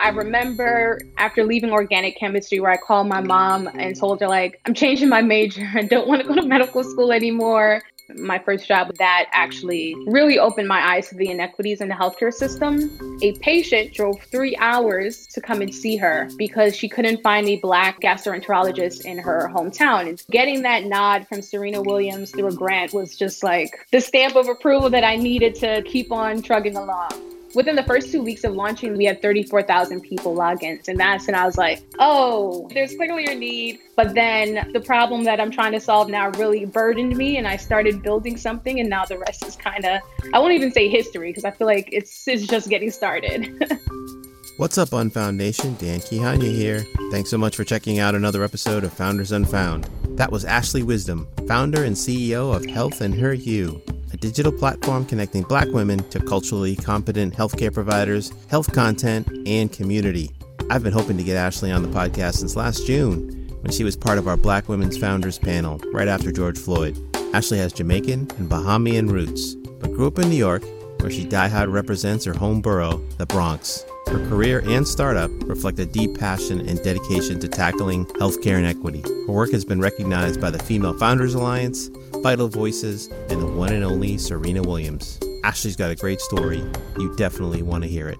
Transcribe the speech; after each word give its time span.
I 0.00 0.10
remember 0.10 1.00
after 1.16 1.44
leaving 1.44 1.70
organic 1.70 2.18
chemistry, 2.18 2.60
where 2.60 2.70
I 2.70 2.76
called 2.76 3.08
my 3.08 3.20
mom 3.20 3.68
and 3.74 3.96
told 3.96 4.20
her, 4.20 4.28
like, 4.28 4.60
I'm 4.66 4.74
changing 4.74 5.08
my 5.08 5.22
major. 5.22 5.68
I 5.74 5.82
don't 5.82 6.08
want 6.08 6.22
to 6.22 6.28
go 6.28 6.34
to 6.34 6.42
medical 6.42 6.84
school 6.84 7.12
anymore. 7.12 7.82
My 8.16 8.38
first 8.38 8.66
job 8.66 8.94
that 8.96 9.26
actually 9.32 9.94
really 10.06 10.38
opened 10.38 10.66
my 10.66 10.80
eyes 10.94 11.10
to 11.10 11.14
the 11.14 11.28
inequities 11.28 11.82
in 11.82 11.88
the 11.88 11.94
healthcare 11.94 12.32
system. 12.32 13.18
A 13.22 13.32
patient 13.40 13.92
drove 13.92 14.18
three 14.30 14.56
hours 14.56 15.26
to 15.26 15.42
come 15.42 15.60
and 15.60 15.74
see 15.74 15.98
her 15.98 16.30
because 16.38 16.74
she 16.74 16.88
couldn't 16.88 17.22
find 17.22 17.46
a 17.48 17.56
black 17.56 18.00
gastroenterologist 18.00 19.04
in 19.04 19.18
her 19.18 19.50
hometown. 19.54 20.08
And 20.08 20.22
getting 20.30 20.62
that 20.62 20.84
nod 20.84 21.28
from 21.28 21.42
Serena 21.42 21.82
Williams 21.82 22.30
through 22.30 22.48
a 22.48 22.54
grant 22.54 22.94
was 22.94 23.14
just 23.14 23.42
like 23.42 23.86
the 23.92 24.00
stamp 24.00 24.36
of 24.36 24.48
approval 24.48 24.88
that 24.88 25.04
I 25.04 25.16
needed 25.16 25.54
to 25.56 25.82
keep 25.82 26.10
on 26.10 26.40
trugging 26.40 26.76
along 26.76 27.37
within 27.54 27.76
the 27.76 27.82
first 27.82 28.12
two 28.12 28.22
weeks 28.22 28.44
of 28.44 28.54
launching, 28.54 28.96
we 28.96 29.04
had 29.04 29.22
34,000 29.22 30.00
people 30.00 30.34
logins. 30.34 30.88
And 30.88 30.98
that's 30.98 31.26
when 31.26 31.34
I 31.34 31.44
was 31.44 31.56
like, 31.56 31.82
oh, 31.98 32.68
there's 32.74 32.94
clearly 32.94 33.26
a 33.26 33.34
need. 33.34 33.80
But 33.96 34.14
then 34.14 34.70
the 34.72 34.80
problem 34.80 35.24
that 35.24 35.40
I'm 35.40 35.50
trying 35.50 35.72
to 35.72 35.80
solve 35.80 36.08
now 36.08 36.30
really 36.30 36.64
burdened 36.64 37.16
me. 37.16 37.36
And 37.36 37.46
I 37.46 37.56
started 37.56 38.02
building 38.02 38.36
something. 38.36 38.80
And 38.80 38.88
now 38.88 39.04
the 39.04 39.18
rest 39.18 39.46
is 39.46 39.56
kind 39.56 39.84
of, 39.84 40.00
I 40.32 40.38
won't 40.38 40.52
even 40.52 40.72
say 40.72 40.88
history 40.88 41.30
because 41.30 41.44
I 41.44 41.50
feel 41.50 41.66
like 41.66 41.88
it's, 41.92 42.26
it's 42.28 42.46
just 42.46 42.68
getting 42.68 42.90
started. 42.90 43.62
What's 44.58 44.76
up, 44.76 44.92
Unfound 44.92 45.38
Nation? 45.38 45.76
Dan 45.78 46.00
Kihanya 46.00 46.52
here. 46.52 46.84
Thanks 47.12 47.30
so 47.30 47.38
much 47.38 47.54
for 47.54 47.62
checking 47.62 48.00
out 48.00 48.16
another 48.16 48.42
episode 48.42 48.82
of 48.82 48.92
Founders 48.92 49.30
Unfound. 49.30 49.88
That 50.16 50.32
was 50.32 50.44
Ashley 50.44 50.82
Wisdom, 50.82 51.28
founder 51.46 51.84
and 51.84 51.94
CEO 51.94 52.52
of 52.52 52.66
Health 52.66 53.00
in 53.00 53.12
Her 53.12 53.34
Hue 53.34 53.80
a 54.12 54.16
digital 54.16 54.50
platform 54.50 55.04
connecting 55.06 55.44
black 55.44 55.68
women 55.68 55.98
to 56.10 56.18
culturally 56.18 56.74
competent 56.74 57.34
healthcare 57.34 57.72
providers, 57.72 58.32
health 58.48 58.72
content, 58.72 59.28
and 59.46 59.72
community. 59.72 60.30
I've 60.70 60.82
been 60.82 60.92
hoping 60.92 61.16
to 61.18 61.22
get 61.22 61.36
Ashley 61.36 61.70
on 61.70 61.82
the 61.82 61.88
podcast 61.88 62.38
since 62.38 62.56
last 62.56 62.84
June 62.84 63.48
when 63.60 63.70
she 63.70 63.84
was 63.84 63.96
part 63.96 64.18
of 64.18 64.26
our 64.26 64.36
Black 64.36 64.68
Women's 64.68 64.98
Founders 64.98 65.38
panel 65.38 65.80
right 65.92 66.08
after 66.08 66.32
George 66.32 66.58
Floyd. 66.58 66.98
Ashley 67.32 67.58
has 67.58 67.72
Jamaican 67.72 68.28
and 68.38 68.50
Bahamian 68.50 69.08
roots, 69.08 69.54
but 69.54 69.92
grew 69.92 70.08
up 70.08 70.18
in 70.18 70.30
New 70.30 70.36
York, 70.36 70.64
where 71.00 71.10
she 71.10 71.24
diehard 71.24 71.72
represents 71.72 72.24
her 72.24 72.34
home 72.34 72.60
borough, 72.60 72.98
the 73.18 73.26
Bronx. 73.26 73.84
Her 74.06 74.26
career 74.28 74.62
and 74.66 74.86
startup 74.86 75.30
reflect 75.44 75.78
a 75.78 75.86
deep 75.86 76.18
passion 76.18 76.66
and 76.66 76.82
dedication 76.82 77.38
to 77.40 77.48
tackling 77.48 78.06
healthcare 78.06 78.58
inequity. 78.58 79.02
Her 79.02 79.32
work 79.32 79.50
has 79.52 79.64
been 79.64 79.80
recognized 79.80 80.40
by 80.40 80.50
the 80.50 80.58
Female 80.58 80.98
Founders 80.98 81.34
Alliance, 81.34 81.90
Vital 82.22 82.48
Voices, 82.48 83.08
and 83.28 83.40
the 83.40 83.46
one 83.46 83.72
and 83.72 83.84
only 83.84 84.16
Serena 84.18 84.62
Williams. 84.62 85.20
Ashley's 85.44 85.76
got 85.76 85.90
a 85.90 85.96
great 85.96 86.20
story. 86.20 86.64
You 86.98 87.14
definitely 87.16 87.62
want 87.62 87.84
to 87.84 87.90
hear 87.90 88.08
it. 88.08 88.18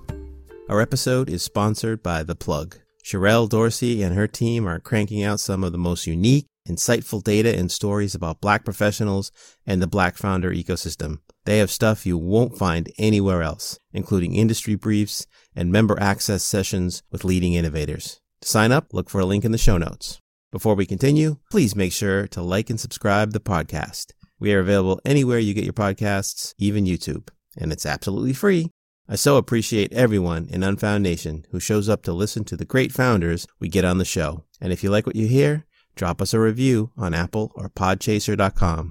Our 0.68 0.80
episode 0.80 1.30
is 1.30 1.42
sponsored 1.42 2.02
by 2.02 2.22
The 2.22 2.34
Plug. 2.34 2.76
Sherelle 3.02 3.48
Dorsey 3.48 4.02
and 4.02 4.14
her 4.14 4.26
team 4.26 4.68
are 4.68 4.78
cranking 4.78 5.22
out 5.22 5.40
some 5.40 5.64
of 5.64 5.72
the 5.72 5.78
most 5.78 6.06
unique, 6.06 6.46
insightful 6.69 7.22
data 7.22 7.56
and 7.56 7.70
stories 7.72 8.14
about 8.14 8.41
black 8.41 8.64
professionals 8.64 9.33
and 9.66 9.83
the 9.83 9.86
black 9.86 10.16
founder 10.16 10.50
ecosystem. 10.50 11.19
They 11.44 11.58
have 11.58 11.70
stuff 11.70 12.06
you 12.06 12.19
won't 12.19 12.58
find 12.58 12.92
anywhere 12.98 13.42
else, 13.42 13.78
including 13.92 14.34
industry 14.34 14.74
briefs 14.74 15.27
and 15.56 15.72
member 15.72 15.98
access 16.00 16.44
sessions 16.44 17.02
with 17.11 17.24
leading 17.24 17.55
innovators. 17.55 18.20
To 18.42 18.48
sign 18.48 18.70
up, 18.70 18.92
look 18.92 19.11
for 19.11 19.20
a 19.20 19.24
link 19.24 19.44
in 19.44 19.52
the 19.52 19.58
show 19.58 19.78
notes. 19.78 20.20
Before 20.52 20.74
we 20.74 20.86
continue, 20.86 21.39
please 21.50 21.74
make 21.74 21.92
sure 21.92 22.27
to 22.28 22.42
like 22.42 22.70
and 22.70 22.78
subscribe 22.78 23.33
the 23.33 23.41
podcast. 23.41 24.12
We 24.39 24.55
are 24.55 24.61
available 24.61 25.00
anywhere 25.05 25.39
you 25.39 25.55
get 25.55 25.64
your 25.64 25.72
podcasts, 25.72 26.55
even 26.58 26.84
YouTube, 26.84 27.28
and 27.56 27.72
it's 27.72 27.84
absolutely 27.84 28.33
free. 28.33 28.70
I 29.08 29.16
so 29.16 29.39
appreciate 29.39 29.92
everyone 29.92 30.48
in 30.50 30.62
Unfound 30.62 31.02
Nation 31.02 31.46
who 31.50 31.61
shows 31.61 31.89
up 31.89 32.02
to 32.02 32.12
listen 32.12 32.44
to 32.44 32.56
the 32.56 32.66
great 32.66 32.92
founders 32.92 33.46
we 33.58 33.69
get 33.69 33.84
on 33.84 33.96
the 33.96 34.05
show. 34.05 34.44
And 34.61 34.70
if 34.70 34.84
you 34.84 34.91
like 34.91 35.06
what 35.06 35.16
you 35.16 35.27
hear, 35.27 35.64
drop 35.98 36.22
us 36.22 36.32
a 36.32 36.38
review 36.41 36.92
on 36.96 37.12
Apple 37.12 37.50
or 37.56 37.68
podchaser.com. 37.68 38.88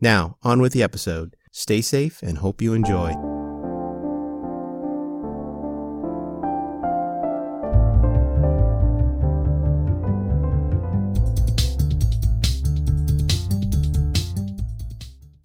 Now, 0.00 0.38
on 0.42 0.62
with 0.62 0.72
the 0.72 0.84
episode. 0.84 1.36
Stay 1.50 1.80
safe 1.80 2.22
and 2.22 2.38
hope 2.38 2.62
you 2.62 2.72
enjoy. 2.72 3.12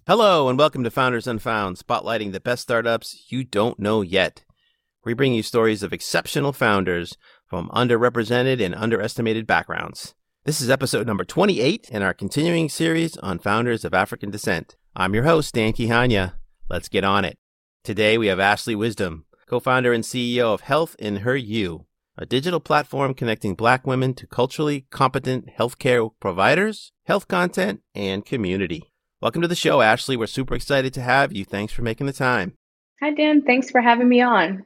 Hello, 0.06 0.48
and 0.48 0.58
welcome 0.58 0.82
to 0.82 0.90
Founders 0.90 1.26
Unfound, 1.26 1.76
spotlighting 1.76 2.32
the 2.32 2.40
best 2.40 2.62
startups 2.62 3.26
you 3.30 3.44
don't 3.44 3.78
know 3.78 4.02
yet. 4.02 4.44
We 5.04 5.14
bring 5.14 5.34
you 5.34 5.42
stories 5.42 5.82
of 5.82 5.92
exceptional 5.92 6.52
founders 6.52 7.16
from 7.46 7.68
underrepresented 7.70 8.64
and 8.64 8.74
underestimated 8.74 9.46
backgrounds. 9.46 10.14
This 10.46 10.62
is 10.62 10.70
episode 10.70 11.06
number 11.06 11.22
28 11.22 11.90
in 11.90 12.02
our 12.02 12.14
continuing 12.14 12.70
series 12.70 13.14
on 13.18 13.38
founders 13.38 13.84
of 13.84 13.92
African 13.92 14.30
descent. 14.30 14.74
I'm 14.96 15.12
your 15.12 15.24
host, 15.24 15.52
Dan 15.52 15.74
Kihanya. 15.74 16.32
Let's 16.70 16.88
get 16.88 17.04
on 17.04 17.26
it. 17.26 17.36
Today 17.84 18.16
we 18.16 18.28
have 18.28 18.40
Ashley 18.40 18.74
Wisdom, 18.74 19.26
co-founder 19.46 19.92
and 19.92 20.02
CEO 20.02 20.54
of 20.54 20.62
Health 20.62 20.96
in 20.98 21.16
Her 21.16 21.36
Hue, 21.36 21.84
a 22.16 22.24
digital 22.24 22.58
platform 22.58 23.12
connecting 23.12 23.54
black 23.54 23.86
women 23.86 24.14
to 24.14 24.26
culturally 24.26 24.86
competent 24.88 25.50
healthcare 25.58 26.10
providers, 26.20 26.92
health 27.04 27.28
content, 27.28 27.82
and 27.94 28.24
community. 28.24 28.90
Welcome 29.20 29.42
to 29.42 29.48
the 29.48 29.54
show, 29.54 29.82
Ashley. 29.82 30.16
We're 30.16 30.26
super 30.26 30.54
excited 30.54 30.94
to 30.94 31.02
have 31.02 31.34
you. 31.34 31.44
Thanks 31.44 31.74
for 31.74 31.82
making 31.82 32.06
the 32.06 32.14
time. 32.14 32.54
Hi, 33.00 33.10
Dan. 33.10 33.42
Thanks 33.42 33.70
for 33.70 33.82
having 33.82 34.08
me 34.08 34.22
on. 34.22 34.64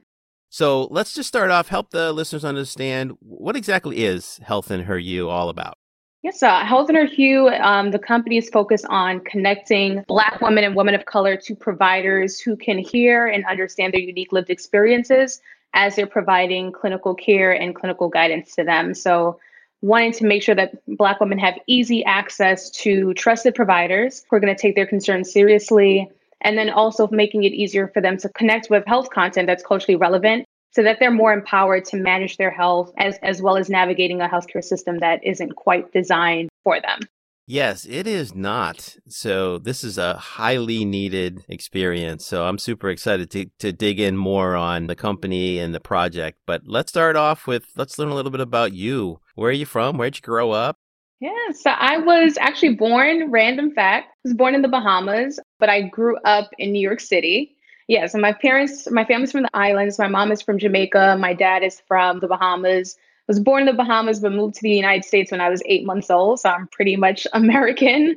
So 0.55 0.87
let's 0.89 1.13
just 1.13 1.27
start 1.27 1.51
off, 1.51 1.67
help 1.67 1.89
the 1.89 2.13
listeners 2.13 2.45
understand 2.45 3.17
what 3.19 3.57
exactly 3.57 4.05
is 4.05 4.37
Health 4.37 4.71
in 4.71 4.83
Her 4.83 4.97
Hue 4.97 5.27
all 5.27 5.49
about? 5.49 5.77
Yes, 6.23 6.41
uh, 6.41 6.63
Health 6.63 6.89
in 6.89 6.95
Her 6.95 7.03
Hue, 7.03 7.49
um, 7.49 7.91
the 7.91 7.99
company 7.99 8.37
is 8.37 8.47
focused 8.47 8.85
on 8.85 9.19
connecting 9.25 10.05
Black 10.07 10.39
women 10.39 10.63
and 10.63 10.73
women 10.73 10.95
of 10.95 11.03
color 11.07 11.35
to 11.35 11.55
providers 11.57 12.39
who 12.39 12.55
can 12.55 12.77
hear 12.77 13.27
and 13.27 13.43
understand 13.47 13.91
their 13.93 13.99
unique 13.99 14.31
lived 14.31 14.49
experiences 14.49 15.41
as 15.73 15.97
they're 15.97 16.07
providing 16.07 16.71
clinical 16.71 17.13
care 17.13 17.51
and 17.51 17.75
clinical 17.75 18.07
guidance 18.07 18.55
to 18.55 18.63
them. 18.63 18.93
So, 18.93 19.37
wanting 19.81 20.13
to 20.13 20.25
make 20.25 20.41
sure 20.41 20.55
that 20.55 20.71
Black 20.87 21.19
women 21.19 21.37
have 21.37 21.55
easy 21.67 22.05
access 22.05 22.69
to 22.69 23.13
trusted 23.15 23.55
providers 23.55 24.23
who 24.29 24.37
are 24.37 24.39
going 24.39 24.55
to 24.55 24.61
take 24.61 24.75
their 24.75 24.87
concerns 24.87 25.33
seriously, 25.33 26.09
and 26.45 26.57
then 26.57 26.69
also 26.69 27.09
making 27.11 27.43
it 27.43 27.51
easier 27.51 27.89
for 27.93 28.01
them 28.01 28.17
to 28.17 28.29
connect 28.29 28.69
with 28.69 28.85
health 28.85 29.09
content 29.09 29.47
that's 29.47 29.63
culturally 29.63 29.97
relevant 29.97 30.45
so 30.71 30.83
that 30.83 30.97
they're 30.99 31.11
more 31.11 31.33
empowered 31.33 31.83
to 31.85 31.97
manage 31.97 32.37
their 32.37 32.51
health 32.51 32.93
as, 32.97 33.17
as 33.23 33.41
well 33.41 33.57
as 33.57 33.69
navigating 33.69 34.21
a 34.21 34.27
healthcare 34.29 34.63
system 34.63 34.99
that 34.99 35.19
isn't 35.23 35.55
quite 35.55 35.91
designed 35.91 36.49
for 36.63 36.79
them. 36.79 36.99
Yes, 37.47 37.85
it 37.85 38.07
is 38.07 38.33
not. 38.33 38.95
So 39.07 39.57
this 39.57 39.83
is 39.83 39.97
a 39.97 40.15
highly 40.15 40.83
needed 40.85 41.45
experience. 41.47 42.25
So 42.25 42.45
I'm 42.45 42.57
super 42.57 42.89
excited 42.89 43.31
to, 43.31 43.45
to 43.59 43.71
dig 43.71 43.99
in 43.99 44.17
more 44.17 44.55
on 44.55 44.87
the 44.87 44.95
company 44.95 45.59
and 45.59 45.73
the 45.73 45.79
project. 45.79 46.39
But 46.45 46.63
let's 46.65 46.91
start 46.91 47.15
off 47.15 47.47
with 47.47 47.65
let's 47.75 47.97
learn 47.97 48.09
a 48.09 48.15
little 48.15 48.31
bit 48.31 48.41
about 48.41 48.73
you. 48.73 49.19
Where 49.35 49.49
are 49.49 49.53
you 49.53 49.65
from? 49.65 49.97
Where'd 49.97 50.17
you 50.17 50.21
grow 50.21 50.51
up? 50.51 50.77
Yeah, 51.21 51.51
so 51.53 51.69
I 51.69 51.97
was 51.97 52.37
actually 52.39 52.75
born, 52.75 53.31
random 53.31 53.71
fact, 53.71 54.07
I 54.07 54.19
was 54.25 54.33
born 54.33 54.53
in 54.53 54.61
the 54.61 54.67
Bahamas, 54.67 55.39
but 55.59 55.69
I 55.69 55.81
grew 55.81 56.17
up 56.25 56.51
in 56.57 56.71
New 56.71 56.79
York 56.79 56.99
City. 56.99 57.55
Yeah, 57.87 58.07
so 58.07 58.17
my 58.17 58.33
parents, 58.33 58.89
my 58.89 59.05
family's 59.05 59.31
from 59.31 59.43
the 59.43 59.55
islands. 59.55 59.99
My 59.99 60.07
mom 60.07 60.31
is 60.31 60.41
from 60.41 60.57
Jamaica. 60.57 61.17
My 61.19 61.33
dad 61.33 61.63
is 61.63 61.81
from 61.87 62.19
the 62.19 62.27
Bahamas. 62.27 62.97
I 62.97 63.31
was 63.31 63.39
born 63.39 63.61
in 63.61 63.65
the 63.65 63.73
Bahamas, 63.73 64.19
but 64.19 64.33
moved 64.33 64.55
to 64.55 64.61
the 64.61 64.69
United 64.69 65.03
States 65.03 65.31
when 65.31 65.41
I 65.41 65.49
was 65.49 65.61
eight 65.65 65.83
months 65.83 66.11
old. 66.11 66.39
So 66.39 66.49
I'm 66.49 66.67
pretty 66.67 66.95
much 66.95 67.25
American 67.33 68.15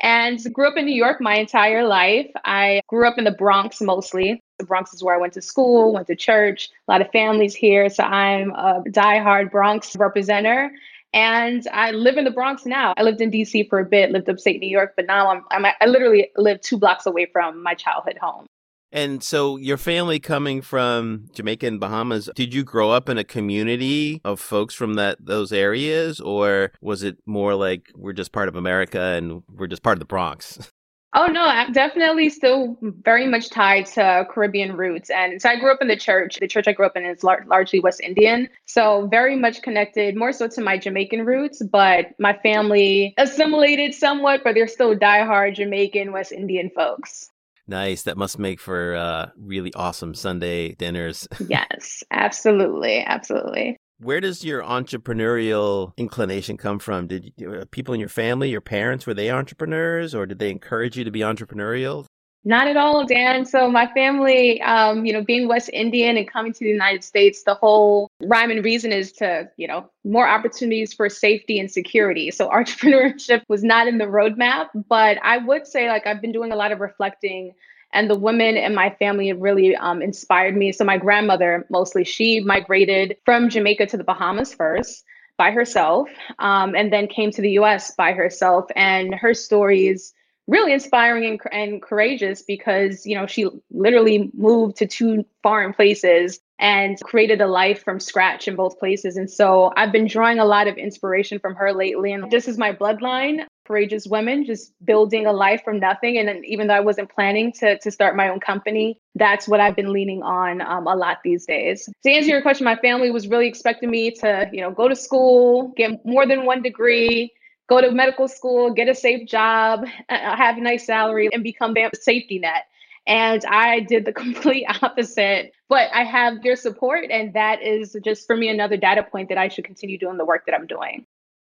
and 0.00 0.40
grew 0.52 0.68
up 0.68 0.76
in 0.76 0.86
New 0.86 0.94
York 0.94 1.20
my 1.20 1.36
entire 1.36 1.86
life. 1.86 2.30
I 2.44 2.80
grew 2.88 3.06
up 3.06 3.18
in 3.18 3.24
the 3.24 3.32
Bronx 3.32 3.80
mostly. 3.82 4.42
The 4.58 4.64
Bronx 4.64 4.94
is 4.94 5.02
where 5.02 5.14
I 5.14 5.18
went 5.18 5.34
to 5.34 5.42
school, 5.42 5.92
went 5.92 6.06
to 6.06 6.16
church, 6.16 6.70
a 6.88 6.90
lot 6.90 7.02
of 7.02 7.10
families 7.10 7.54
here. 7.54 7.90
So 7.90 8.04
I'm 8.04 8.52
a 8.52 8.82
diehard 8.88 9.50
Bronx 9.50 9.94
representative. 9.96 10.70
And 11.16 11.66
I 11.72 11.92
live 11.92 12.18
in 12.18 12.24
the 12.24 12.30
Bronx 12.30 12.66
now. 12.66 12.92
I 12.98 13.02
lived 13.02 13.22
in 13.22 13.30
DC 13.30 13.70
for 13.70 13.78
a 13.78 13.86
bit, 13.86 14.10
lived 14.10 14.28
upstate 14.28 14.60
New 14.60 14.68
York, 14.68 14.92
but 14.96 15.06
now 15.06 15.30
I'm, 15.30 15.42
I'm 15.50 15.64
I 15.64 15.86
literally 15.86 16.28
live 16.36 16.60
two 16.60 16.76
blocks 16.76 17.06
away 17.06 17.26
from 17.32 17.62
my 17.62 17.72
childhood 17.72 18.18
home. 18.20 18.44
And 18.92 19.22
so, 19.22 19.56
your 19.56 19.78
family 19.78 20.20
coming 20.20 20.60
from 20.60 21.28
Jamaica 21.32 21.66
and 21.66 21.80
Bahamas, 21.80 22.28
did 22.34 22.52
you 22.52 22.62
grow 22.64 22.90
up 22.90 23.08
in 23.08 23.16
a 23.16 23.24
community 23.24 24.20
of 24.24 24.40
folks 24.40 24.74
from 24.74 24.94
that 24.94 25.16
those 25.18 25.52
areas, 25.52 26.20
or 26.20 26.72
was 26.82 27.02
it 27.02 27.16
more 27.24 27.54
like 27.54 27.90
we're 27.94 28.12
just 28.12 28.32
part 28.32 28.48
of 28.48 28.54
America 28.54 29.00
and 29.00 29.42
we're 29.48 29.68
just 29.68 29.82
part 29.82 29.96
of 29.96 30.00
the 30.00 30.04
Bronx? 30.04 30.70
Oh 31.18 31.28
no, 31.28 31.46
I'm 31.46 31.72
definitely 31.72 32.28
still 32.28 32.76
very 32.82 33.26
much 33.26 33.48
tied 33.48 33.86
to 33.86 34.26
Caribbean 34.30 34.76
roots. 34.76 35.08
And 35.08 35.40
so 35.40 35.48
I 35.48 35.58
grew 35.58 35.72
up 35.72 35.80
in 35.80 35.88
the 35.88 35.96
church. 35.96 36.36
The 36.38 36.46
church 36.46 36.68
I 36.68 36.72
grew 36.72 36.84
up 36.84 36.94
in 36.94 37.06
is 37.06 37.24
lar- 37.24 37.46
largely 37.48 37.80
West 37.80 38.02
Indian. 38.02 38.50
So 38.66 39.08
very 39.10 39.34
much 39.34 39.62
connected 39.62 40.14
more 40.14 40.30
so 40.30 40.46
to 40.46 40.60
my 40.60 40.76
Jamaican 40.76 41.24
roots, 41.24 41.62
but 41.62 42.08
my 42.18 42.34
family 42.42 43.14
assimilated 43.16 43.94
somewhat, 43.94 44.42
but 44.44 44.54
they're 44.54 44.68
still 44.68 44.94
diehard 44.94 45.54
Jamaican 45.54 46.12
West 46.12 46.32
Indian 46.32 46.68
folks. 46.76 47.30
Nice. 47.66 48.02
That 48.02 48.18
must 48.18 48.38
make 48.38 48.60
for 48.60 48.94
uh, 48.94 49.30
really 49.38 49.72
awesome 49.72 50.14
Sunday 50.14 50.74
dinners. 50.74 51.26
yes, 51.48 52.04
absolutely. 52.10 53.00
Absolutely. 53.00 53.78
Where 53.98 54.20
does 54.20 54.44
your 54.44 54.62
entrepreneurial 54.62 55.92
inclination 55.96 56.58
come 56.58 56.78
from? 56.78 57.06
Did 57.06 57.32
you, 57.36 57.54
uh, 57.54 57.64
people 57.70 57.94
in 57.94 58.00
your 58.00 58.10
family, 58.10 58.50
your 58.50 58.60
parents, 58.60 59.06
were 59.06 59.14
they 59.14 59.30
entrepreneurs 59.30 60.14
or 60.14 60.26
did 60.26 60.38
they 60.38 60.50
encourage 60.50 60.98
you 60.98 61.04
to 61.04 61.10
be 61.10 61.20
entrepreneurial? 61.20 62.04
Not 62.44 62.68
at 62.68 62.76
all, 62.76 63.06
Dan. 63.06 63.46
So 63.46 63.70
my 63.70 63.86
family, 63.88 64.60
um, 64.60 65.06
you 65.06 65.14
know, 65.14 65.24
being 65.24 65.48
West 65.48 65.70
Indian 65.72 66.18
and 66.18 66.30
coming 66.30 66.52
to 66.52 66.58
the 66.60 66.70
United 66.70 67.02
States, 67.04 67.42
the 67.42 67.54
whole 67.54 68.08
rhyme 68.22 68.50
and 68.50 68.62
reason 68.62 68.92
is 68.92 69.12
to, 69.12 69.48
you 69.56 69.66
know, 69.66 69.90
more 70.04 70.28
opportunities 70.28 70.92
for 70.92 71.08
safety 71.08 71.58
and 71.58 71.70
security. 71.70 72.30
So 72.30 72.48
entrepreneurship 72.50 73.42
was 73.48 73.64
not 73.64 73.88
in 73.88 73.96
the 73.96 74.04
roadmap, 74.04 74.68
but 74.88 75.18
I 75.22 75.38
would 75.38 75.66
say 75.66 75.88
like 75.88 76.06
I've 76.06 76.20
been 76.20 76.32
doing 76.32 76.52
a 76.52 76.56
lot 76.56 76.70
of 76.70 76.80
reflecting 76.80 77.54
and 77.92 78.10
the 78.10 78.18
women 78.18 78.56
in 78.56 78.74
my 78.74 78.90
family 78.98 79.28
have 79.28 79.40
really 79.40 79.76
um, 79.76 80.02
inspired 80.02 80.56
me. 80.56 80.72
So 80.72 80.84
my 80.84 80.98
grandmother, 80.98 81.66
mostly, 81.70 82.04
she 82.04 82.40
migrated 82.40 83.16
from 83.24 83.48
Jamaica 83.48 83.86
to 83.86 83.96
the 83.96 84.04
Bahamas 84.04 84.54
first 84.54 85.04
by 85.38 85.50
herself, 85.50 86.08
um, 86.38 86.74
and 86.74 86.92
then 86.92 87.06
came 87.06 87.30
to 87.30 87.42
the 87.42 87.52
U.S. 87.52 87.94
by 87.94 88.12
herself. 88.12 88.66
And 88.74 89.14
her 89.14 89.34
stories 89.34 90.14
really 90.46 90.72
inspiring 90.72 91.24
and, 91.24 91.40
and 91.52 91.82
courageous 91.82 92.42
because 92.42 93.04
you 93.04 93.16
know 93.16 93.26
she 93.26 93.48
literally 93.70 94.30
moved 94.34 94.76
to 94.76 94.86
two 94.86 95.24
foreign 95.42 95.72
places 95.72 96.40
and 96.58 96.98
created 97.00 97.40
a 97.40 97.46
life 97.46 97.82
from 97.82 97.98
scratch 97.98 98.46
in 98.48 98.54
both 98.54 98.78
places 98.78 99.16
and 99.16 99.30
so 99.30 99.72
i've 99.76 99.92
been 99.92 100.06
drawing 100.06 100.38
a 100.38 100.44
lot 100.44 100.68
of 100.68 100.76
inspiration 100.76 101.38
from 101.38 101.54
her 101.54 101.72
lately 101.72 102.12
and 102.12 102.30
this 102.30 102.48
is 102.48 102.56
my 102.58 102.72
bloodline 102.72 103.44
courageous 103.66 104.06
women 104.06 104.44
just 104.44 104.72
building 104.84 105.26
a 105.26 105.32
life 105.32 105.62
from 105.64 105.78
nothing 105.78 106.18
and 106.18 106.44
even 106.44 106.66
though 106.66 106.74
i 106.74 106.80
wasn't 106.80 107.08
planning 107.10 107.52
to, 107.52 107.78
to 107.78 107.90
start 107.90 108.16
my 108.16 108.28
own 108.28 108.40
company 108.40 108.98
that's 109.14 109.48
what 109.48 109.60
i've 109.60 109.76
been 109.76 109.92
leaning 109.92 110.22
on 110.22 110.60
um, 110.60 110.86
a 110.86 110.94
lot 110.94 111.18
these 111.24 111.46
days 111.46 111.88
to 112.02 112.10
answer 112.10 112.30
your 112.30 112.42
question 112.42 112.64
my 112.64 112.76
family 112.76 113.10
was 113.10 113.28
really 113.28 113.46
expecting 113.46 113.90
me 113.90 114.10
to 114.10 114.48
you 114.52 114.60
know 114.60 114.70
go 114.70 114.88
to 114.88 114.96
school 114.96 115.72
get 115.76 116.04
more 116.04 116.26
than 116.26 116.44
one 116.44 116.62
degree 116.62 117.32
go 117.68 117.80
to 117.80 117.90
medical 117.90 118.28
school, 118.28 118.72
get 118.72 118.88
a 118.88 118.94
safe 118.94 119.28
job, 119.28 119.84
uh, 120.08 120.36
have 120.36 120.56
a 120.56 120.60
nice 120.60 120.86
salary, 120.86 121.28
and 121.32 121.42
become 121.42 121.76
a 121.76 121.90
safety 121.94 122.38
net. 122.38 122.66
And 123.06 123.44
I 123.44 123.80
did 123.80 124.04
the 124.04 124.12
complete 124.24 124.66
opposite, 124.82 125.52
but 125.68 125.90
I 125.92 126.04
have 126.04 126.44
your 126.44 126.56
support. 126.56 127.06
And 127.10 127.32
that 127.34 127.62
is 127.62 127.96
just 128.04 128.26
for 128.26 128.36
me 128.36 128.48
another 128.48 128.76
data 128.76 129.02
point 129.02 129.28
that 129.28 129.38
I 129.38 129.48
should 129.48 129.64
continue 129.64 129.98
doing 129.98 130.16
the 130.16 130.24
work 130.24 130.46
that 130.46 130.54
I'm 130.54 130.66
doing. 130.66 131.06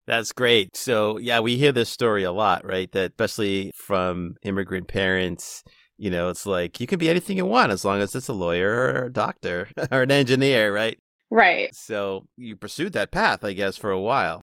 That's 0.09 0.31
great. 0.31 0.75
So, 0.75 1.19
yeah, 1.19 1.39
we 1.39 1.57
hear 1.57 1.71
this 1.71 1.87
story 1.87 2.23
a 2.23 2.31
lot, 2.31 2.65
right? 2.65 2.91
That 2.93 3.11
especially 3.11 3.71
from 3.75 4.37
immigrant 4.41 4.87
parents, 4.87 5.63
you 5.99 6.09
know, 6.09 6.29
it's 6.29 6.47
like 6.47 6.79
you 6.79 6.87
can 6.87 6.97
be 6.97 7.11
anything 7.11 7.37
you 7.37 7.45
want 7.45 7.71
as 7.71 7.85
long 7.85 8.01
as 8.01 8.15
it's 8.15 8.27
a 8.27 8.33
lawyer 8.33 8.71
or 8.71 9.05
a 9.05 9.13
doctor 9.13 9.69
or 9.91 10.01
an 10.01 10.09
engineer, 10.09 10.73
right? 10.73 10.97
Right. 11.29 11.75
So 11.75 12.25
you 12.37 12.55
pursued 12.55 12.93
that 12.93 13.11
path, 13.11 13.43
I 13.43 13.53
guess, 13.53 13.77
for 13.77 13.91
a 13.91 14.01
while. 14.01 14.41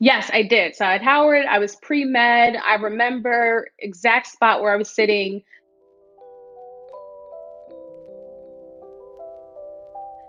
Yes, 0.00 0.30
I 0.32 0.42
did. 0.42 0.74
So 0.74 0.86
at 0.86 1.02
Howard, 1.02 1.44
I 1.44 1.58
was 1.58 1.76
pre 1.76 2.06
med. 2.06 2.56
I 2.56 2.76
remember 2.76 3.68
exact 3.80 4.28
spot 4.28 4.62
where 4.62 4.72
I 4.72 4.76
was 4.76 4.88
sitting. 4.88 5.42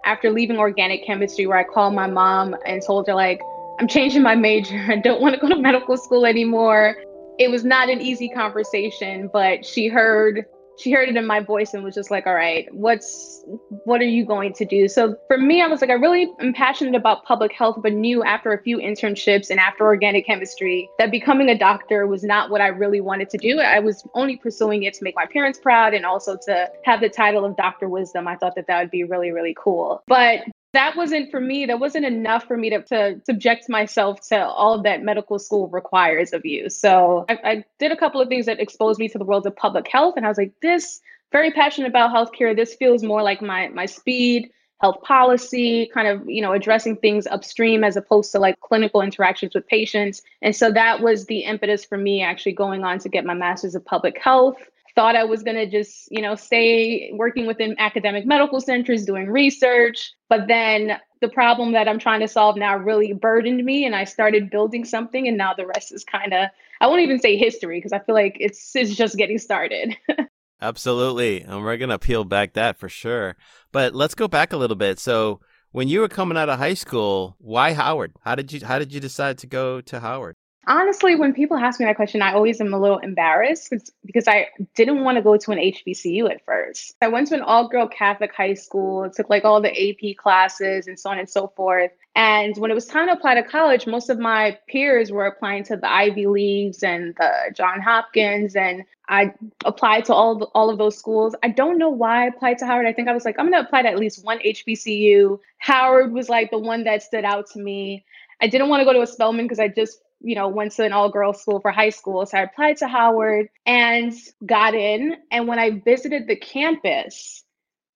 After 0.04 0.31
leaving 0.31 0.57
organic 0.57 1.06
chemistry, 1.06 1.48
where 1.48 1.57
I 1.57 1.63
called 1.63 1.94
my 1.94 2.07
mom 2.07 2.57
and 2.66 2.81
told 2.86 3.07
her, 3.07 3.16
like, 3.16 3.39
I'm 3.80 3.88
changing 3.88 4.22
my 4.22 4.36
major. 4.36 4.86
I 4.89 4.98
don't 4.98 5.22
want 5.22 5.36
to 5.36 5.42
go 5.42 5.50
to 5.50 5.57
medical 5.57 5.98
school 5.98 6.25
anymore. 6.25 6.95
It 7.38 7.50
was 7.50 7.66
not 7.66 7.89
an 7.89 8.01
easy 8.01 8.30
conversation, 8.30 9.30
but 9.31 9.66
she 9.66 9.88
heard 9.88 10.45
she 10.77 10.92
heard 10.92 11.07
it 11.07 11.16
in 11.16 11.25
my 11.25 11.39
voice 11.39 11.74
and 11.74 11.83
was 11.83 11.95
just 11.95 12.12
like, 12.12 12.27
all 12.27 12.33
right, 12.33 12.68
what's 12.74 13.44
what 13.86 14.01
are 14.01 14.06
you 14.06 14.25
going 14.25 14.54
to 14.54 14.66
do? 14.66 14.88
So 14.88 15.16
for 15.27 15.38
me, 15.38 15.62
I 15.62 15.68
was 15.68 15.81
like, 15.81 15.89
I 15.89 15.94
really 15.94 16.31
am 16.39 16.54
passionate 16.54 16.95
about 16.95 17.24
public 17.24 17.54
health, 17.54 17.77
but 17.81 17.94
knew 17.94 18.24
after 18.24 18.51
a 18.51 18.62
few 18.62 18.77
internships 18.77 19.50
and 19.50 19.60
after 19.60 19.86
organic 19.86 20.25
chemistry 20.25 20.89
that 21.00 21.12
becoming 21.12 21.50
a 21.50 21.57
doctor 21.57 22.07
was 22.07 22.24
not 22.24 22.50
what 22.50 22.62
I 22.62 22.68
really 22.68 23.01
wanted 23.01 23.30
to 23.31 23.38
do. 23.38 23.60
I 23.60 23.80
was 23.80 24.06
only 24.13 24.38
pursuing 24.38 24.83
it 24.83 24.94
to 24.95 25.04
make 25.04 25.16
my 25.16 25.25
parents 25.25 25.60
proud 25.60 25.94
and 25.94 26.06
also 26.06 26.38
to 26.45 26.69
have 26.83 27.00
the 27.00 27.10
title 27.10 27.45
of 27.45 27.56
Dr. 27.56 27.88
Wisdom. 27.88 28.28
I 28.28 28.36
thought 28.36 28.56
that 28.56 28.68
that 28.68 28.80
would 28.80 28.92
be 28.92 29.04
really, 29.04 29.31
really 29.31 29.56
cool. 29.57 30.04
But 30.07 30.42
that 30.75 30.95
wasn't 30.95 31.31
for 31.31 31.39
me 31.39 31.66
that 31.66 31.80
wasn't 31.80 32.06
enough 32.06 32.45
for 32.45 32.57
me 32.57 32.69
to, 32.69 32.81
to 32.83 33.22
subject 33.25 33.69
myself 33.69 34.19
to 34.27 34.45
all 34.45 34.81
that 34.81 35.04
medical 35.04 35.39
school 35.39 35.68
requires 35.69 36.33
of 36.33 36.45
you. 36.45 36.69
So 36.69 37.25
I, 37.30 37.39
I 37.44 37.66
did 37.80 37.92
a 37.92 37.98
couple 37.98 38.22
of 38.22 38.27
things 38.27 38.45
that 38.45 38.60
exposed 38.60 39.00
me 39.00 39.07
to 39.10 39.18
the 39.18 39.25
world 39.25 39.45
of 39.48 39.56
public 39.56 39.88
health 39.88 40.16
and 40.18 40.25
i 40.25 40.30
was 40.30 40.38
like 40.38 40.54
this 40.62 41.01
very 41.31 41.51
passionate 41.51 41.89
about 41.89 42.12
healthcare 42.12 42.56
this 42.56 42.75
feels 42.75 43.04
more 43.04 43.24
like 43.24 43.42
my 43.42 43.68
my 43.69 43.86
speed 43.86 44.51
health 44.81 45.01
policy 45.01 45.89
kind 45.94 46.07
of 46.07 46.30
you 46.30 46.42
know 46.42 46.51
addressing 46.51 46.95
things 46.98 47.25
upstream 47.28 47.83
as 47.83 47.95
opposed 47.95 48.31
to 48.31 48.39
like 48.39 48.60
clinical 48.60 49.01
interactions 49.01 49.54
with 49.56 49.66
patients. 49.68 50.21
And 50.42 50.56
so 50.56 50.71
that 50.71 51.01
was 51.01 51.25
the 51.25 51.39
impetus 51.39 51.86
for 51.86 51.98
me 51.98 52.21
actually 52.21 52.54
going 52.54 52.83
on 52.83 53.00
to 53.00 53.10
get 53.10 53.25
my 53.25 53.33
master's 53.33 53.75
of 53.75 53.86
public 53.86 54.21
health 54.21 54.57
thought 54.95 55.15
I 55.15 55.25
was 55.25 55.44
going 55.44 55.57
to 55.57 55.69
just, 55.69 56.07
you 56.09 56.21
know, 56.21 56.36
stay 56.36 57.12
working 57.13 57.47
within 57.47 57.75
academic 57.80 58.25
medical 58.25 58.62
centers 58.62 59.06
doing 59.06 59.27
research. 59.27 60.13
But 60.30 60.47
then 60.47 60.97
the 61.21 61.30
problem 61.30 61.74
that 61.74 61.88
I'm 61.88 62.00
trying 62.00 62.21
to 62.21 62.27
solve 62.27 62.56
now 62.56 62.77
really 62.77 63.13
burdened 63.13 63.63
me 63.63 63.86
and 63.86 63.95
I 63.95 64.06
started 64.06 64.50
building 64.50 64.86
something 64.86 65.27
and 65.27 65.38
now 65.38 65.53
the 65.53 65.68
rest 65.68 65.92
is 65.94 66.03
kind 66.03 66.33
of 66.33 66.50
I 66.81 66.88
won't 66.88 67.01
even 67.01 67.19
say 67.19 67.38
history 67.38 67.77
because 67.77 67.94
I 67.94 68.00
feel 68.00 68.15
like 68.15 68.38
it's 68.39 68.75
it's 68.75 68.95
just 68.95 69.18
getting 69.18 69.38
started. 69.38 69.95
Absolutely. 70.62 71.42
And 71.42 71.63
we're 71.63 71.77
going 71.77 71.89
to 71.89 72.00
peel 72.00 72.24
back 72.24 72.53
that 72.53 72.77
for 72.77 72.89
sure. 72.89 73.36
But 73.71 73.94
let's 73.94 74.15
go 74.15 74.27
back 74.27 74.53
a 74.53 74.57
little 74.57 74.75
bit. 74.75 75.00
So, 75.00 75.42
when 75.71 75.89
you 75.89 76.00
were 76.00 76.07
coming 76.07 76.38
out 76.38 76.47
of 76.47 76.57
high 76.57 76.74
school, 76.74 77.36
why 77.38 77.74
Howard? 77.74 78.13
How 78.21 78.36
did 78.36 78.53
you 78.53 78.65
how 78.65 78.80
did 78.80 78.94
you 78.94 79.01
decide 79.01 79.38
to 79.39 79.47
go 79.47 79.81
to 79.81 80.00
Howard? 80.00 80.38
Honestly, 80.68 81.16
when 81.16 81.34
people 81.34 81.58
ask 81.58 81.80
me 81.80 81.86
that 81.86 81.96
question, 81.96 82.22
I 82.22 82.34
always 82.34 82.60
am 82.60 82.74
a 82.74 82.80
little 82.80 82.98
embarrassed 82.98 83.72
because 84.04 84.28
I 84.28 84.48
didn't 84.74 85.04
want 85.04 85.18
to 85.18 85.22
go 85.22 85.38
to 85.38 85.52
an 85.52 85.60
HBCU 85.60 86.30
at 86.30 86.44
first. 86.44 86.96
I 87.02 87.08
went 87.08 87.28
to 87.28 87.36
an 87.36 87.42
all 87.42 87.68
girl 87.68 87.88
Catholic 87.88 88.34
high 88.34 88.56
school, 88.56 89.10
took 89.10 89.30
like 89.30 89.46
all 89.46 89.62
the 89.62 89.70
AP 89.70 90.18
classes 90.18 90.88
and 90.88 91.00
so 91.00 91.12
on 91.12 91.20
and 91.20 91.30
so 91.30 91.52
forth. 91.56 91.92
And 92.16 92.58
when 92.58 92.72
it 92.72 92.74
was 92.74 92.86
time 92.88 93.08
to 93.08 93.14
apply 93.14 93.36
to 93.36 93.44
college, 93.44 93.86
most 93.86 94.10
of 94.10 94.18
my 94.18 94.58
peers 94.68 95.12
were 95.12 95.26
applying 95.26 95.64
to 95.66 95.76
the 95.76 95.92
Ivy 95.92 96.28
Leagues 96.28 96.82
and 96.82 97.14
the 97.16 97.54
John 97.54 97.82
Hopkins, 97.82 98.56
and 98.56 98.84
I 99.10 99.34
applied 99.66 100.06
to 100.06 100.14
all 100.14 100.50
all 100.56 100.70
of 100.70 100.78
those 100.78 100.98
schools. 100.98 101.36
I 101.44 101.50
don't 101.50 101.78
know 101.78 101.90
why 101.90 102.24
I 102.24 102.28
applied 102.28 102.58
to 102.60 102.66
Howard. 102.66 102.88
I 102.88 102.94
think 102.94 103.10
I 103.10 103.14
was 103.14 103.26
like, 103.26 103.36
I'm 103.38 103.52
going 103.52 103.62
to 103.62 103.68
apply 103.68 103.84
to 103.84 103.90
at 103.90 104.00
least 104.00 104.24
one 104.24 104.40
HBCU. 104.40 105.40
Howard 105.58 106.14
was 106.14 106.30
like 106.30 106.50
the 106.52 106.58
one 106.58 106.86
that 106.86 107.04
stood 107.04 107.26
out 107.26 107.48
to 107.52 107.60
me. 107.60 108.06
I 108.42 108.48
didn't 108.48 108.69
want 108.69 108.81
to 108.81 108.86
go 108.86 108.94
to 108.94 109.02
a 109.02 109.07
Spelman 109.07 109.45
because 109.45 109.60
I 109.60 109.68
just 109.68 110.00
you 110.26 110.34
know, 110.34 110.48
went 110.48 110.72
to 110.72 110.84
an 110.84 110.92
all 110.92 111.10
girls 111.10 111.40
school 111.40 111.60
for 111.60 111.70
high 111.72 111.92
school. 111.92 112.26
So 112.26 112.40
I 112.40 112.42
applied 112.42 112.78
to 112.78 112.88
Howard 112.88 113.48
and 113.66 114.12
got 114.44 114.74
in. 114.74 115.16
And 115.30 115.48
when 115.48 115.60
I 115.60 115.82
visited 115.86 116.28
the 116.28 116.36
campus, 116.36 117.44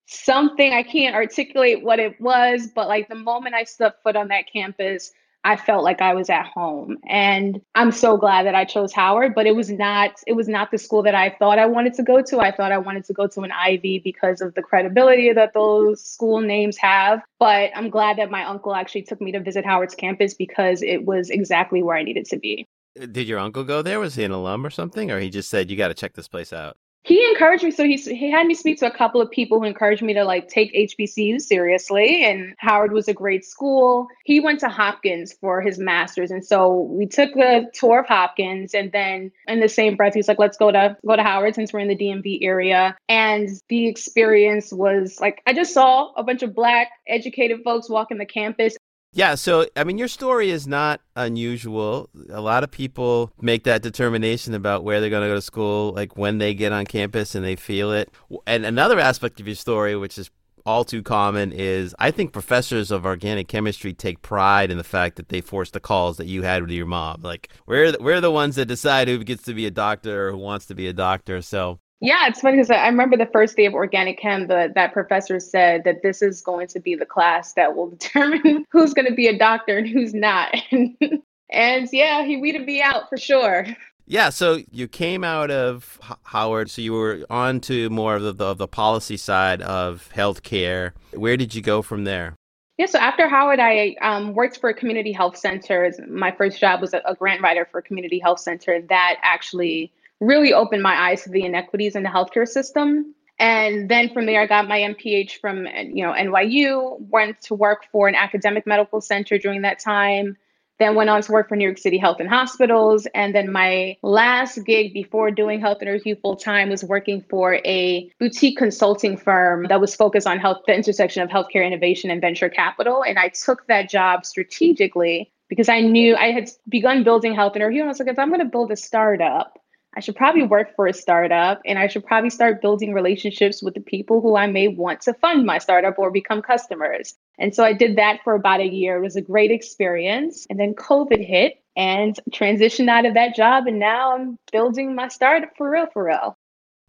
something 0.06 0.72
I 0.72 0.84
can't 0.84 1.16
articulate 1.16 1.82
what 1.82 1.98
it 1.98 2.20
was, 2.20 2.68
but 2.72 2.86
like 2.86 3.08
the 3.08 3.16
moment 3.16 3.56
I 3.56 3.64
stepped 3.64 4.04
foot 4.04 4.14
on 4.14 4.28
that 4.28 4.44
campus, 4.52 5.10
I 5.44 5.56
felt 5.56 5.84
like 5.84 6.02
I 6.02 6.14
was 6.14 6.28
at 6.28 6.46
home. 6.46 6.98
And 7.08 7.60
I'm 7.74 7.92
so 7.92 8.16
glad 8.16 8.46
that 8.46 8.54
I 8.54 8.64
chose 8.64 8.92
Howard, 8.92 9.34
but 9.34 9.46
it 9.46 9.56
was 9.56 9.70
not 9.70 10.20
it 10.26 10.34
was 10.34 10.48
not 10.48 10.70
the 10.70 10.78
school 10.78 11.02
that 11.02 11.14
I 11.14 11.30
thought 11.38 11.58
I 11.58 11.66
wanted 11.66 11.94
to 11.94 12.02
go 12.02 12.22
to. 12.22 12.40
I 12.40 12.50
thought 12.50 12.72
I 12.72 12.78
wanted 12.78 13.04
to 13.06 13.12
go 13.12 13.26
to 13.26 13.40
an 13.42 13.52
Ivy 13.52 14.00
because 14.00 14.40
of 14.40 14.54
the 14.54 14.62
credibility 14.62 15.32
that 15.32 15.54
those 15.54 16.04
school 16.04 16.40
names 16.40 16.76
have. 16.78 17.22
But 17.38 17.70
I'm 17.74 17.90
glad 17.90 18.18
that 18.18 18.30
my 18.30 18.44
uncle 18.44 18.74
actually 18.74 19.02
took 19.02 19.20
me 19.20 19.32
to 19.32 19.40
visit 19.40 19.64
Howard's 19.64 19.94
campus 19.94 20.34
because 20.34 20.82
it 20.82 21.04
was 21.04 21.30
exactly 21.30 21.82
where 21.82 21.96
I 21.96 22.02
needed 22.02 22.26
to 22.26 22.38
be. 22.38 22.66
Did 22.96 23.28
your 23.28 23.38
uncle 23.38 23.64
go 23.64 23.82
there? 23.82 24.00
Was 24.00 24.16
he 24.16 24.24
an 24.24 24.32
alum 24.32 24.66
or 24.66 24.70
something? 24.70 25.10
Or 25.10 25.20
he 25.20 25.30
just 25.30 25.48
said, 25.48 25.70
you 25.70 25.76
got 25.76 25.88
to 25.88 25.94
check 25.94 26.14
this 26.14 26.28
place 26.28 26.52
out? 26.52 26.76
He 27.02 27.26
encouraged 27.30 27.64
me 27.64 27.70
so 27.70 27.84
he, 27.84 27.96
he 27.96 28.30
had 28.30 28.46
me 28.46 28.54
speak 28.54 28.78
to 28.78 28.86
a 28.86 28.96
couple 28.96 29.20
of 29.20 29.30
people 29.30 29.58
who 29.58 29.64
encouraged 29.64 30.02
me 30.02 30.12
to 30.12 30.24
like 30.24 30.48
take 30.48 30.72
hbcu 30.74 31.40
seriously 31.40 32.24
and 32.24 32.54
howard 32.58 32.92
was 32.92 33.08
a 33.08 33.14
great 33.14 33.44
school. 33.44 34.06
He 34.24 34.40
went 34.40 34.60
to 34.60 34.68
hopkins 34.68 35.32
for 35.32 35.60
his 35.60 35.78
master's 35.78 36.30
and 36.30 36.44
so 36.44 36.82
we 36.90 37.06
took 37.06 37.32
the 37.34 37.70
tour 37.72 38.00
of 38.00 38.06
hopkins 38.06 38.74
and 38.74 38.92
then 38.92 39.32
in 39.48 39.60
the 39.60 39.68
same 39.68 39.96
breath 39.96 40.14
he's 40.14 40.28
like 40.28 40.38
let's 40.38 40.56
go 40.56 40.70
to 40.70 40.96
go 41.06 41.16
to 41.16 41.22
howard 41.22 41.54
since 41.54 41.72
we're 41.72 41.80
in 41.80 41.88
the 41.88 41.96
dmv 41.96 42.38
area. 42.42 42.96
And 43.08 43.48
the 43.68 43.88
experience 43.88 44.72
was 44.72 45.18
like 45.20 45.42
i 45.46 45.52
just 45.52 45.72
saw 45.72 46.12
a 46.14 46.22
bunch 46.22 46.42
of 46.42 46.54
black 46.54 46.88
educated 47.06 47.62
folks 47.64 47.88
walking 47.88 48.18
the 48.18 48.26
campus 48.26 48.76
yeah, 49.12 49.34
so 49.34 49.66
I 49.76 49.82
mean, 49.84 49.98
your 49.98 50.08
story 50.08 50.50
is 50.50 50.68
not 50.68 51.00
unusual. 51.16 52.08
A 52.30 52.40
lot 52.40 52.62
of 52.62 52.70
people 52.70 53.32
make 53.40 53.64
that 53.64 53.82
determination 53.82 54.54
about 54.54 54.84
where 54.84 55.00
they're 55.00 55.10
going 55.10 55.22
to 55.22 55.28
go 55.28 55.34
to 55.34 55.42
school, 55.42 55.92
like 55.92 56.16
when 56.16 56.38
they 56.38 56.54
get 56.54 56.72
on 56.72 56.86
campus 56.86 57.34
and 57.34 57.44
they 57.44 57.56
feel 57.56 57.92
it. 57.92 58.12
And 58.46 58.64
another 58.64 59.00
aspect 59.00 59.40
of 59.40 59.48
your 59.48 59.56
story, 59.56 59.96
which 59.96 60.16
is 60.16 60.30
all 60.64 60.84
too 60.84 61.02
common, 61.02 61.50
is 61.50 61.92
I 61.98 62.12
think 62.12 62.32
professors 62.32 62.92
of 62.92 63.04
organic 63.04 63.48
chemistry 63.48 63.92
take 63.94 64.22
pride 64.22 64.70
in 64.70 64.78
the 64.78 64.84
fact 64.84 65.16
that 65.16 65.28
they 65.28 65.40
force 65.40 65.70
the 65.70 65.80
calls 65.80 66.16
that 66.18 66.26
you 66.26 66.42
had 66.42 66.62
with 66.62 66.70
your 66.70 66.86
mom. 66.86 67.22
Like 67.22 67.48
we're 67.66 67.90
the, 67.90 67.98
we're 68.00 68.20
the 68.20 68.30
ones 68.30 68.54
that 68.56 68.66
decide 68.66 69.08
who 69.08 69.24
gets 69.24 69.42
to 69.44 69.54
be 69.54 69.66
a 69.66 69.72
doctor 69.72 70.28
or 70.28 70.32
who 70.32 70.38
wants 70.38 70.66
to 70.66 70.76
be 70.76 70.86
a 70.86 70.92
doctor. 70.92 71.42
So 71.42 71.80
Yeah, 72.00 72.26
it's 72.28 72.40
funny 72.40 72.56
because 72.56 72.70
I 72.70 72.86
remember 72.86 73.18
the 73.18 73.26
first 73.26 73.56
day 73.56 73.66
of 73.66 73.74
organic 73.74 74.18
chem, 74.18 74.46
the, 74.46 74.72
that 74.74 74.94
professor 74.94 75.38
said 75.38 75.84
that 75.84 76.02
this 76.02 76.22
is 76.22 76.40
going 76.40 76.66
to 76.68 76.80
be 76.80 76.94
the 76.94 77.04
class 77.04 77.52
that 77.54 77.76
will 77.76 77.90
determine 77.90 78.66
who's 78.70 78.94
going 78.94 79.06
to 79.06 79.14
be 79.14 79.26
a 79.26 79.38
doctor 79.38 79.78
and 79.78 79.88
who's 79.88 80.14
not. 80.14 80.54
and 81.50 81.88
yeah, 81.92 82.24
he 82.24 82.38
weeded 82.38 82.64
me 82.64 82.80
out 82.80 83.08
for 83.10 83.18
sure. 83.18 83.66
Yeah, 84.06 84.30
so 84.30 84.60
you 84.70 84.88
came 84.88 85.22
out 85.22 85.50
of 85.50 86.00
Howard, 86.24 86.70
so 86.70 86.82
you 86.82 86.94
were 86.94 87.24
on 87.30 87.60
to 87.60 87.88
more 87.90 88.16
of 88.16 88.22
the, 88.22 88.32
the, 88.32 88.54
the 88.54 88.66
policy 88.66 89.16
side 89.16 89.62
of 89.62 90.10
healthcare. 90.12 90.92
Where 91.12 91.36
did 91.36 91.54
you 91.54 91.62
go 91.62 91.80
from 91.80 92.04
there? 92.04 92.34
Yeah, 92.78 92.86
so 92.86 92.98
after 92.98 93.28
Howard, 93.28 93.60
I 93.60 93.94
um, 94.00 94.34
worked 94.34 94.58
for 94.58 94.72
community 94.72 95.12
health 95.12 95.36
centers. 95.36 96.00
My 96.08 96.32
first 96.32 96.58
job 96.58 96.80
was 96.80 96.94
a, 96.94 97.02
a 97.04 97.14
grant 97.14 97.42
writer 97.42 97.68
for 97.70 97.78
a 97.78 97.82
community 97.82 98.18
health 98.18 98.40
center 98.40 98.80
that 98.88 99.18
actually 99.22 99.92
really 100.20 100.52
opened 100.52 100.82
my 100.82 100.94
eyes 100.94 101.22
to 101.24 101.30
the 101.30 101.44
inequities 101.44 101.96
in 101.96 102.02
the 102.02 102.08
healthcare 102.08 102.46
system. 102.46 103.14
And 103.38 103.88
then 103.88 104.10
from 104.12 104.26
there, 104.26 104.42
I 104.42 104.46
got 104.46 104.68
my 104.68 104.80
MPH 104.80 105.40
from 105.40 105.66
you 105.66 106.04
know 106.04 106.12
NYU. 106.12 107.00
Went 107.08 107.40
to 107.42 107.54
work 107.54 107.86
for 107.90 108.06
an 108.08 108.14
academic 108.14 108.66
medical 108.66 109.00
center 109.00 109.38
during 109.38 109.62
that 109.62 109.78
time 109.78 110.36
then 110.80 110.94
went 110.94 111.10
on 111.10 111.22
to 111.22 111.30
work 111.30 111.48
for 111.48 111.56
New 111.56 111.64
York 111.64 111.78
City 111.78 111.98
Health 111.98 112.16
and 112.18 112.28
Hospitals. 112.28 113.06
And 113.14 113.34
then 113.34 113.52
my 113.52 113.96
last 114.02 114.64
gig 114.64 114.92
before 114.92 115.30
doing 115.30 115.60
Health 115.60 115.82
in 115.82 115.88
Her 115.88 115.98
Hue 115.98 116.16
full 116.16 116.36
time 116.36 116.70
was 116.70 116.82
working 116.82 117.22
for 117.28 117.60
a 117.66 118.10
boutique 118.18 118.56
consulting 118.56 119.16
firm 119.16 119.66
that 119.68 119.80
was 119.80 119.94
focused 119.94 120.26
on 120.26 120.38
health, 120.38 120.62
the 120.66 120.74
intersection 120.74 121.22
of 121.22 121.28
healthcare 121.28 121.64
innovation 121.64 122.10
and 122.10 122.20
venture 122.20 122.48
capital. 122.48 123.04
And 123.04 123.18
I 123.18 123.28
took 123.28 123.66
that 123.66 123.90
job 123.90 124.24
strategically 124.24 125.30
because 125.48 125.68
I 125.68 125.82
knew 125.82 126.16
I 126.16 126.32
had 126.32 126.50
begun 126.68 127.04
building 127.04 127.34
Health 127.34 127.56
in 127.56 127.62
Her 127.62 127.70
Hue. 127.70 127.82
And 127.82 127.88
I 127.88 127.92
was 127.92 128.00
like, 128.00 128.08
if 128.08 128.18
I'm 128.18 128.28
going 128.28 128.40
to 128.40 128.46
build 128.46 128.72
a 128.72 128.76
startup, 128.76 129.59
I 129.96 130.00
should 130.00 130.14
probably 130.14 130.44
work 130.44 130.74
for 130.76 130.86
a 130.86 130.92
startup 130.92 131.60
and 131.64 131.78
I 131.78 131.88
should 131.88 132.06
probably 132.06 132.30
start 132.30 132.62
building 132.62 132.94
relationships 132.94 133.62
with 133.62 133.74
the 133.74 133.80
people 133.80 134.20
who 134.20 134.36
I 134.36 134.46
may 134.46 134.68
want 134.68 135.00
to 135.02 135.14
fund 135.14 135.44
my 135.44 135.58
startup 135.58 135.98
or 135.98 136.12
become 136.12 136.42
customers. 136.42 137.14
And 137.38 137.54
so 137.54 137.64
I 137.64 137.72
did 137.72 137.96
that 137.96 138.20
for 138.22 138.34
about 138.34 138.60
a 138.60 138.68
year. 138.68 138.98
It 138.98 139.00
was 139.00 139.16
a 139.16 139.20
great 139.20 139.50
experience. 139.50 140.46
And 140.48 140.60
then 140.60 140.74
COVID 140.74 141.26
hit 141.26 141.60
and 141.76 142.18
transitioned 142.30 142.88
out 142.88 143.04
of 143.04 143.14
that 143.14 143.34
job. 143.34 143.66
And 143.66 143.80
now 143.80 144.14
I'm 144.14 144.38
building 144.52 144.94
my 144.94 145.08
startup 145.08 145.50
for 145.56 145.70
real, 145.70 145.86
for 145.92 146.04
real. 146.04 146.36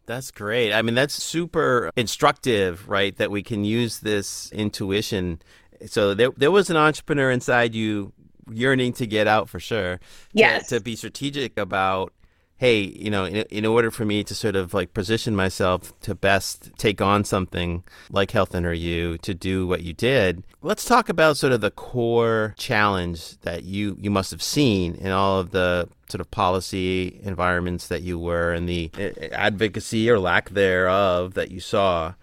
That's 0.06 0.30
great. 0.30 0.72
I 0.72 0.82
mean, 0.84 0.96
that's 0.96 1.14
super 1.14 1.90
instructive, 1.96 2.88
right? 2.88 3.16
That 3.18 3.32
we 3.32 3.42
can 3.42 3.64
use 3.64 4.00
this 4.00 4.52
intuition. 4.52 5.42
So 5.88 6.14
there, 6.14 6.32
there 6.38 6.52
was 6.52 6.70
an 6.70 6.78
entrepreneur 6.78 7.32
inside 7.32 7.74
you 7.74 8.14
yearning 8.52 8.94
to 8.94 9.08
get 9.08 9.26
out 9.26 9.50
for 9.50 9.60
sure. 9.60 10.00
Yes. 10.34 10.70
To, 10.70 10.76
to 10.76 10.84
be 10.84 10.96
strategic 10.96 11.58
about 11.58 12.14
hey, 12.62 12.82
you 12.96 13.10
know, 13.10 13.26
in, 13.26 13.38
in 13.50 13.66
order 13.66 13.90
for 13.90 14.06
me 14.06 14.24
to 14.24 14.36
sort 14.36 14.56
of 14.56 14.72
like 14.72 14.94
position 14.94 15.36
myself 15.36 16.00
to 16.02 16.14
best 16.14 16.70
take 16.78 17.02
on 17.02 17.24
something 17.24 17.84
like 18.12 18.30
Health 18.30 18.54
and 18.54 18.78
You 18.78 19.18
to 19.18 19.34
do 19.34 19.66
what 19.66 19.82
you 19.82 19.94
did, 19.94 20.44
let's 20.62 20.86
talk 20.86 21.10
about 21.10 21.38
sort 21.38 21.54
of 21.54 21.62
the 21.62 21.72
core 21.72 22.54
challenge 22.60 23.40
that 23.40 23.64
you, 23.64 23.98
you 24.00 24.12
must 24.12 24.30
have 24.30 24.44
seen 24.44 24.94
in 24.94 25.12
all 25.12 25.40
of 25.40 25.50
the 25.50 25.90
sort 26.08 26.22
of 26.22 26.30
policy 26.30 27.20
environments 27.24 27.88
that 27.88 28.04
you 28.04 28.20
were 28.20 28.54
and 28.54 28.70
the 28.70 28.92
eh, 28.96 29.12
eh, 29.18 29.30
advocacy 29.32 30.08
or 30.08 30.20
lack 30.20 30.52
thereof 30.52 31.34
that 31.34 31.50
you 31.50 31.60
saw. 31.60 32.14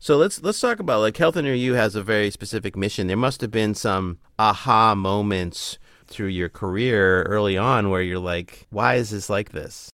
So 0.00 0.16
let's 0.16 0.42
let's 0.42 0.58
talk 0.58 0.80
about 0.80 1.02
like 1.02 1.16
Health 1.16 1.36
and 1.36 1.46
You 1.46 1.74
has 1.74 1.94
a 1.94 2.02
very 2.02 2.32
specific 2.32 2.74
mission. 2.76 3.06
There 3.06 3.16
must 3.16 3.40
have 3.42 3.52
been 3.52 3.76
some 3.76 4.18
aha 4.40 4.96
moments 4.96 5.78
through 6.06 6.28
your 6.28 6.48
career 6.48 7.22
early 7.24 7.56
on 7.56 7.90
where 7.90 8.02
you're 8.02 8.18
like, 8.18 8.66
why 8.70 8.94
is 8.94 9.10
this 9.10 9.28
like 9.28 9.50
this? 9.52 9.90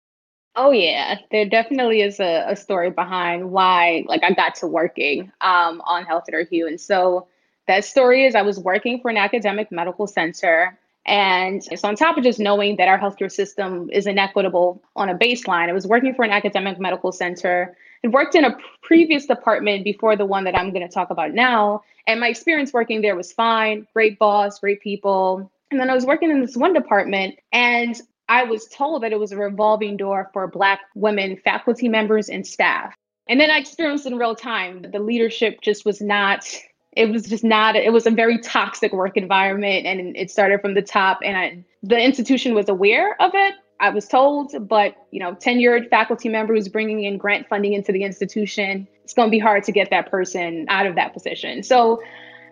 Oh 0.55 0.71
yeah, 0.71 1.19
there 1.31 1.47
definitely 1.47 2.01
is 2.01 2.19
a, 2.19 2.45
a 2.47 2.55
story 2.55 2.89
behind 2.89 3.51
why 3.51 4.03
like 4.07 4.23
I 4.23 4.33
got 4.33 4.55
to 4.55 4.67
working 4.67 5.31
um, 5.41 5.81
on 5.85 6.03
Health 6.05 6.25
Review. 6.31 6.67
And 6.67 6.81
so 6.81 7.27
that 7.67 7.85
story 7.85 8.25
is 8.25 8.35
I 8.35 8.41
was 8.41 8.59
working 8.59 8.99
for 8.99 9.09
an 9.09 9.17
academic 9.17 9.71
medical 9.71 10.07
center. 10.07 10.77
And 11.05 11.63
so 11.63 11.87
on 11.87 11.95
top 11.95 12.17
of 12.17 12.23
just 12.23 12.39
knowing 12.39 12.75
that 12.75 12.87
our 12.87 12.99
healthcare 12.99 13.31
system 13.31 13.89
is 13.91 14.05
inequitable 14.05 14.83
on 14.95 15.07
a 15.09 15.15
baseline, 15.15 15.69
I 15.69 15.73
was 15.73 15.87
working 15.87 16.13
for 16.13 16.25
an 16.25 16.31
academic 16.31 16.79
medical 16.79 17.11
center 17.11 17.77
and 18.03 18.13
worked 18.13 18.35
in 18.35 18.43
a 18.43 18.57
previous 18.81 19.25
department 19.25 19.83
before 19.83 20.15
the 20.15 20.25
one 20.25 20.43
that 20.43 20.57
I'm 20.57 20.71
going 20.71 20.87
to 20.87 20.93
talk 20.93 21.09
about 21.09 21.33
now. 21.33 21.83
And 22.07 22.19
my 22.19 22.27
experience 22.27 22.73
working 22.73 23.01
there 23.01 23.15
was 23.15 23.31
fine, 23.31 23.87
great 23.93 24.19
boss, 24.19 24.59
great 24.59 24.81
people, 24.81 25.51
and 25.71 25.79
then 25.79 25.89
I 25.89 25.95
was 25.95 26.05
working 26.05 26.31
in 26.31 26.41
this 26.41 26.57
one 26.57 26.73
department 26.73 27.35
and 27.51 27.99
I 28.27 28.43
was 28.43 28.67
told 28.67 29.03
that 29.03 29.11
it 29.11 29.19
was 29.19 29.31
a 29.31 29.37
revolving 29.37 29.97
door 29.97 30.29
for 30.33 30.47
Black 30.47 30.79
women 30.95 31.37
faculty 31.37 31.89
members 31.89 32.29
and 32.29 32.45
staff. 32.45 32.93
And 33.27 33.39
then 33.39 33.51
I 33.51 33.57
experienced 33.57 34.05
in 34.05 34.17
real 34.17 34.35
time 34.35 34.81
that 34.81 34.91
the 34.91 34.99
leadership 34.99 35.61
just 35.61 35.85
was 35.85 36.01
not, 36.01 36.47
it 36.95 37.09
was 37.09 37.23
just 37.23 37.43
not, 37.43 37.75
it 37.75 37.93
was 37.93 38.07
a 38.07 38.11
very 38.11 38.39
toxic 38.39 38.93
work 38.93 39.17
environment. 39.17 39.85
And 39.85 40.15
it 40.15 40.31
started 40.31 40.61
from 40.61 40.73
the 40.73 40.81
top. 40.81 41.19
And 41.23 41.37
I, 41.37 41.65
the 41.83 41.99
institution 41.99 42.55
was 42.55 42.69
aware 42.69 43.19
of 43.21 43.31
it. 43.33 43.55
I 43.79 43.89
was 43.89 44.07
told, 44.07 44.67
but 44.67 44.95
you 45.11 45.19
know, 45.19 45.35
tenured 45.35 45.89
faculty 45.89 46.29
member 46.29 46.53
who's 46.53 46.67
bringing 46.67 47.03
in 47.03 47.17
grant 47.17 47.47
funding 47.47 47.73
into 47.73 47.91
the 47.91 48.03
institution, 48.03 48.87
it's 49.03 49.13
going 49.13 49.29
to 49.29 49.31
be 49.31 49.39
hard 49.39 49.63
to 49.63 49.71
get 49.71 49.89
that 49.91 50.11
person 50.11 50.65
out 50.67 50.85
of 50.85 50.95
that 50.95 51.13
position. 51.13 51.63
So 51.63 52.01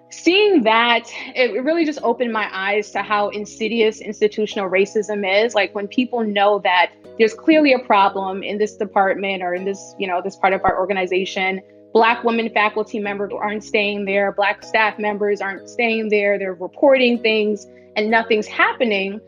seeing 0.10 0.64
that 0.64 1.10
it 1.36 1.64
really 1.64 1.86
just 1.86 2.00
opened 2.04 2.32
my 2.32 2.50
eyes 2.52 2.92
to 2.92 3.02
how 3.02 3.30
insidious 3.30 4.00
institutional 4.00 4.70
racism 4.70 5.46
is. 5.46 5.54
Like 5.54 5.76
when 5.76 5.88
people 5.88 6.24
know 6.24 6.60
that 6.60 6.92
there's 7.18 7.34
clearly 7.34 7.74
a 7.74 7.80
problem 7.80 8.44
in 8.44 8.58
this 8.58 8.76
department 8.76 9.44
or 9.44 9.54
in 9.54 9.66
this 9.66 9.96
you 9.98 10.08
know 10.08 10.22
this 10.22 10.36
part 10.36 10.54
of 10.54 10.62
our 10.64 10.80
organization 10.80 11.62
black 11.94 12.24
women 12.24 12.50
faculty 12.54 13.00
members 13.00 13.32
aren't 13.34 13.64
staying 13.64 14.06
there 14.06 14.32
black 14.34 14.64
staff 14.64 15.00
members 15.00 15.42
aren't 15.42 15.68
staying 15.68 16.10
there 16.10 16.38
they're 16.38 16.54
reporting 16.54 17.20
things 17.22 17.66
and 17.98 18.12
nothing's 18.12 18.48
happening. 18.48 19.20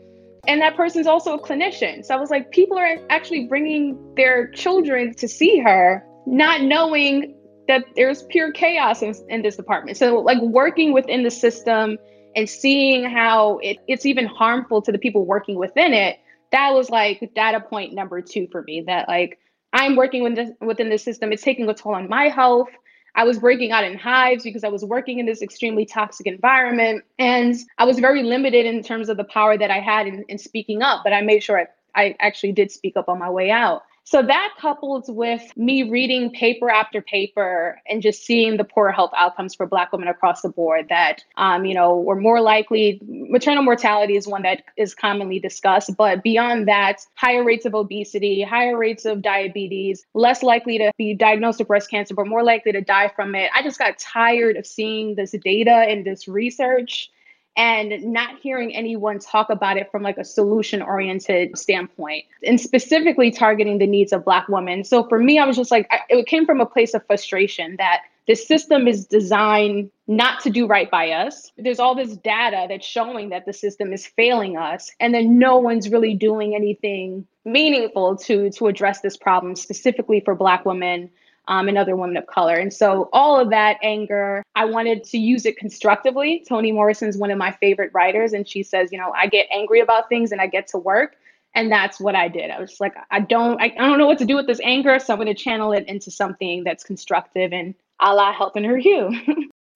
And 0.46 0.62
that 0.62 0.74
person's 0.76 1.06
also 1.06 1.34
a 1.34 1.42
clinician. 1.42 2.04
So 2.04 2.14
i 2.14 2.18
was 2.18 2.30
like 2.30 2.50
people 2.50 2.78
are 2.78 2.96
actually 3.10 3.46
bringing 3.46 4.14
their 4.14 4.48
children 4.52 5.12
to 5.14 5.28
see 5.28 5.58
her 5.58 6.06
not 6.26 6.62
knowing 6.62 7.34
that 7.70 7.84
there's 7.96 8.24
pure 8.24 8.52
chaos 8.52 9.02
in, 9.02 9.14
in 9.28 9.42
this 9.42 9.56
department. 9.56 9.96
So, 9.96 10.18
like 10.18 10.40
working 10.42 10.92
within 10.92 11.22
the 11.22 11.30
system 11.30 11.98
and 12.36 12.48
seeing 12.48 13.04
how 13.04 13.58
it, 13.58 13.78
it's 13.86 14.06
even 14.06 14.26
harmful 14.26 14.82
to 14.82 14.92
the 14.92 14.98
people 14.98 15.24
working 15.24 15.56
within 15.56 15.92
it, 15.92 16.18
that 16.52 16.72
was 16.72 16.90
like 16.90 17.32
data 17.34 17.60
point 17.60 17.94
number 17.94 18.20
two 18.20 18.48
for 18.50 18.62
me. 18.62 18.82
That 18.86 19.08
like 19.08 19.38
I'm 19.72 19.96
working 19.96 20.22
within 20.22 20.56
within 20.60 20.90
the 20.90 20.98
system, 20.98 21.32
it's 21.32 21.42
taking 21.42 21.68
a 21.68 21.74
toll 21.74 21.94
on 21.94 22.08
my 22.08 22.28
health. 22.28 22.68
I 23.14 23.24
was 23.24 23.38
breaking 23.38 23.72
out 23.72 23.84
in 23.84 23.98
hives 23.98 24.44
because 24.44 24.62
I 24.62 24.68
was 24.68 24.84
working 24.84 25.18
in 25.18 25.26
this 25.26 25.42
extremely 25.42 25.84
toxic 25.84 26.26
environment. 26.26 27.04
And 27.18 27.56
I 27.78 27.84
was 27.84 27.98
very 27.98 28.22
limited 28.22 28.66
in 28.66 28.82
terms 28.82 29.08
of 29.08 29.16
the 29.16 29.24
power 29.24 29.58
that 29.58 29.70
I 29.70 29.80
had 29.80 30.06
in, 30.06 30.24
in 30.28 30.38
speaking 30.38 30.82
up, 30.82 31.02
but 31.02 31.12
I 31.12 31.20
made 31.20 31.42
sure 31.42 31.58
I, 31.58 31.66
I 32.00 32.16
actually 32.20 32.52
did 32.52 32.70
speak 32.70 32.96
up 32.96 33.08
on 33.08 33.18
my 33.18 33.28
way 33.28 33.50
out. 33.50 33.82
So 34.04 34.22
that 34.22 34.54
couples 34.58 35.04
with 35.08 35.56
me 35.56 35.88
reading 35.88 36.30
paper 36.32 36.68
after 36.68 37.00
paper 37.00 37.80
and 37.88 38.02
just 38.02 38.24
seeing 38.24 38.56
the 38.56 38.64
poor 38.64 38.90
health 38.90 39.12
outcomes 39.16 39.54
for 39.54 39.66
Black 39.66 39.92
women 39.92 40.08
across 40.08 40.42
the 40.42 40.48
board, 40.48 40.88
that 40.88 41.22
um, 41.36 41.64
you 41.64 41.74
know 41.74 41.96
we're 41.96 42.20
more 42.20 42.40
likely 42.40 43.00
maternal 43.06 43.62
mortality 43.62 44.16
is 44.16 44.26
one 44.26 44.42
that 44.42 44.62
is 44.76 44.94
commonly 44.94 45.38
discussed, 45.38 45.96
but 45.96 46.22
beyond 46.22 46.66
that, 46.66 47.06
higher 47.14 47.44
rates 47.44 47.66
of 47.66 47.74
obesity, 47.74 48.42
higher 48.42 48.76
rates 48.76 49.04
of 49.04 49.22
diabetes, 49.22 50.04
less 50.14 50.42
likely 50.42 50.78
to 50.78 50.90
be 50.98 51.14
diagnosed 51.14 51.60
with 51.60 51.68
breast 51.68 51.88
cancer, 51.88 52.14
but 52.14 52.26
more 52.26 52.42
likely 52.42 52.72
to 52.72 52.80
die 52.80 53.12
from 53.14 53.34
it. 53.34 53.50
I 53.54 53.62
just 53.62 53.78
got 53.78 53.98
tired 53.98 54.56
of 54.56 54.66
seeing 54.66 55.14
this 55.14 55.32
data 55.32 55.84
and 55.88 56.04
this 56.04 56.26
research 56.26 57.10
and 57.60 58.02
not 58.10 58.38
hearing 58.40 58.74
anyone 58.74 59.18
talk 59.18 59.50
about 59.50 59.76
it 59.76 59.90
from 59.90 60.02
like 60.02 60.16
a 60.16 60.24
solution 60.24 60.80
oriented 60.80 61.58
standpoint 61.58 62.24
and 62.42 62.58
specifically 62.58 63.30
targeting 63.30 63.76
the 63.76 63.86
needs 63.86 64.14
of 64.14 64.24
black 64.24 64.48
women. 64.48 64.82
So 64.82 65.04
for 65.04 65.18
me 65.18 65.38
i 65.38 65.44
was 65.44 65.56
just 65.56 65.70
like 65.70 65.86
I, 65.90 66.00
it 66.08 66.26
came 66.26 66.46
from 66.46 66.62
a 66.62 66.66
place 66.66 66.94
of 66.94 67.06
frustration 67.06 67.76
that 67.76 68.00
the 68.26 68.34
system 68.34 68.88
is 68.88 69.06
designed 69.06 69.90
not 70.06 70.40
to 70.40 70.50
do 70.50 70.66
right 70.66 70.90
by 70.90 71.10
us. 71.10 71.52
There's 71.58 71.80
all 71.80 71.94
this 71.94 72.16
data 72.16 72.66
that's 72.68 72.86
showing 72.86 73.28
that 73.30 73.44
the 73.44 73.52
system 73.52 73.92
is 73.92 74.06
failing 74.06 74.56
us 74.56 74.90
and 74.98 75.12
then 75.12 75.38
no 75.38 75.58
one's 75.58 75.90
really 75.90 76.14
doing 76.14 76.54
anything 76.54 77.26
meaningful 77.44 78.16
to 78.16 78.50
to 78.52 78.68
address 78.68 79.02
this 79.02 79.18
problem 79.18 79.54
specifically 79.54 80.20
for 80.20 80.34
black 80.34 80.64
women 80.64 81.10
um, 81.50 81.68
and 81.68 81.76
other 81.76 81.96
women 81.96 82.16
of 82.16 82.26
color. 82.26 82.54
And 82.54 82.72
so 82.72 83.10
all 83.12 83.38
of 83.38 83.50
that 83.50 83.76
anger, 83.82 84.42
I 84.54 84.64
wanted 84.64 85.04
to 85.04 85.18
use 85.18 85.44
it 85.44 85.58
constructively. 85.58 86.44
Toni 86.48 86.70
Morrison's 86.72 87.18
one 87.18 87.30
of 87.30 87.38
my 87.38 87.50
favorite 87.50 87.90
writers, 87.92 88.32
and 88.32 88.48
she 88.48 88.62
says, 88.62 88.90
you 88.92 88.98
know, 88.98 89.12
I 89.14 89.26
get 89.26 89.48
angry 89.52 89.80
about 89.80 90.08
things 90.08 90.32
and 90.32 90.40
I 90.40 90.46
get 90.46 90.68
to 90.68 90.78
work. 90.78 91.16
And 91.56 91.70
that's 91.70 91.98
what 91.98 92.14
I 92.14 92.28
did. 92.28 92.52
I 92.52 92.60
was 92.60 92.78
like, 92.78 92.94
I 93.10 93.18
don't, 93.18 93.60
I, 93.60 93.64
I 93.64 93.88
don't 93.88 93.98
know 93.98 94.06
what 94.06 94.18
to 94.18 94.24
do 94.24 94.36
with 94.36 94.46
this 94.46 94.60
anger, 94.62 95.00
so 95.00 95.12
I'm 95.12 95.18
going 95.18 95.26
to 95.26 95.34
channel 95.34 95.72
it 95.72 95.84
into 95.88 96.08
something 96.08 96.62
that's 96.62 96.84
constructive 96.84 97.52
and 97.52 97.74
a 98.00 98.14
la 98.14 98.32
Health 98.32 98.56
in 98.56 98.62
Her 98.62 98.78
Hue. 98.78 99.10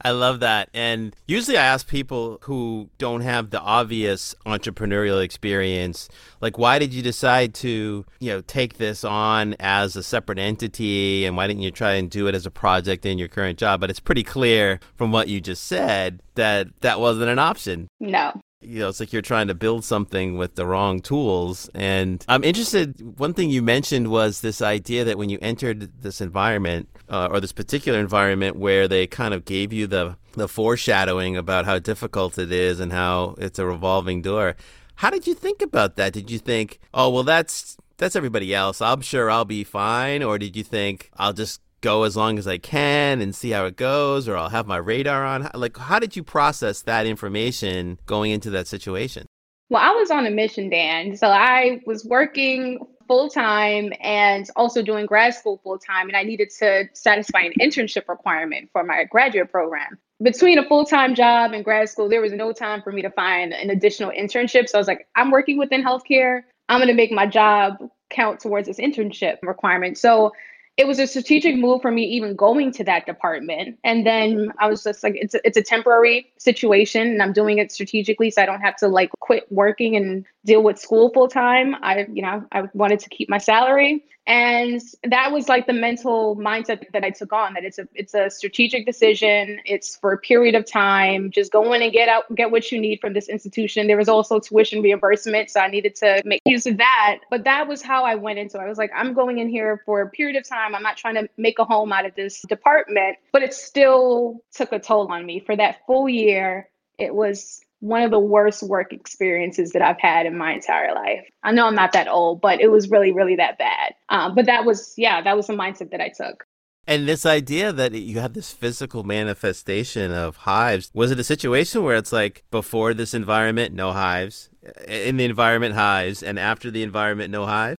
I 0.02 0.10
love 0.10 0.40
that. 0.40 0.68
And 0.74 1.14
usually 1.26 1.56
I 1.56 1.64
ask 1.64 1.88
people 1.88 2.38
who 2.42 2.90
don't 2.98 3.22
have 3.22 3.50
the 3.50 3.60
obvious 3.60 4.34
entrepreneurial 4.44 5.22
experience, 5.22 6.08
like, 6.40 6.58
why 6.58 6.78
did 6.78 6.92
you 6.92 7.02
decide 7.02 7.54
to, 7.54 8.04
you 8.20 8.30
know, 8.30 8.40
take 8.42 8.78
this 8.78 9.04
on 9.04 9.54
as 9.60 9.96
a 9.96 10.02
separate 10.02 10.38
entity? 10.38 11.24
And 11.24 11.36
why 11.36 11.46
didn't 11.46 11.62
you 11.62 11.70
try 11.70 11.94
and 11.94 12.10
do 12.10 12.26
it 12.26 12.34
as 12.34 12.44
a 12.44 12.50
project 12.50 13.06
in 13.06 13.18
your 13.18 13.28
current 13.28 13.58
job? 13.58 13.80
But 13.80 13.90
it's 13.90 14.00
pretty 14.00 14.24
clear 14.24 14.80
from 14.96 15.12
what 15.12 15.28
you 15.28 15.40
just 15.40 15.64
said 15.64 16.22
that 16.34 16.68
that 16.80 17.00
wasn't 17.00 17.30
an 17.30 17.38
option. 17.38 17.88
No 18.00 18.40
you 18.64 18.80
know, 18.80 18.88
it's 18.88 19.00
like 19.00 19.12
you're 19.12 19.22
trying 19.22 19.48
to 19.48 19.54
build 19.54 19.84
something 19.84 20.36
with 20.36 20.54
the 20.54 20.66
wrong 20.66 21.00
tools. 21.00 21.70
And 21.74 22.24
I'm 22.28 22.44
interested. 22.44 23.18
One 23.18 23.34
thing 23.34 23.50
you 23.50 23.62
mentioned 23.62 24.08
was 24.08 24.40
this 24.40 24.62
idea 24.62 25.04
that 25.04 25.18
when 25.18 25.28
you 25.28 25.38
entered 25.42 26.02
this 26.02 26.20
environment 26.20 26.88
uh, 27.08 27.28
or 27.30 27.40
this 27.40 27.52
particular 27.52 27.98
environment 27.98 28.56
where 28.56 28.88
they 28.88 29.06
kind 29.06 29.34
of 29.34 29.44
gave 29.44 29.72
you 29.72 29.86
the 29.86 30.16
the 30.32 30.48
foreshadowing 30.48 31.36
about 31.36 31.64
how 31.64 31.78
difficult 31.78 32.38
it 32.38 32.50
is 32.50 32.80
and 32.80 32.92
how 32.92 33.36
it's 33.38 33.58
a 33.58 33.66
revolving 33.66 34.20
door. 34.20 34.56
How 34.96 35.10
did 35.10 35.26
you 35.26 35.34
think 35.34 35.62
about 35.62 35.96
that? 35.96 36.12
Did 36.12 36.30
you 36.30 36.38
think, 36.38 36.80
oh 36.92 37.10
well, 37.10 37.22
that's 37.22 37.76
that's 37.98 38.16
everybody 38.16 38.54
else. 38.54 38.80
I'm 38.80 39.00
sure 39.00 39.30
I'll 39.30 39.44
be 39.44 39.64
fine, 39.64 40.22
or 40.22 40.38
did 40.38 40.56
you 40.56 40.64
think 40.64 41.10
I'll 41.16 41.32
just 41.32 41.60
go 41.84 42.04
as 42.04 42.16
long 42.16 42.38
as 42.38 42.48
I 42.48 42.56
can 42.56 43.20
and 43.20 43.34
see 43.34 43.50
how 43.50 43.66
it 43.66 43.76
goes, 43.76 44.26
or 44.26 44.36
I'll 44.36 44.48
have 44.48 44.66
my 44.66 44.78
radar 44.78 45.24
on? 45.24 45.50
Like, 45.54 45.76
how 45.76 45.98
did 45.98 46.16
you 46.16 46.24
process 46.24 46.80
that 46.82 47.06
information 47.06 47.98
going 48.06 48.30
into 48.30 48.48
that 48.50 48.66
situation? 48.66 49.26
Well, 49.68 49.82
I 49.82 49.90
was 49.90 50.10
on 50.10 50.26
a 50.26 50.30
mission, 50.30 50.70
Dan. 50.70 51.16
So 51.16 51.28
I 51.28 51.82
was 51.86 52.04
working 52.04 52.78
full 53.06 53.28
time 53.28 53.92
and 54.00 54.48
also 54.56 54.82
doing 54.82 55.04
grad 55.04 55.34
school 55.34 55.60
full 55.62 55.78
time, 55.78 56.08
and 56.08 56.16
I 56.16 56.22
needed 56.22 56.48
to 56.58 56.88
satisfy 56.94 57.40
an 57.40 57.52
internship 57.60 58.08
requirement 58.08 58.70
for 58.72 58.82
my 58.82 59.04
graduate 59.04 59.50
program. 59.50 59.98
Between 60.22 60.58
a 60.58 60.66
full 60.66 60.86
time 60.86 61.14
job 61.14 61.52
and 61.52 61.62
grad 61.62 61.90
school, 61.90 62.08
there 62.08 62.22
was 62.22 62.32
no 62.32 62.52
time 62.52 62.80
for 62.80 62.92
me 62.92 63.02
to 63.02 63.10
find 63.10 63.52
an 63.52 63.68
additional 63.68 64.10
internship. 64.10 64.68
So 64.70 64.78
I 64.78 64.80
was 64.80 64.88
like, 64.88 65.06
I'm 65.16 65.30
working 65.30 65.58
within 65.58 65.84
healthcare. 65.84 66.44
I'm 66.70 66.78
going 66.78 66.88
to 66.88 66.94
make 66.94 67.12
my 67.12 67.26
job 67.26 67.76
count 68.08 68.40
towards 68.40 68.68
this 68.68 68.78
internship 68.78 69.36
requirement. 69.42 69.98
So 69.98 70.32
it 70.76 70.86
was 70.86 70.98
a 70.98 71.06
strategic 71.06 71.56
move 71.56 71.82
for 71.82 71.90
me 71.90 72.02
even 72.04 72.34
going 72.34 72.72
to 72.72 72.84
that 72.84 73.06
department. 73.06 73.78
And 73.84 74.04
then 74.04 74.52
I 74.58 74.68
was 74.68 74.82
just 74.82 75.04
like, 75.04 75.14
it's 75.16 75.34
a, 75.34 75.46
it's 75.46 75.56
a 75.56 75.62
temporary 75.62 76.32
situation 76.38 77.02
and 77.02 77.22
I'm 77.22 77.32
doing 77.32 77.58
it 77.58 77.70
strategically 77.70 78.30
so 78.30 78.42
I 78.42 78.46
don't 78.46 78.60
have 78.60 78.76
to 78.76 78.88
like 78.88 79.10
quit 79.20 79.50
working 79.50 79.94
and 79.94 80.24
deal 80.44 80.62
with 80.62 80.78
school 80.78 81.10
full 81.10 81.28
time. 81.28 81.74
I, 81.82 82.06
you 82.12 82.22
know, 82.22 82.44
I 82.52 82.64
wanted 82.74 83.00
to 83.00 83.08
keep 83.08 83.28
my 83.28 83.38
salary. 83.38 84.04
And 84.26 84.80
that 85.02 85.32
was 85.32 85.50
like 85.50 85.66
the 85.66 85.74
mental 85.74 86.34
mindset 86.36 86.90
that 86.92 87.04
I 87.04 87.10
took 87.10 87.32
on 87.34 87.52
that 87.54 87.64
it's 87.64 87.78
a 87.78 87.86
it's 87.94 88.14
a 88.14 88.30
strategic 88.30 88.86
decision. 88.86 89.60
It's 89.66 89.96
for 89.96 90.12
a 90.12 90.18
period 90.18 90.54
of 90.54 90.64
time. 90.64 91.30
Just 91.30 91.52
go 91.52 91.74
in 91.74 91.82
and 91.82 91.92
get 91.92 92.08
out 92.08 92.34
get 92.34 92.50
what 92.50 92.72
you 92.72 92.80
need 92.80 93.00
from 93.02 93.12
this 93.12 93.28
institution. 93.28 93.86
There 93.86 93.98
was 93.98 94.08
also 94.08 94.40
tuition 94.40 94.80
reimbursement, 94.80 95.50
so 95.50 95.60
I 95.60 95.68
needed 95.68 95.94
to 95.96 96.22
make 96.24 96.40
use 96.46 96.64
of 96.64 96.78
that. 96.78 97.20
But 97.28 97.44
that 97.44 97.68
was 97.68 97.82
how 97.82 98.04
I 98.04 98.14
went 98.14 98.38
into 98.38 98.56
it. 98.56 98.62
I 98.62 98.68
was 98.68 98.78
like, 98.78 98.92
I'm 98.96 99.12
going 99.12 99.40
in 99.40 99.50
here 99.50 99.82
for 99.84 100.00
a 100.00 100.08
period 100.08 100.36
of 100.36 100.48
time. 100.48 100.74
I'm 100.74 100.82
not 100.82 100.96
trying 100.96 101.16
to 101.16 101.28
make 101.36 101.58
a 101.58 101.64
home 101.64 101.92
out 101.92 102.06
of 102.06 102.14
this 102.14 102.40
department, 102.48 103.18
but 103.30 103.42
it 103.42 103.52
still 103.52 104.40
took 104.54 104.72
a 104.72 104.78
toll 104.78 105.08
on 105.08 105.26
me 105.26 105.40
for 105.40 105.54
that 105.54 105.84
full 105.86 106.08
year. 106.08 106.70
It 106.98 107.14
was 107.14 107.63
one 107.84 108.02
of 108.02 108.10
the 108.10 108.18
worst 108.18 108.62
work 108.62 108.94
experiences 108.94 109.72
that 109.72 109.82
I've 109.82 110.00
had 110.00 110.24
in 110.24 110.38
my 110.38 110.54
entire 110.54 110.94
life. 110.94 111.28
I 111.42 111.52
know 111.52 111.66
I'm 111.66 111.74
not 111.74 111.92
that 111.92 112.08
old, 112.08 112.40
but 112.40 112.58
it 112.62 112.70
was 112.70 112.90
really, 112.90 113.12
really 113.12 113.36
that 113.36 113.58
bad. 113.58 113.92
Um, 114.08 114.34
but 114.34 114.46
that 114.46 114.64
was, 114.64 114.94
yeah, 114.96 115.20
that 115.20 115.36
was 115.36 115.48
the 115.48 115.52
mindset 115.52 115.90
that 115.90 116.00
I 116.00 116.08
took. 116.08 116.46
And 116.86 117.06
this 117.06 117.26
idea 117.26 117.74
that 117.74 117.92
you 117.92 118.20
have 118.20 118.32
this 118.32 118.52
physical 118.52 119.04
manifestation 119.04 120.12
of 120.12 120.36
hives, 120.36 120.90
was 120.94 121.10
it 121.10 121.18
a 121.18 121.24
situation 121.24 121.82
where 121.82 121.96
it's 121.96 122.12
like 122.12 122.44
before 122.50 122.94
this 122.94 123.12
environment, 123.12 123.74
no 123.74 123.92
hives, 123.92 124.48
in 124.88 125.18
the 125.18 125.24
environment, 125.26 125.74
hives, 125.74 126.22
and 126.22 126.38
after 126.38 126.70
the 126.70 126.82
environment, 126.82 127.30
no 127.30 127.44
hives? 127.44 127.76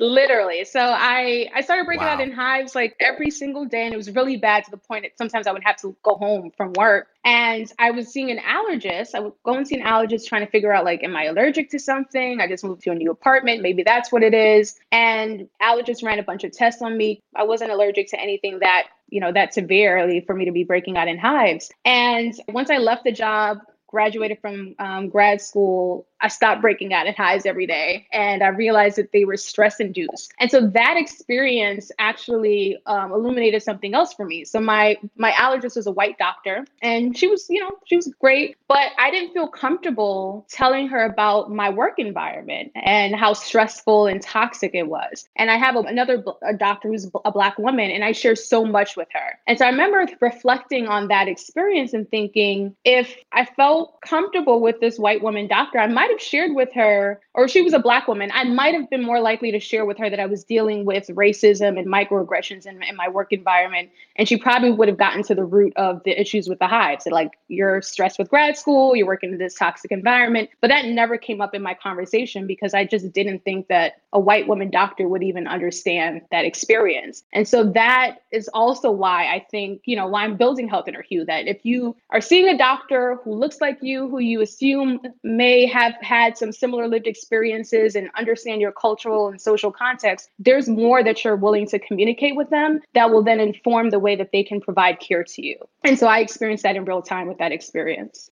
Literally. 0.00 0.64
So 0.64 0.80
I 0.80 1.48
I 1.54 1.62
started 1.62 1.86
breaking 1.86 2.06
wow. 2.06 2.14
out 2.14 2.20
in 2.20 2.30
hives 2.30 2.74
like 2.74 2.94
every 3.00 3.30
single 3.30 3.64
day 3.64 3.84
and 3.84 3.92
it 3.92 3.96
was 3.96 4.10
really 4.10 4.36
bad 4.36 4.64
to 4.64 4.70
the 4.70 4.76
point 4.76 5.02
that 5.02 5.18
sometimes 5.18 5.46
I 5.46 5.52
would 5.52 5.64
have 5.64 5.76
to 5.78 5.96
go 6.04 6.14
home 6.14 6.52
from 6.56 6.72
work. 6.74 7.08
And 7.24 7.70
I 7.78 7.90
was 7.90 8.08
seeing 8.08 8.30
an 8.30 8.38
allergist. 8.38 9.14
I 9.14 9.20
would 9.20 9.32
go 9.44 9.54
and 9.54 9.66
see 9.66 9.78
an 9.78 9.84
allergist 9.84 10.26
trying 10.26 10.44
to 10.44 10.50
figure 10.50 10.72
out 10.72 10.84
like 10.84 11.02
am 11.02 11.16
I 11.16 11.24
allergic 11.24 11.70
to 11.70 11.80
something? 11.80 12.40
I 12.40 12.46
just 12.46 12.62
moved 12.62 12.82
to 12.82 12.90
a 12.90 12.94
new 12.94 13.10
apartment, 13.10 13.62
maybe 13.62 13.82
that's 13.82 14.12
what 14.12 14.22
it 14.22 14.34
is. 14.34 14.78
And 14.92 15.48
allergist 15.60 16.04
ran 16.04 16.20
a 16.20 16.22
bunch 16.22 16.44
of 16.44 16.52
tests 16.52 16.80
on 16.80 16.96
me. 16.96 17.20
I 17.34 17.44
wasn't 17.44 17.72
allergic 17.72 18.08
to 18.10 18.20
anything 18.20 18.60
that 18.60 18.88
you 19.08 19.20
know 19.20 19.32
that 19.32 19.52
severely 19.52 20.20
for 20.20 20.34
me 20.34 20.44
to 20.44 20.52
be 20.52 20.62
breaking 20.64 20.96
out 20.96 21.08
in 21.08 21.18
hives. 21.18 21.70
And 21.84 22.34
once 22.48 22.70
I 22.70 22.78
left 22.78 23.02
the 23.02 23.12
job, 23.12 23.58
graduated 23.88 24.38
from 24.40 24.74
um, 24.78 25.08
grad 25.08 25.40
school, 25.40 26.06
I 26.20 26.28
stopped 26.28 26.60
breaking 26.60 26.92
out 26.92 27.06
in 27.06 27.14
hives 27.14 27.46
every 27.46 27.66
day 27.66 28.06
and 28.12 28.42
I 28.42 28.48
realized 28.48 28.96
that 28.96 29.12
they 29.12 29.24
were 29.24 29.36
stress 29.36 29.80
induced. 29.80 30.32
And 30.38 30.50
so 30.50 30.66
that 30.68 30.96
experience 30.96 31.90
actually 31.98 32.78
um, 32.86 33.12
illuminated 33.12 33.62
something 33.62 33.94
else 33.94 34.12
for 34.12 34.24
me. 34.24 34.44
So 34.44 34.60
my 34.60 34.96
my 35.16 35.32
allergist 35.32 35.76
was 35.76 35.86
a 35.86 35.92
white 35.92 36.18
doctor 36.18 36.64
and 36.82 37.16
she 37.16 37.28
was, 37.28 37.46
you 37.48 37.60
know, 37.60 37.70
she 37.84 37.96
was 37.96 38.12
great, 38.20 38.56
but 38.68 38.90
I 38.98 39.10
didn't 39.10 39.32
feel 39.32 39.48
comfortable 39.48 40.46
telling 40.48 40.88
her 40.88 41.04
about 41.04 41.50
my 41.50 41.70
work 41.70 41.98
environment 41.98 42.72
and 42.74 43.14
how 43.14 43.32
stressful 43.32 44.06
and 44.06 44.20
toxic 44.20 44.74
it 44.74 44.88
was. 44.88 45.28
And 45.36 45.50
I 45.50 45.56
have 45.56 45.76
a, 45.76 45.80
another 45.80 46.24
a 46.42 46.54
doctor 46.54 46.88
who's 46.88 47.08
a 47.24 47.30
black 47.30 47.58
woman 47.58 47.90
and 47.90 48.04
I 48.04 48.12
share 48.12 48.36
so 48.36 48.64
much 48.64 48.96
with 48.96 49.08
her. 49.12 49.38
And 49.46 49.58
so 49.58 49.66
I 49.66 49.70
remember 49.70 50.06
reflecting 50.20 50.88
on 50.88 51.08
that 51.08 51.28
experience 51.28 51.92
and 51.92 52.08
thinking 52.10 52.74
if 52.84 53.16
I 53.32 53.44
felt 53.44 54.00
comfortable 54.02 54.60
with 54.60 54.80
this 54.80 54.98
white 54.98 55.22
woman 55.22 55.46
doctor, 55.46 55.78
I 55.78 55.86
might 55.86 56.07
might 56.08 56.14
have 56.14 56.22
shared 56.22 56.54
with 56.54 56.72
her, 56.72 57.20
or 57.34 57.48
she 57.48 57.62
was 57.62 57.72
a 57.72 57.78
black 57.78 58.08
woman, 58.08 58.30
I 58.32 58.44
might 58.44 58.74
have 58.74 58.88
been 58.90 59.02
more 59.02 59.20
likely 59.20 59.52
to 59.52 59.60
share 59.60 59.84
with 59.84 59.98
her 59.98 60.10
that 60.10 60.20
I 60.20 60.26
was 60.26 60.44
dealing 60.44 60.84
with 60.84 61.06
racism 61.08 61.78
and 61.78 61.86
microaggressions 61.86 62.66
in, 62.66 62.82
in 62.82 62.96
my 62.96 63.08
work 63.08 63.32
environment. 63.32 63.90
And 64.16 64.28
she 64.28 64.36
probably 64.36 64.70
would 64.70 64.88
have 64.88 64.96
gotten 64.96 65.22
to 65.24 65.34
the 65.34 65.44
root 65.44 65.72
of 65.76 66.02
the 66.04 66.18
issues 66.18 66.48
with 66.48 66.58
the 66.58 66.66
hives. 66.66 67.04
So 67.04 67.10
like, 67.10 67.38
you're 67.48 67.82
stressed 67.82 68.18
with 68.18 68.28
grad 68.28 68.56
school, 68.56 68.96
you're 68.96 69.06
working 69.06 69.32
in 69.32 69.38
this 69.38 69.54
toxic 69.54 69.92
environment. 69.92 70.50
But 70.60 70.68
that 70.68 70.86
never 70.86 71.18
came 71.18 71.40
up 71.40 71.54
in 71.54 71.62
my 71.62 71.74
conversation 71.74 72.46
because 72.46 72.74
I 72.74 72.84
just 72.84 73.12
didn't 73.12 73.44
think 73.44 73.68
that 73.68 74.00
a 74.12 74.20
white 74.20 74.48
woman 74.48 74.70
doctor 74.70 75.08
would 75.08 75.22
even 75.22 75.46
understand 75.46 76.22
that 76.30 76.44
experience. 76.44 77.22
And 77.32 77.46
so 77.46 77.64
that 77.72 78.22
is 78.32 78.48
also 78.54 78.90
why 78.90 79.32
I 79.32 79.46
think, 79.50 79.82
you 79.84 79.96
know, 79.96 80.06
why 80.06 80.24
I'm 80.24 80.36
building 80.36 80.68
Health 80.68 80.88
in 80.88 80.94
Her 80.94 81.02
Hue 81.02 81.24
that 81.26 81.46
if 81.46 81.64
you 81.64 81.94
are 82.10 82.20
seeing 82.20 82.48
a 82.48 82.56
doctor 82.56 83.18
who 83.22 83.34
looks 83.34 83.60
like 83.60 83.78
you, 83.82 84.08
who 84.08 84.18
you 84.18 84.40
assume 84.40 85.00
may 85.22 85.66
have 85.66 85.94
had 86.02 86.36
some 86.36 86.52
similar 86.52 86.88
lived 86.88 87.06
experiences 87.06 87.94
and 87.96 88.10
understand 88.16 88.60
your 88.60 88.72
cultural 88.72 89.28
and 89.28 89.40
social 89.40 89.70
context, 89.70 90.30
there's 90.38 90.68
more 90.68 91.02
that 91.02 91.24
you're 91.24 91.36
willing 91.36 91.66
to 91.68 91.78
communicate 91.78 92.36
with 92.36 92.50
them 92.50 92.80
that 92.94 93.10
will 93.10 93.22
then 93.22 93.40
inform 93.40 93.90
the 93.90 93.98
way 93.98 94.16
that 94.16 94.30
they 94.32 94.42
can 94.42 94.60
provide 94.60 95.00
care 95.00 95.24
to 95.24 95.44
you. 95.44 95.56
And 95.84 95.98
so 95.98 96.06
I 96.06 96.20
experienced 96.20 96.62
that 96.62 96.76
in 96.76 96.84
real 96.84 97.02
time 97.02 97.28
with 97.28 97.38
that 97.38 97.52
experience. 97.52 98.30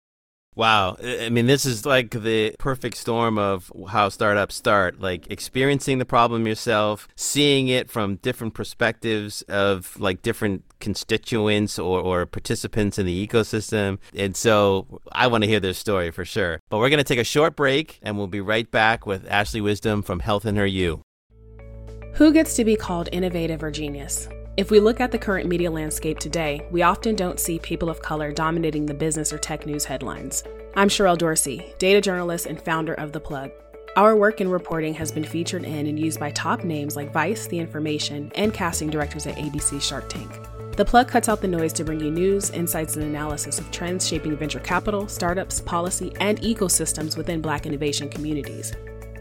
Wow. 0.57 0.97
I 1.03 1.29
mean, 1.29 1.47
this 1.47 1.67
is 1.67 1.85
like 1.85 2.11
the 2.11 2.57
perfect 2.59 2.97
storm 2.97 3.37
of 3.39 3.71
how 3.91 4.09
startups 4.09 4.55
start, 4.55 5.01
like 5.01 5.31
experiencing 5.31 5.99
the 5.99 6.07
problem 6.07 6.47
yourself, 6.47 7.07
seeing 7.15 7.69
it 7.69 7.91
from 7.91 8.17
different 8.17 8.55
perspectives 8.55 9.43
of 9.43 10.01
like 10.01 10.23
different 10.23 10.65
constituents 10.81 11.79
or, 11.79 12.01
or 12.01 12.25
participants 12.25 12.99
in 12.99 13.05
the 13.05 13.27
ecosystem. 13.27 13.99
And 14.15 14.35
so 14.35 15.01
I 15.13 15.27
want 15.27 15.45
to 15.45 15.49
hear 15.49 15.61
this 15.61 15.77
story 15.77 16.11
for 16.11 16.25
sure. 16.25 16.61
But 16.71 16.79
we're 16.79 16.91
going 16.91 16.99
to 16.99 17.05
take 17.05 17.19
a 17.19 17.25
short 17.25 17.55
break 17.55 17.99
and 18.03 18.17
we'll 18.17 18.27
be 18.27 18.41
right 18.41 18.71
back 18.71 19.05
with 19.05 19.31
Ashley 19.31 19.61
Wisdom 19.61 20.03
from 20.03 20.21
Health 20.21 20.47
in 20.47 20.57
Her 20.57 20.67
Hue. 20.67 21.03
Who 22.15 22.33
gets 22.33 22.55
to 22.55 22.65
be 22.65 22.77
called 22.77 23.11
innovative 23.13 23.63
or 23.63 23.71
genius? 23.71 24.27
If 24.57 24.71
we 24.71 24.81
look 24.81 25.01
at 25.01 25.13
the 25.13 25.19
current 25.19 25.47
media 25.47 25.71
landscape 25.71 26.19
today, 26.19 26.67
we 26.71 26.81
often 26.81 27.15
don't 27.15 27.39
see 27.39 27.59
people 27.59 27.91
of 27.91 28.01
color 28.01 28.33
dominating 28.33 28.87
the 28.87 28.95
business 28.95 29.31
or 29.31 29.37
tech 29.37 29.67
news 29.67 29.85
headlines. 29.85 30.45
I'm 30.75 30.89
Sherelle 30.89 31.19
Dorsey, 31.19 31.75
data 31.79 32.01
journalist 32.01 32.47
and 32.47 32.59
founder 32.59 32.95
of 32.95 33.13
The 33.13 33.21
Plug. 33.21 33.51
Our 33.97 34.17
work 34.17 34.41
in 34.41 34.49
reporting 34.49 34.95
has 34.95 35.13
been 35.13 35.25
featured 35.25 35.65
in 35.65 35.87
and 35.87 36.01
used 36.01 36.19
by 36.19 36.31
top 36.31 36.65
names 36.65 36.97
like 36.97 37.13
Vice, 37.13 37.47
The 37.47 37.59
Information, 37.59 38.33
and 38.35 38.55
casting 38.55 38.89
directors 38.89 39.27
at 39.27 39.37
ABC 39.37 39.83
Shark 39.83 40.09
Tank. 40.09 40.31
The 40.75 40.87
Plug 40.87 41.07
cuts 41.07 41.29
out 41.29 41.43
the 41.43 41.49
noise 41.49 41.75
to 41.75 41.85
bring 41.85 42.01
you 42.01 42.11
news, 42.11 42.49
insights, 42.49 42.97
and 42.97 43.05
analysis 43.05 43.59
of 43.59 43.71
trends 43.71 44.09
shaping 44.09 44.39
venture 44.39 44.61
capital, 44.61 45.07
startups, 45.07 45.61
policy, 45.61 46.15
and 46.19 46.41
ecosystems 46.41 47.15
within 47.15 47.43
Black 47.43 47.67
innovation 47.67 48.09
communities. 48.09 48.73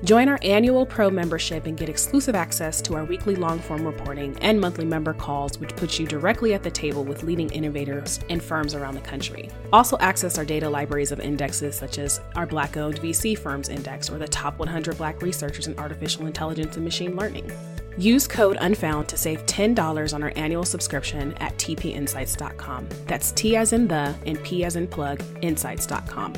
Join 0.04 0.28
our 0.28 0.40
annual 0.42 0.86
Pro 0.86 1.10
membership 1.10 1.66
and 1.66 1.78
get 1.78 1.90
exclusive 1.90 2.36
access 2.36 2.82
to 2.82 2.96
our 2.96 3.06
weekly 3.06 3.36
long 3.36 3.60
form 3.60 3.86
reporting 3.86 4.38
and 4.42 4.60
monthly 4.60 4.86
member 4.86 5.14
calls, 5.14 5.58
which 5.58 5.76
puts 5.76 6.00
you 6.00 6.06
directly 6.06 6.54
at 6.54 6.64
the 6.64 6.72
table 6.72 7.04
with 7.04 7.24
leading 7.24 7.50
innovators 7.52 8.20
and 8.30 8.44
firms 8.44 8.74
around 8.74 8.96
the 8.96 9.02
country. 9.02 9.50
Also, 9.72 9.98
access 10.00 10.38
our 10.38 10.46
data 10.46 10.70
libraries 10.70 11.12
of 11.12 11.20
indexes 11.20 11.76
such 11.76 11.98
as 11.98 12.22
our 12.36 12.46
Black 12.46 12.78
owned 12.78 13.00
VC 13.00 13.38
Firms 13.38 13.70
Index 13.70 14.10
or 14.10 14.18
the 14.18 14.28
top 14.28 14.60
100 14.60 14.98
Black 14.98 15.22
researchers 15.22 15.68
in 15.68 15.78
artificial 15.80 16.28
intelligence 16.28 16.76
and 16.76 16.84
machine 16.84 17.16
learning. 17.16 17.52
Use 17.98 18.28
code 18.28 18.58
UNFOUND 18.58 19.08
to 19.08 19.18
save 19.18 19.46
$10 19.46 20.14
on 20.14 20.22
our 20.22 20.34
annual 20.36 20.66
subscription 20.66 21.34
at 21.36 21.58
tpinsights.com. 21.58 22.90
That's 23.08 23.32
T 23.32 23.56
as 23.56 23.72
in 23.72 23.88
the 23.88 24.14
and 24.26 24.42
P 24.44 24.66
as 24.66 24.76
in 24.76 24.88
plug, 24.88 25.24
insights.com. 25.42 26.34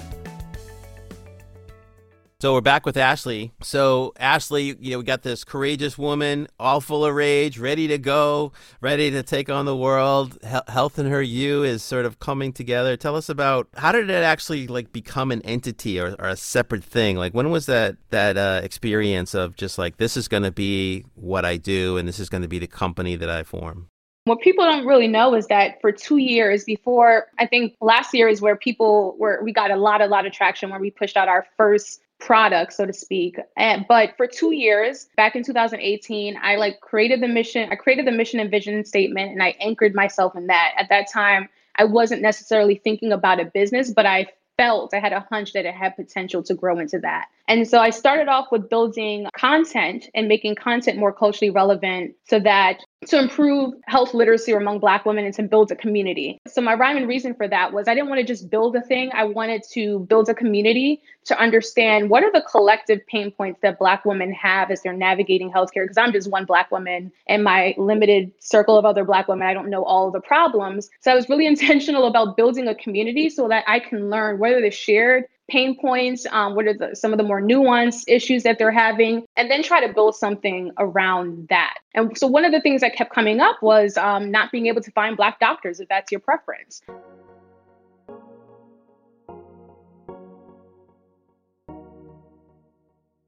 So 2.39 2.53
we're 2.53 2.61
back 2.61 2.85
with 2.85 2.97
Ashley. 2.97 3.51
So 3.63 4.13
Ashley, 4.19 4.75
you 4.79 4.91
know, 4.91 4.99
we 4.99 5.03
got 5.03 5.23
this 5.23 5.43
courageous 5.43 5.97
woman, 5.97 6.47
all 6.59 6.81
full 6.81 7.03
of 7.03 7.15
rage, 7.15 7.57
ready 7.57 7.87
to 7.87 7.97
go, 7.97 8.51
ready 8.79 9.09
to 9.09 9.23
take 9.23 9.49
on 9.49 9.65
the 9.65 9.75
world. 9.75 10.37
Health 10.67 10.99
in 10.99 11.07
Her 11.07 11.23
Hue 11.23 11.63
is 11.63 11.81
sort 11.81 12.05
of 12.05 12.19
coming 12.19 12.53
together. 12.53 12.95
Tell 12.95 13.15
us 13.15 13.27
about 13.27 13.67
how 13.75 13.91
did 13.91 14.11
it 14.11 14.23
actually 14.23 14.67
like 14.67 14.93
become 14.93 15.31
an 15.31 15.41
entity 15.41 15.99
or, 15.99 16.15
or 16.19 16.27
a 16.27 16.35
separate 16.35 16.83
thing? 16.83 17.17
Like 17.17 17.33
when 17.33 17.49
was 17.49 17.65
that 17.65 17.95
that 18.11 18.37
uh, 18.37 18.61
experience 18.63 19.33
of 19.33 19.55
just 19.55 19.79
like 19.79 19.97
this 19.97 20.15
is 20.15 20.27
going 20.27 20.43
to 20.43 20.51
be 20.51 21.05
what 21.15 21.43
I 21.43 21.57
do 21.57 21.97
and 21.97 22.07
this 22.07 22.19
is 22.19 22.29
going 22.29 22.43
to 22.43 22.47
be 22.47 22.59
the 22.59 22.67
company 22.67 23.15
that 23.15 23.31
I 23.31 23.41
form? 23.41 23.89
What 24.25 24.41
people 24.41 24.63
don't 24.63 24.85
really 24.85 25.07
know 25.07 25.33
is 25.33 25.47
that 25.47 25.81
for 25.81 25.91
two 25.91 26.17
years 26.17 26.65
before, 26.65 27.29
I 27.39 27.47
think 27.47 27.77
last 27.81 28.13
year 28.13 28.27
is 28.27 28.41
where 28.41 28.57
people 28.57 29.15
were, 29.17 29.41
we 29.41 29.53
got 29.53 29.71
a 29.71 29.75
lot, 29.75 30.01
a 30.01 30.05
lot 30.05 30.27
of 30.27 30.33
traction 30.33 30.69
where 30.69 30.79
we 30.79 30.91
pushed 30.91 31.17
out 31.17 31.29
our 31.29 31.47
first 31.55 32.01
product 32.19 32.73
so 32.73 32.85
to 32.85 32.93
speak. 32.93 33.37
And 33.55 33.85
but 33.87 34.15
for 34.17 34.27
two 34.27 34.51
years 34.51 35.07
back 35.15 35.35
in 35.35 35.43
2018 35.43 36.37
i 36.41 36.55
like 36.55 36.79
created 36.81 37.21
the 37.21 37.27
mission 37.27 37.69
i 37.71 37.75
created 37.75 38.07
the 38.07 38.11
mission 38.11 38.39
and 38.39 38.49
vision 38.49 38.83
statement 38.85 39.31
and 39.31 39.43
i 39.43 39.55
anchored 39.59 39.93
myself 39.93 40.35
in 40.35 40.47
that. 40.47 40.73
At 40.77 40.89
that 40.89 41.11
time 41.11 41.47
i 41.75 41.83
wasn't 41.83 42.21
necessarily 42.21 42.75
thinking 42.75 43.11
about 43.11 43.39
a 43.39 43.45
business 43.45 43.91
but 43.91 44.05
i 44.05 44.27
felt 44.57 44.93
i 44.93 44.99
had 44.99 45.13
a 45.13 45.25
hunch 45.29 45.53
that 45.53 45.65
it 45.65 45.73
had 45.73 45.95
potential 45.95 46.41
to 46.43 46.55
grow 46.55 46.79
into 46.79 46.99
that 46.99 47.27
and 47.47 47.67
so 47.67 47.79
I 47.79 47.89
started 47.89 48.27
off 48.27 48.47
with 48.51 48.69
building 48.69 49.27
content 49.35 50.09
and 50.13 50.27
making 50.27 50.55
content 50.55 50.97
more 50.97 51.13
culturally 51.13 51.49
relevant 51.49 52.15
so 52.25 52.39
that 52.41 52.83
to 53.05 53.19
improve 53.19 53.73
health 53.85 54.13
literacy 54.13 54.51
among 54.51 54.79
Black 54.79 55.05
women 55.05 55.23
and 55.23 55.33
to 55.35 55.43
build 55.43 55.71
a 55.71 55.75
community. 55.75 56.39
So, 56.47 56.61
my 56.61 56.73
rhyme 56.73 56.97
and 56.97 57.07
reason 57.07 57.33
for 57.35 57.47
that 57.47 57.71
was 57.71 57.87
I 57.87 57.93
didn't 57.93 58.09
want 58.09 58.19
to 58.19 58.25
just 58.25 58.49
build 58.49 58.75
a 58.75 58.81
thing, 58.81 59.11
I 59.13 59.23
wanted 59.23 59.63
to 59.71 59.99
build 59.99 60.29
a 60.29 60.33
community 60.33 61.01
to 61.25 61.39
understand 61.39 62.09
what 62.09 62.23
are 62.23 62.31
the 62.31 62.43
collective 62.49 63.05
pain 63.07 63.31
points 63.31 63.59
that 63.61 63.79
Black 63.79 64.03
women 64.03 64.33
have 64.33 64.71
as 64.71 64.81
they're 64.81 64.93
navigating 64.93 65.51
healthcare. 65.51 65.83
Because 65.83 65.97
I'm 65.97 66.11
just 66.11 66.29
one 66.29 66.45
Black 66.45 66.71
woman 66.71 67.11
and 67.27 67.43
my 67.43 67.75
limited 67.77 68.31
circle 68.39 68.77
of 68.77 68.85
other 68.85 69.05
Black 69.05 69.27
women, 69.27 69.47
I 69.47 69.53
don't 69.53 69.69
know 69.69 69.83
all 69.83 70.11
the 70.11 70.21
problems. 70.21 70.89
So, 71.01 71.11
I 71.11 71.15
was 71.15 71.29
really 71.29 71.45
intentional 71.53 72.07
about 72.07 72.35
building 72.35 72.67
a 72.67 72.75
community 72.75 73.29
so 73.29 73.47
that 73.47 73.63
I 73.67 73.79
can 73.79 74.09
learn 74.09 74.39
whether 74.39 74.59
the 74.59 74.71
shared 74.71 75.25
pain 75.49 75.79
points, 75.79 76.25
um, 76.31 76.55
what 76.55 76.65
are 76.65 76.73
the, 76.73 76.95
some 76.95 77.13
of 77.13 77.17
the 77.17 77.23
more 77.23 77.41
nuanced 77.41 78.03
issues 78.07 78.43
that 78.43 78.57
they're 78.59 78.71
having, 78.71 79.25
and 79.35 79.49
then 79.49 79.63
try 79.63 79.85
to 79.85 79.93
build 79.93 80.15
something 80.15 80.71
around 80.77 81.47
that. 81.49 81.75
And 81.93 82.17
so 82.17 82.27
one 82.27 82.45
of 82.45 82.51
the 82.51 82.61
things 82.61 82.81
that 82.81 82.95
kept 82.95 83.13
coming 83.13 83.39
up 83.39 83.61
was 83.61 83.97
um, 83.97 84.31
not 84.31 84.51
being 84.51 84.67
able 84.67 84.81
to 84.81 84.91
find 84.91 85.15
Black 85.15 85.39
doctors 85.39 85.79
if 85.79 85.87
that's 85.89 86.11
your 86.11 86.21
preference. 86.21 86.81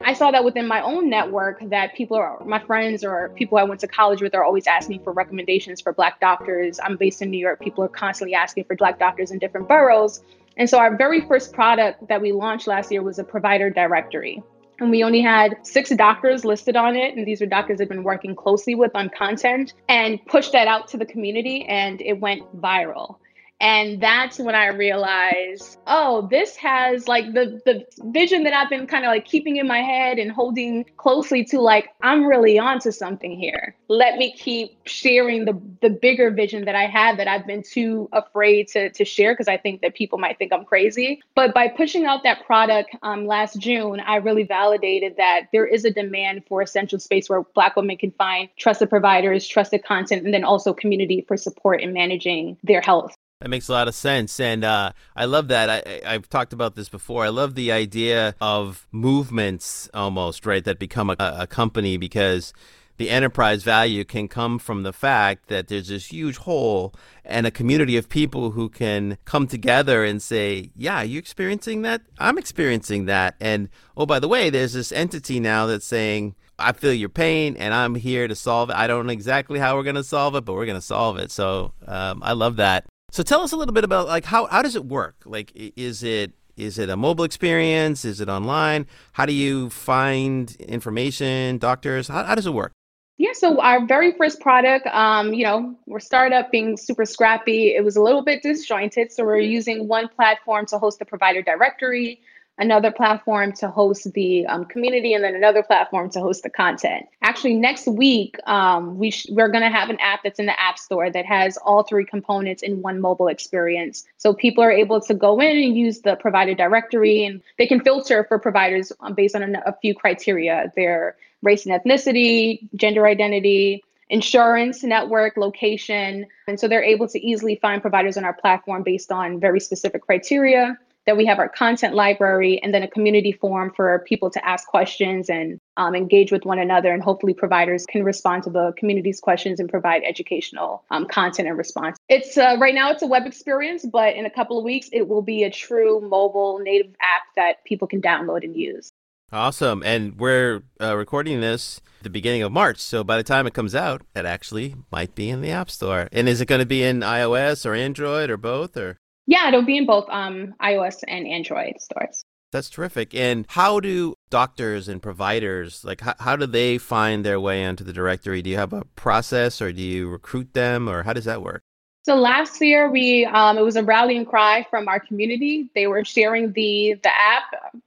I 0.02 0.14
saw 0.14 0.32
that 0.32 0.44
within 0.44 0.66
my 0.66 0.82
own 0.82 1.08
network 1.08 1.60
that 1.70 1.94
people 1.94 2.18
are 2.18 2.44
my 2.44 2.58
friends 2.58 3.04
or 3.04 3.30
people 3.36 3.60
I 3.60 3.64
went 3.64 3.82
to 3.82 3.88
college 3.88 4.24
with 4.24 4.34
are 4.34 4.44
always 4.44 4.66
asking 4.66 5.04
for 5.04 5.14
recommendations 5.14 5.82
for 5.82 5.94
black 5.94 6.20
doctors. 6.20 6.80
I'm 6.82 6.98
based 6.98 7.22
in 7.22 7.30
New 7.30 7.38
York. 7.38 7.60
People 7.60 7.84
are 7.84 7.90
constantly 7.90 8.34
asking 8.34 8.64
for 8.64 8.76
black 8.76 8.98
doctors 8.98 9.30
in 9.30 9.38
different 9.38 9.68
boroughs. 9.68 10.24
And 10.58 10.70
so 10.70 10.78
our 10.78 10.96
very 10.96 11.22
first 11.22 11.54
product 11.54 12.08
that 12.08 12.22
we 12.22 12.32
launched 12.32 12.68
last 12.68 12.92
year 12.92 13.02
was 13.02 13.20
a 13.20 13.24
provider 13.24 13.70
directory. 13.70 14.44
And 14.80 14.90
we 14.90 15.04
only 15.04 15.22
had 15.22 15.58
six 15.64 15.90
doctors 15.90 16.46
listed 16.46 16.76
on 16.76 16.96
it. 16.96 17.16
And 17.16 17.28
these 17.28 17.42
are 17.42 17.46
doctors 17.46 17.82
I've 17.82 17.90
been 17.90 18.04
working 18.04 18.36
closely 18.36 18.76
with 18.76 18.92
on 18.96 19.10
content 19.10 19.74
and 19.90 20.26
pushed 20.26 20.54
that 20.54 20.68
out 20.68 20.88
to 20.90 20.98
the 20.98 21.06
community 21.06 21.66
and 21.66 22.02
it 22.02 22.14
went 22.20 22.44
viral. 22.62 23.18
And 23.62 24.02
that's 24.02 24.40
when 24.40 24.56
I 24.56 24.68
realized, 24.68 25.80
oh, 25.86 26.28
this 26.32 26.56
has 26.56 27.08
like 27.08 27.34
the 27.34 27.62
the 27.66 27.86
vision 28.12 28.44
that 28.44 28.54
I've 28.54 28.70
been 28.70 28.88
kind 28.88 29.04
of 29.04 29.10
like 29.10 29.26
keeping 29.26 29.58
in 29.58 29.68
my 29.68 29.80
head 29.80 30.18
and 30.18 30.32
holding 30.32 30.86
closely 30.98 31.44
to 31.46 31.60
like 31.60 31.90
I'm 32.02 32.26
really 32.26 32.58
onto 32.58 32.92
something 32.92 33.38
here. 33.38 33.76
Let 33.90 34.18
me 34.18 34.32
keep 34.32 34.78
sharing 34.86 35.44
the 35.44 35.60
the 35.82 35.90
bigger 35.90 36.32
vision 36.32 36.66
that 36.66 36.76
I 36.76 36.86
have 36.86 37.18
that 37.18 37.28
I've 37.28 37.46
been 37.46 37.64
too 37.64 38.08
afraid 38.14 38.70
to 38.70 38.92
to 38.92 39.04
share 39.04 39.34
because 39.34 39.50
I 39.50 39.58
think 39.58 39.82
that 39.82 39.94
people 39.94 40.20
might 40.20 40.38
think 40.38 40.54
I'm 40.54 40.64
crazy. 40.64 41.22
But 41.36 41.54
by 41.54 41.68
pushing 41.68 42.06
out 42.06 42.24
that 42.24 42.46
product 42.46 42.96
um, 43.04 43.26
last 43.28 43.60
June, 43.60 44.00
I 44.00 44.18
really 44.18 44.44
validated 44.44 45.18
that 45.18 45.48
there 45.52 45.66
is 45.66 45.84
a 45.84 45.92
demand 45.92 46.44
for 46.48 46.62
essential 46.62 47.00
space 47.00 47.30
where 47.30 47.44
Black 47.56 47.76
women 47.76 47.98
can 47.98 48.12
find 48.12 48.48
trusted 48.58 48.90
providers, 48.90 49.46
trusted 49.46 49.84
content, 49.84 50.24
and 50.24 50.34
then 50.34 50.46
also 50.46 50.74
community 50.74 51.26
for 51.28 51.36
support 51.36 51.82
in 51.82 51.92
managing 51.92 52.58
their 52.64 52.82
health. 52.82 53.16
That 53.42 53.48
makes 53.48 53.70
a 53.70 53.72
lot 53.72 53.88
of 53.88 53.96
sense, 53.96 54.38
and 54.42 54.66
uh, 54.66 54.92
I 55.16 55.24
love 55.24 55.48
that. 55.48 55.70
I, 55.70 56.02
I've 56.06 56.28
talked 56.28 56.52
about 56.52 56.76
this 56.76 56.90
before. 56.90 57.24
I 57.24 57.30
love 57.30 57.56
the 57.56 57.72
idea 57.72 58.36
of 58.42 58.86
movements, 58.92 59.90
almost 59.94 60.46
right, 60.46 60.62
that 60.66 60.78
become 60.78 61.10
a, 61.10 61.16
a 61.18 61.48
company 61.48 61.96
because 61.96 62.52
the 62.98 63.10
enterprise 63.10 63.64
value 63.64 64.04
can 64.04 64.28
come 64.28 64.60
from 64.60 64.84
the 64.84 64.92
fact 64.92 65.48
that 65.48 65.70
there's 65.70 65.88
this 65.88 66.08
huge 66.08 66.36
hole 66.36 66.94
and 67.24 67.48
a 67.48 67.52
community 67.52 67.96
of 67.96 68.10
people 68.10 68.52
who 68.52 68.68
can 68.68 69.18
come 69.24 69.48
together 69.48 70.04
and 70.04 70.22
say, 70.22 70.72
Yeah, 70.76 71.02
you're 71.04 71.20
experiencing 71.20 71.82
that? 71.84 72.02
I'm 72.18 72.38
experiencing 72.38 73.06
that. 73.06 73.36
And 73.40 73.70
oh, 73.96 74.06
by 74.06 74.20
the 74.20 74.28
way, 74.28 74.50
there's 74.50 74.74
this 74.74 74.92
entity 74.92 75.40
now 75.40 75.66
that's 75.66 75.86
saying, 75.86 76.36
I 76.60 76.74
feel 76.74 76.92
your 76.92 77.08
pain 77.08 77.56
and 77.56 77.74
I'm 77.74 77.96
here 77.96 78.28
to 78.28 78.36
solve 78.36 78.70
it. 78.70 78.76
I 78.76 78.86
don't 78.88 79.06
know 79.06 79.14
exactly 79.14 79.60
how 79.60 79.78
we're 79.78 79.84
going 79.84 79.96
to 79.96 80.04
solve 80.04 80.36
it, 80.36 80.44
but 80.44 80.56
we're 80.56 80.66
going 80.66 80.76
to 80.78 80.82
solve 80.82 81.18
it. 81.20 81.32
So 81.32 81.72
um, 81.88 82.22
I 82.22 82.34
love 82.34 82.58
that. 82.58 82.84
So 83.12 83.24
tell 83.24 83.42
us 83.42 83.52
a 83.52 83.58
little 83.58 83.74
bit 83.74 83.84
about 83.84 84.08
like 84.08 84.26
how 84.26 84.46
how 84.48 84.62
does 84.62 84.76
it 84.76 84.86
work? 84.86 85.16
Like 85.26 85.52
is 85.56 86.04
it 86.04 86.34
is 86.58 86.78
it 86.78 86.90
a 86.90 86.98
mobile 86.98 87.24
experience? 87.24 88.06
Is 88.06 88.22
it 88.22 88.30
online? 88.30 88.86
How 89.14 89.26
do 89.26 89.34
you 89.34 89.70
find 89.70 90.54
information, 90.58 91.58
doctors? 91.58 92.08
How, 92.08 92.24
how 92.24 92.36
does 92.36 92.46
it 92.46 92.54
work? 92.54 92.74
Yeah, 93.18 93.34
so 93.34 93.60
our 93.60 93.86
very 93.86 94.14
first 94.14 94.40
product, 94.40 94.88
um, 94.88 95.34
you 95.34 95.44
know, 95.44 95.76
we're 95.88 96.00
startup 96.00 96.52
being 96.52 96.78
super 96.78 97.06
scrappy. 97.06 97.76
It 97.76 97.84
was 97.84 97.98
a 97.98 98.02
little 98.02 98.24
bit 98.24 98.44
disjointed. 98.44 99.12
So 99.12 99.26
we're 99.26 99.40
using 99.40 99.90
one 99.90 100.08
platform 100.08 100.66
to 100.68 100.80
host 100.80 101.00
the 101.00 101.06
provider 101.06 101.42
directory, 101.42 102.22
another 102.60 102.92
platform 102.92 103.54
to 103.54 103.70
host 103.70 104.12
the 104.14 104.46
um, 104.46 104.66
community, 104.66 105.14
and 105.14 105.24
then 105.24 105.36
another 105.36 105.64
platform 105.64 106.10
to 106.12 106.20
host 106.20 106.44
the 106.44 106.50
content. 106.50 107.08
Actually, 107.22 107.56
next 107.56 107.88
week, 107.88 108.36
um, 108.46 108.98
we 108.98 109.12
sh- 109.12 109.28
we're 109.32 109.48
going 109.48 109.64
to 109.64 109.70
have 109.70 109.90
an 109.90 109.98
app 110.00 110.22
that's 110.24 110.40
in 110.40 110.46
the 110.46 110.60
App 110.60 110.78
Store 110.78 111.10
that 111.10 111.26
has 111.26 111.58
all 111.58 111.84
three 111.84 112.06
components 112.06 112.62
in 112.62 112.82
one 112.82 113.00
mobile 113.02 113.28
experience. 113.28 114.06
So 114.18 114.34
people 114.34 114.64
are 114.64 114.72
able 114.72 115.02
to 115.02 115.14
go 115.14 115.40
in 115.40 115.58
and 115.58 115.76
use 115.76 116.02
the 116.02 116.16
provider 116.18 116.54
directory, 116.54 117.26
and 117.26 117.42
they 117.58 117.66
can 117.66 117.80
filter 117.80 118.26
for 118.26 118.38
providers 118.38 118.92
um, 119.00 119.16
based 119.16 119.36
on 119.36 119.56
a, 119.56 119.64
a 119.66 119.76
few 119.82 119.96
criteria: 119.96 120.72
their 120.76 121.16
race 121.42 121.66
and 121.66 121.74
ethnicity, 121.74 122.68
gender 122.76 123.08
identity, 123.08 123.84
insurance 124.10 124.84
network 124.84 125.38
location 125.38 126.26
and 126.48 126.60
so 126.60 126.68
they're 126.68 126.84
able 126.84 127.08
to 127.08 127.24
easily 127.24 127.56
find 127.58 127.80
providers 127.80 128.18
on 128.18 128.26
our 128.26 128.34
platform 128.34 128.82
based 128.82 129.12
on 129.12 129.40
very 129.40 129.60
specific 129.60 130.02
criteria 130.02 130.78
that 131.10 131.18
we 131.18 131.26
have 131.26 131.40
our 131.40 131.50
content 131.50 131.96
library 131.96 132.62
and 132.62 132.72
then 132.72 132.84
a 132.84 132.88
community 132.88 133.32
forum 133.32 133.72
for 133.76 134.04
people 134.06 134.30
to 134.30 134.48
ask 134.48 134.68
questions 134.68 135.28
and 135.28 135.60
um, 135.76 135.96
engage 135.96 136.32
with 136.32 136.46
one 136.46 136.60
another. 136.60 136.94
And 136.94 137.02
hopefully, 137.02 137.34
providers 137.34 137.88
can 137.88 138.04
respond 138.04 138.44
to 138.44 138.52
the 138.52 138.74
community's 138.78 139.20
questions 139.20 139.60
and 139.60 139.68
provide 139.68 140.04
educational 140.06 140.84
um, 140.92 141.08
content 141.08 141.48
and 141.48 141.58
response. 141.58 141.98
It's 142.10 142.38
uh, 142.38 142.58
right 142.60 142.76
now 142.76 142.92
it's 142.92 143.02
a 143.02 143.08
web 143.08 143.26
experience, 143.26 143.84
but 143.92 144.16
in 144.16 144.28
a 144.28 144.30
couple 144.30 144.60
of 144.60 144.64
weeks, 144.64 144.88
it 144.94 145.08
will 145.08 145.24
be 145.24 145.44
a 145.46 145.50
true 145.50 146.00
mobile 146.00 146.60
native 146.60 146.92
app 147.02 147.24
that 147.36 147.66
people 147.66 147.88
can 147.88 148.04
download 148.04 148.44
and 148.44 148.56
use. 148.56 148.92
Awesome. 149.32 149.82
And 149.84 150.20
we're 150.20 150.62
uh, 150.80 150.96
recording 150.96 151.42
this 151.42 151.82
the 152.04 152.12
beginning 152.12 152.44
of 152.44 152.52
March. 152.52 152.78
So 152.78 153.04
by 153.04 153.18
the 153.18 153.24
time 153.24 153.48
it 153.48 153.56
comes 153.56 153.74
out, 153.74 154.04
it 154.16 154.26
actually 154.26 154.76
might 154.92 155.16
be 155.16 155.32
in 155.32 155.42
the 155.42 155.50
App 155.50 155.72
Store. 155.72 156.08
And 156.12 156.30
is 156.30 156.40
it 156.40 156.46
going 156.46 156.60
to 156.60 156.68
be 156.68 156.84
in 156.84 157.00
iOS 157.00 157.66
or 157.66 157.74
Android 157.74 158.30
or 158.30 158.38
both 158.38 158.78
or? 158.78 159.00
Yeah, 159.28 159.48
it'll 159.48 159.64
be 159.64 159.78
in 159.78 159.86
both 159.86 160.10
um, 160.10 160.56
iOS 160.62 161.04
and 161.08 161.28
Android 161.28 161.80
stores. 161.80 162.24
That's 162.52 162.70
terrific. 162.70 163.14
And 163.14 163.46
how 163.50 163.80
do 163.80 164.16
doctors 164.32 164.88
and 164.88 165.02
providers 165.02 165.86
like 165.86 166.02
how, 166.02 166.16
how 166.20 166.36
do 166.36 166.48
they 166.48 166.80
find 166.80 167.24
their 167.24 167.40
way 167.40 167.64
onto 167.64 167.84
the 167.84 167.94
directory? 167.94 168.42
Do 168.42 168.50
you 168.50 168.58
have 168.58 168.74
a 168.74 168.86
process 168.96 169.62
or 169.62 169.72
do 169.72 169.82
you 169.82 170.10
recruit 170.10 170.54
them 170.54 170.90
or 170.90 171.04
how 171.04 171.14
does 171.14 171.26
that 171.26 171.44
work? 171.44 171.62
So 172.04 172.16
last 172.16 172.60
year 172.60 172.90
we 172.90 173.26
um, 173.26 173.58
it 173.58 173.62
was 173.62 173.76
a 173.76 173.84
rallying 173.84 174.26
cry 174.26 174.66
from 174.70 174.88
our 174.88 175.00
community. 175.00 175.70
They 175.76 175.86
were 175.86 176.04
sharing 176.04 176.54
the 176.54 176.96
the 177.04 177.16
app 177.16 177.44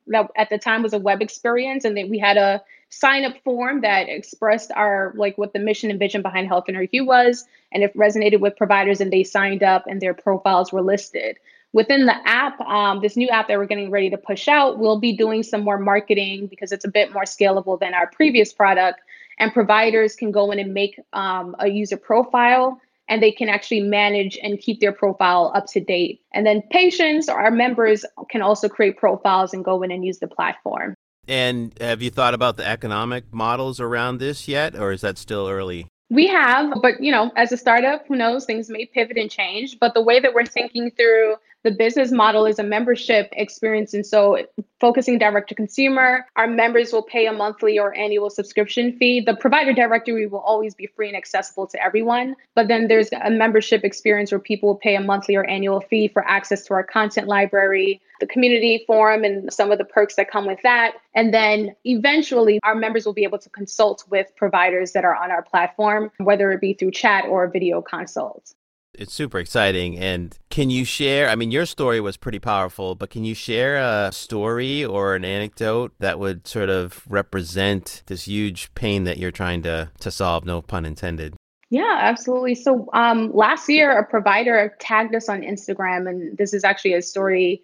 that 0.09 0.31
at 0.37 0.49
the 0.49 0.59
time 0.59 0.83
was 0.83 0.93
a 0.93 0.99
web 0.99 1.23
experience, 1.23 1.85
and 1.85 1.97
then 1.97 2.09
we 2.09 2.19
had 2.19 2.37
a 2.37 2.63
sign 2.93 3.25
up 3.25 3.35
form 3.43 3.81
that 3.81 4.09
expressed 4.09 4.71
our 4.73 5.13
like 5.17 5.37
what 5.39 5.53
the 5.53 5.59
mission 5.59 5.91
and 5.91 5.99
vision 5.99 6.23
behind 6.23 6.47
Health 6.47 6.67
Her 6.69 6.87
You 6.93 7.05
was, 7.05 7.47
and 7.73 7.83
it 7.83 7.97
resonated 7.97 8.41
with 8.41 8.57
providers, 8.57 9.01
and 9.01 9.13
they 9.13 9.25
signed 9.25 9.63
up, 9.63 9.87
and 9.87 10.01
their 10.01 10.15
profiles 10.15 10.73
were 10.73 10.83
listed. 10.83 11.37
Within 11.73 12.05
the 12.05 12.29
app, 12.29 12.61
um, 12.61 13.01
this 13.01 13.17
new 13.17 13.29
app 13.29 13.49
that 13.49 13.57
we're 13.57 13.65
getting 13.65 13.91
ready 13.91 14.11
to 14.11 14.19
push 14.19 14.47
out, 14.47 14.79
we'll 14.79 15.01
be 15.01 15.17
doing 15.17 15.43
some 15.43 15.63
more 15.63 15.79
marketing 15.79 16.47
because 16.47 16.71
it's 16.71 16.85
a 16.85 16.91
bit 16.91 17.13
more 17.15 17.23
scalable 17.23 17.81
than 17.81 17.95
our 17.95 18.09
previous 18.09 18.53
product 18.53 19.01
and 19.39 19.53
providers 19.55 20.15
can 20.15 20.31
go 20.31 20.51
in 20.51 20.59
and 20.59 20.75
make 20.75 21.01
um, 21.15 21.57
a 21.59 21.69
user 21.69 21.97
profile 21.97 22.79
and 23.09 23.23
they 23.23 23.33
can 23.33 23.49
actually 23.49 23.81
manage 23.81 24.39
and 24.43 24.61
keep 24.61 24.81
their 24.81 24.93
profile 24.93 25.51
up 25.55 25.67
to 25.67 25.81
date. 25.81 26.21
And 26.33 26.47
then 26.47 26.63
patients 26.71 27.29
or 27.29 27.39
our 27.39 27.51
members 27.51 28.05
can 28.31 28.43
also 28.43 28.69
create 28.69 28.99
profiles 28.99 29.53
and 29.53 29.65
go 29.65 29.83
in 29.83 29.91
and 29.91 30.05
use 30.05 30.19
the 30.19 30.29
platform. 30.29 30.95
And 31.29 31.73
have 31.81 32.03
you 32.03 32.11
thought 32.11 32.35
about 32.35 32.57
the 32.57 32.67
economic 32.67 33.33
models 33.33 33.79
around 33.79 34.19
this 34.19 34.49
yet, 34.49 34.75
or 34.75 34.93
is 34.93 35.03
that 35.03 35.19
still 35.19 35.49
early? 35.49 35.87
We 36.11 36.27
have, 36.27 36.75
but 36.83 37.01
you 37.03 37.13
know, 37.13 37.31
as 37.37 37.53
a 37.53 37.57
startup, 37.57 38.07
who 38.07 38.17
knows, 38.17 38.45
things 38.45 38.69
may 38.69 38.87
pivot 38.87 39.17
and 39.17 39.31
change. 39.31 39.79
But 39.79 39.95
the 39.95 40.03
way 40.03 40.21
that 40.21 40.35
we're 40.35 40.45
thinking 40.45 40.91
through 40.91 41.37
the 41.65 41.71
business 41.71 42.11
model 42.11 42.47
is 42.47 42.59
a 42.59 42.65
membership 42.65 43.29
experience. 43.33 43.95
And 43.95 44.05
so, 44.05 44.39
focusing 44.81 45.17
direct 45.19 45.49
to 45.49 45.55
consumer, 45.55 46.27
our 46.35 46.49
members 46.49 46.93
will 46.93 47.05
pay 47.05 47.27
a 47.27 47.33
monthly 47.33 47.79
or 47.79 47.95
annual 47.97 48.31
subscription 48.31 48.99
fee. 48.99 49.21
The 49.21 49.37
provider 49.37 49.73
directory 49.73 50.27
will 50.27 50.41
always 50.41 50.75
be 50.75 50.89
free 50.89 51.07
and 51.07 51.17
accessible 51.17 51.69
to 51.69 51.81
everyone. 51.81 52.35
But 52.57 52.67
then 52.67 52.89
there's 52.89 53.11
a 53.13 53.31
membership 53.31 53.85
experience 53.85 54.33
where 54.33 54.41
people 54.41 54.71
will 54.71 54.77
pay 54.77 54.97
a 54.97 55.01
monthly 55.01 55.37
or 55.37 55.45
annual 55.45 55.81
fee 55.81 56.09
for 56.09 56.27
access 56.27 56.65
to 56.65 56.75
our 56.75 56.83
content 56.83 57.29
library, 57.29 58.01
the 58.19 58.27
community 58.27 58.83
forum, 58.87 59.23
and 59.23 59.53
some 59.53 59.71
of 59.71 59.79
the 59.79 59.85
perks 59.85 60.17
that 60.17 60.31
come 60.31 60.47
with 60.47 60.61
that. 60.63 60.95
And 61.15 61.33
then 61.33 61.77
eventually, 61.85 62.59
our 62.65 62.75
members 62.75 63.07
will 63.07 63.13
be 63.13 63.25
able 63.25 63.39
to 63.39 63.51
consult 63.51 64.05
with 64.11 64.35
providers 64.35 64.93
that 64.93 65.05
are 65.05 65.15
on 65.15 65.31
our 65.31 65.43
platform, 65.43 66.11
whether 66.19 66.51
it 66.51 66.61
be 66.61 66.75
through 66.75 66.91
chat 66.91 67.25
or 67.27 67.47
video 67.47 67.83
consults. 67.83 68.57
It's 68.95 69.15
super 69.15 69.39
exciting. 69.39 69.99
And 69.99 70.39
can 70.51 70.69
you 70.69 70.85
share? 70.85 71.29
I 71.29 71.35
mean, 71.35 71.51
your 71.51 71.65
story 71.65 72.01
was 72.01 72.17
pretty 72.17 72.39
powerful, 72.39 72.95
but 72.95 73.11
can 73.11 73.25
you 73.25 73.35
share 73.35 73.77
a 73.77 74.13
story 74.13 74.85
or 74.85 75.15
an 75.15 75.25
anecdote 75.25 75.93
that 75.99 76.19
would 76.19 76.47
sort 76.47 76.69
of 76.69 77.05
represent 77.09 78.03
this 78.07 78.25
huge 78.25 78.73
pain 78.75 79.05
that 79.05 79.17
you're 79.17 79.31
trying 79.31 79.63
to, 79.63 79.91
to 80.01 80.11
solve? 80.11 80.45
No 80.45 80.61
pun 80.61 80.85
intended. 80.85 81.35
Yeah, 81.71 81.97
absolutely. 82.01 82.55
So 82.55 82.91
um, 82.93 83.33
last 83.33 83.67
year, 83.67 83.99
a 83.99 84.05
provider 84.05 84.77
tagged 84.79 85.15
us 85.15 85.31
on 85.31 85.41
Instagram, 85.41 86.07
and 86.07 86.37
this 86.37 86.53
is 86.53 86.65
actually 86.65 86.93
a 86.93 87.01
story 87.01 87.63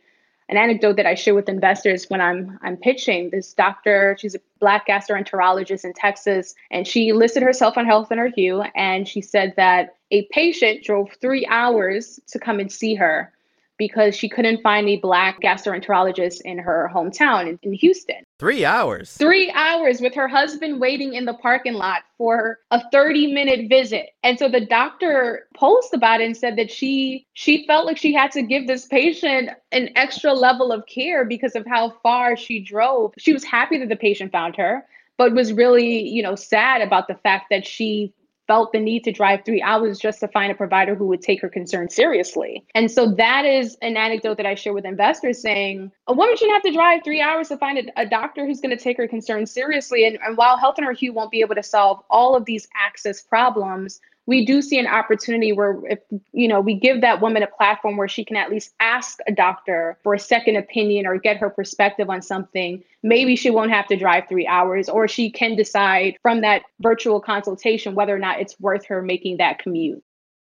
an 0.49 0.57
anecdote 0.57 0.97
that 0.97 1.07
I 1.07 1.15
share 1.15 1.35
with 1.35 1.49
investors 1.49 2.07
when 2.09 2.21
I'm 2.21 2.59
I'm 2.63 2.77
pitching. 2.77 3.31
This 3.31 3.53
doctor, 3.53 4.17
she's 4.19 4.35
a 4.35 4.41
black 4.61 4.87
gastroenterologist 4.87 5.85
in 5.85 5.93
Texas, 5.93 6.55
and 6.71 6.87
she 6.87 7.13
listed 7.13 7.43
herself 7.43 7.77
on 7.77 7.87
Health 7.87 8.11
in 8.11 8.19
Her 8.19 8.29
Hue, 8.29 8.63
and 8.75 9.07
she 9.07 9.21
said 9.21 9.55
that 9.57 9.97
a 10.11 10.27
patient 10.31 10.85
drove 10.85 11.11
three 11.21 11.47
hours 11.47 12.19
to 12.29 12.39
come 12.39 12.61
and 12.61 12.73
see 12.73 12.95
her 12.95 13.33
because 13.79 14.15
she 14.15 14.29
couldn't 14.29 14.63
find 14.63 14.89
a 14.89 14.97
black 14.97 15.41
gastroenterologist 15.41 16.41
in 16.43 16.59
her 16.59 16.91
hometown 16.93 17.49
in, 17.49 17.59
in, 17.63 17.73
Houston. 17.73 18.25
Three 18.39 18.65
hours. 18.65 19.17
Three 19.17 19.51
hours 19.53 20.01
with 20.01 20.15
her 20.15 20.29
husband 20.29 20.81
waiting 20.81 21.15
in 21.15 21.25
the 21.25 21.35
parking 21.35 21.75
lot 21.75 22.03
for 22.19 22.59
a 22.71 22.83
30 22.91 23.33
minute 23.33 23.69
visit. 23.69 24.11
And 24.23 24.39
so 24.39 24.49
the 24.49 24.67
doctor 24.67 25.47
posted 25.57 25.99
about 25.99 26.21
it 26.21 26.27
and 26.27 26.37
said 26.37 26.57
that 26.57 26.71
she 26.71 27.27
she 27.33 27.67
felt 27.67 27.87
like 27.87 27.97
she 27.97 28.13
had 28.13 28.33
to 28.33 28.43
give 28.43 28.67
this 28.67 28.87
patient 28.87 29.51
an 29.73 29.91
extra 29.97 30.33
level 30.33 30.73
of 30.73 30.85
care 30.87 31.25
because 31.25 31.55
of 31.55 31.65
how 31.67 31.91
far 32.03 32.37
she 32.37 32.61
drove. 32.61 33.15
She 33.19 33.33
was 33.33 33.45
happy 33.45 33.79
that 33.79 33.89
the 33.89 33.97
patient 33.97 34.33
found 34.33 34.57
her 34.57 34.85
but 35.19 35.35
was 35.35 35.53
really 35.53 36.09
you 36.09 36.23
know 36.23 36.35
sad 36.35 36.81
about 36.81 37.09
the 37.09 37.15
fact 37.17 37.47
that 37.51 37.67
she 37.67 38.15
felt 38.49 38.73
the 38.73 38.81
need 38.81 39.05
to 39.05 39.13
drive 39.13 39.45
three 39.45 39.63
hours 39.63 40.01
just 40.01 40.19
to 40.21 40.29
find 40.29 40.51
a 40.51 40.55
provider 40.55 40.95
who 40.95 41.07
would 41.07 41.23
take 41.23 41.41
her 41.43 41.49
concern 41.49 41.89
seriously. 41.89 42.65
And 42.75 42.91
so 42.91 43.13
that 43.13 43.45
is 43.45 43.77
an 43.83 43.97
anecdote 43.97 44.39
that 44.39 44.47
I 44.47 44.57
share 44.57 44.73
with 44.73 44.87
investors 44.87 45.41
saying 45.41 45.93
a 46.09 46.15
woman 46.15 46.37
shouldn't 46.37 46.55
have 46.55 46.63
to 46.63 46.73
drive 46.73 47.05
three 47.05 47.21
hours 47.21 47.49
to 47.49 47.59
find 47.59 47.79
a, 47.79 48.01
a 48.01 48.07
doctor 48.07 48.47
who's 48.47 48.61
going 48.61 48.77
to 48.77 48.83
take 48.83 48.97
her 48.97 49.07
concern 49.07 49.47
seriously. 49.47 50.07
And, 50.07 50.19
and 50.27 50.37
while 50.37 50.57
Health 50.57 50.79
in 50.79 50.85
Her 50.85 50.93
Hue 50.93 51.13
won't 51.13 51.31
be 51.31 51.43
able 51.43 51.55
to 51.55 51.63
solve 51.63 52.03
all 52.11 52.35
of 52.35 52.47
these 52.47 52.67
access 52.75 53.21
problems, 53.21 54.01
we 54.29 54.45
do 54.45 54.61
see 54.61 54.79
an 54.79 54.87
opportunity 54.87 55.53
where 55.53 55.81
if 55.87 55.99
you 56.33 56.47
know 56.47 56.61
we 56.61 56.75
give 56.75 57.01
that 57.01 57.21
woman 57.21 57.43
a 57.43 57.47
platform 57.47 57.97
where 57.97 58.07
she 58.07 58.25
can 58.25 58.37
at 58.37 58.51
least 58.51 58.75
ask 58.79 59.19
a 59.27 59.33
doctor 59.33 59.99
for 60.05 60.15
a 60.15 60.19
second 60.19 60.55
opinion 60.55 61.07
or 61.07 61.19
get 61.19 61.39
her 61.39 61.51
perspective 61.51 62.09
on 62.11 62.23
something 62.23 62.85
maybe 63.03 63.35
she 63.35 63.51
won't 63.51 63.73
have 63.73 63.87
to 63.87 63.97
drive 63.97 64.25
three 64.29 64.47
hours 64.47 64.89
or 64.89 65.09
she 65.09 65.31
can 65.31 65.57
decide 65.57 66.17
from 66.23 66.43
that 66.43 66.63
virtual 66.81 67.21
consultation 67.21 67.95
whether 67.95 68.15
or 68.15 68.19
not 68.19 68.39
it's 68.39 68.61
worth 68.61 68.85
her 68.85 69.03
making 69.03 69.39
that 69.39 69.59
commute 69.59 70.05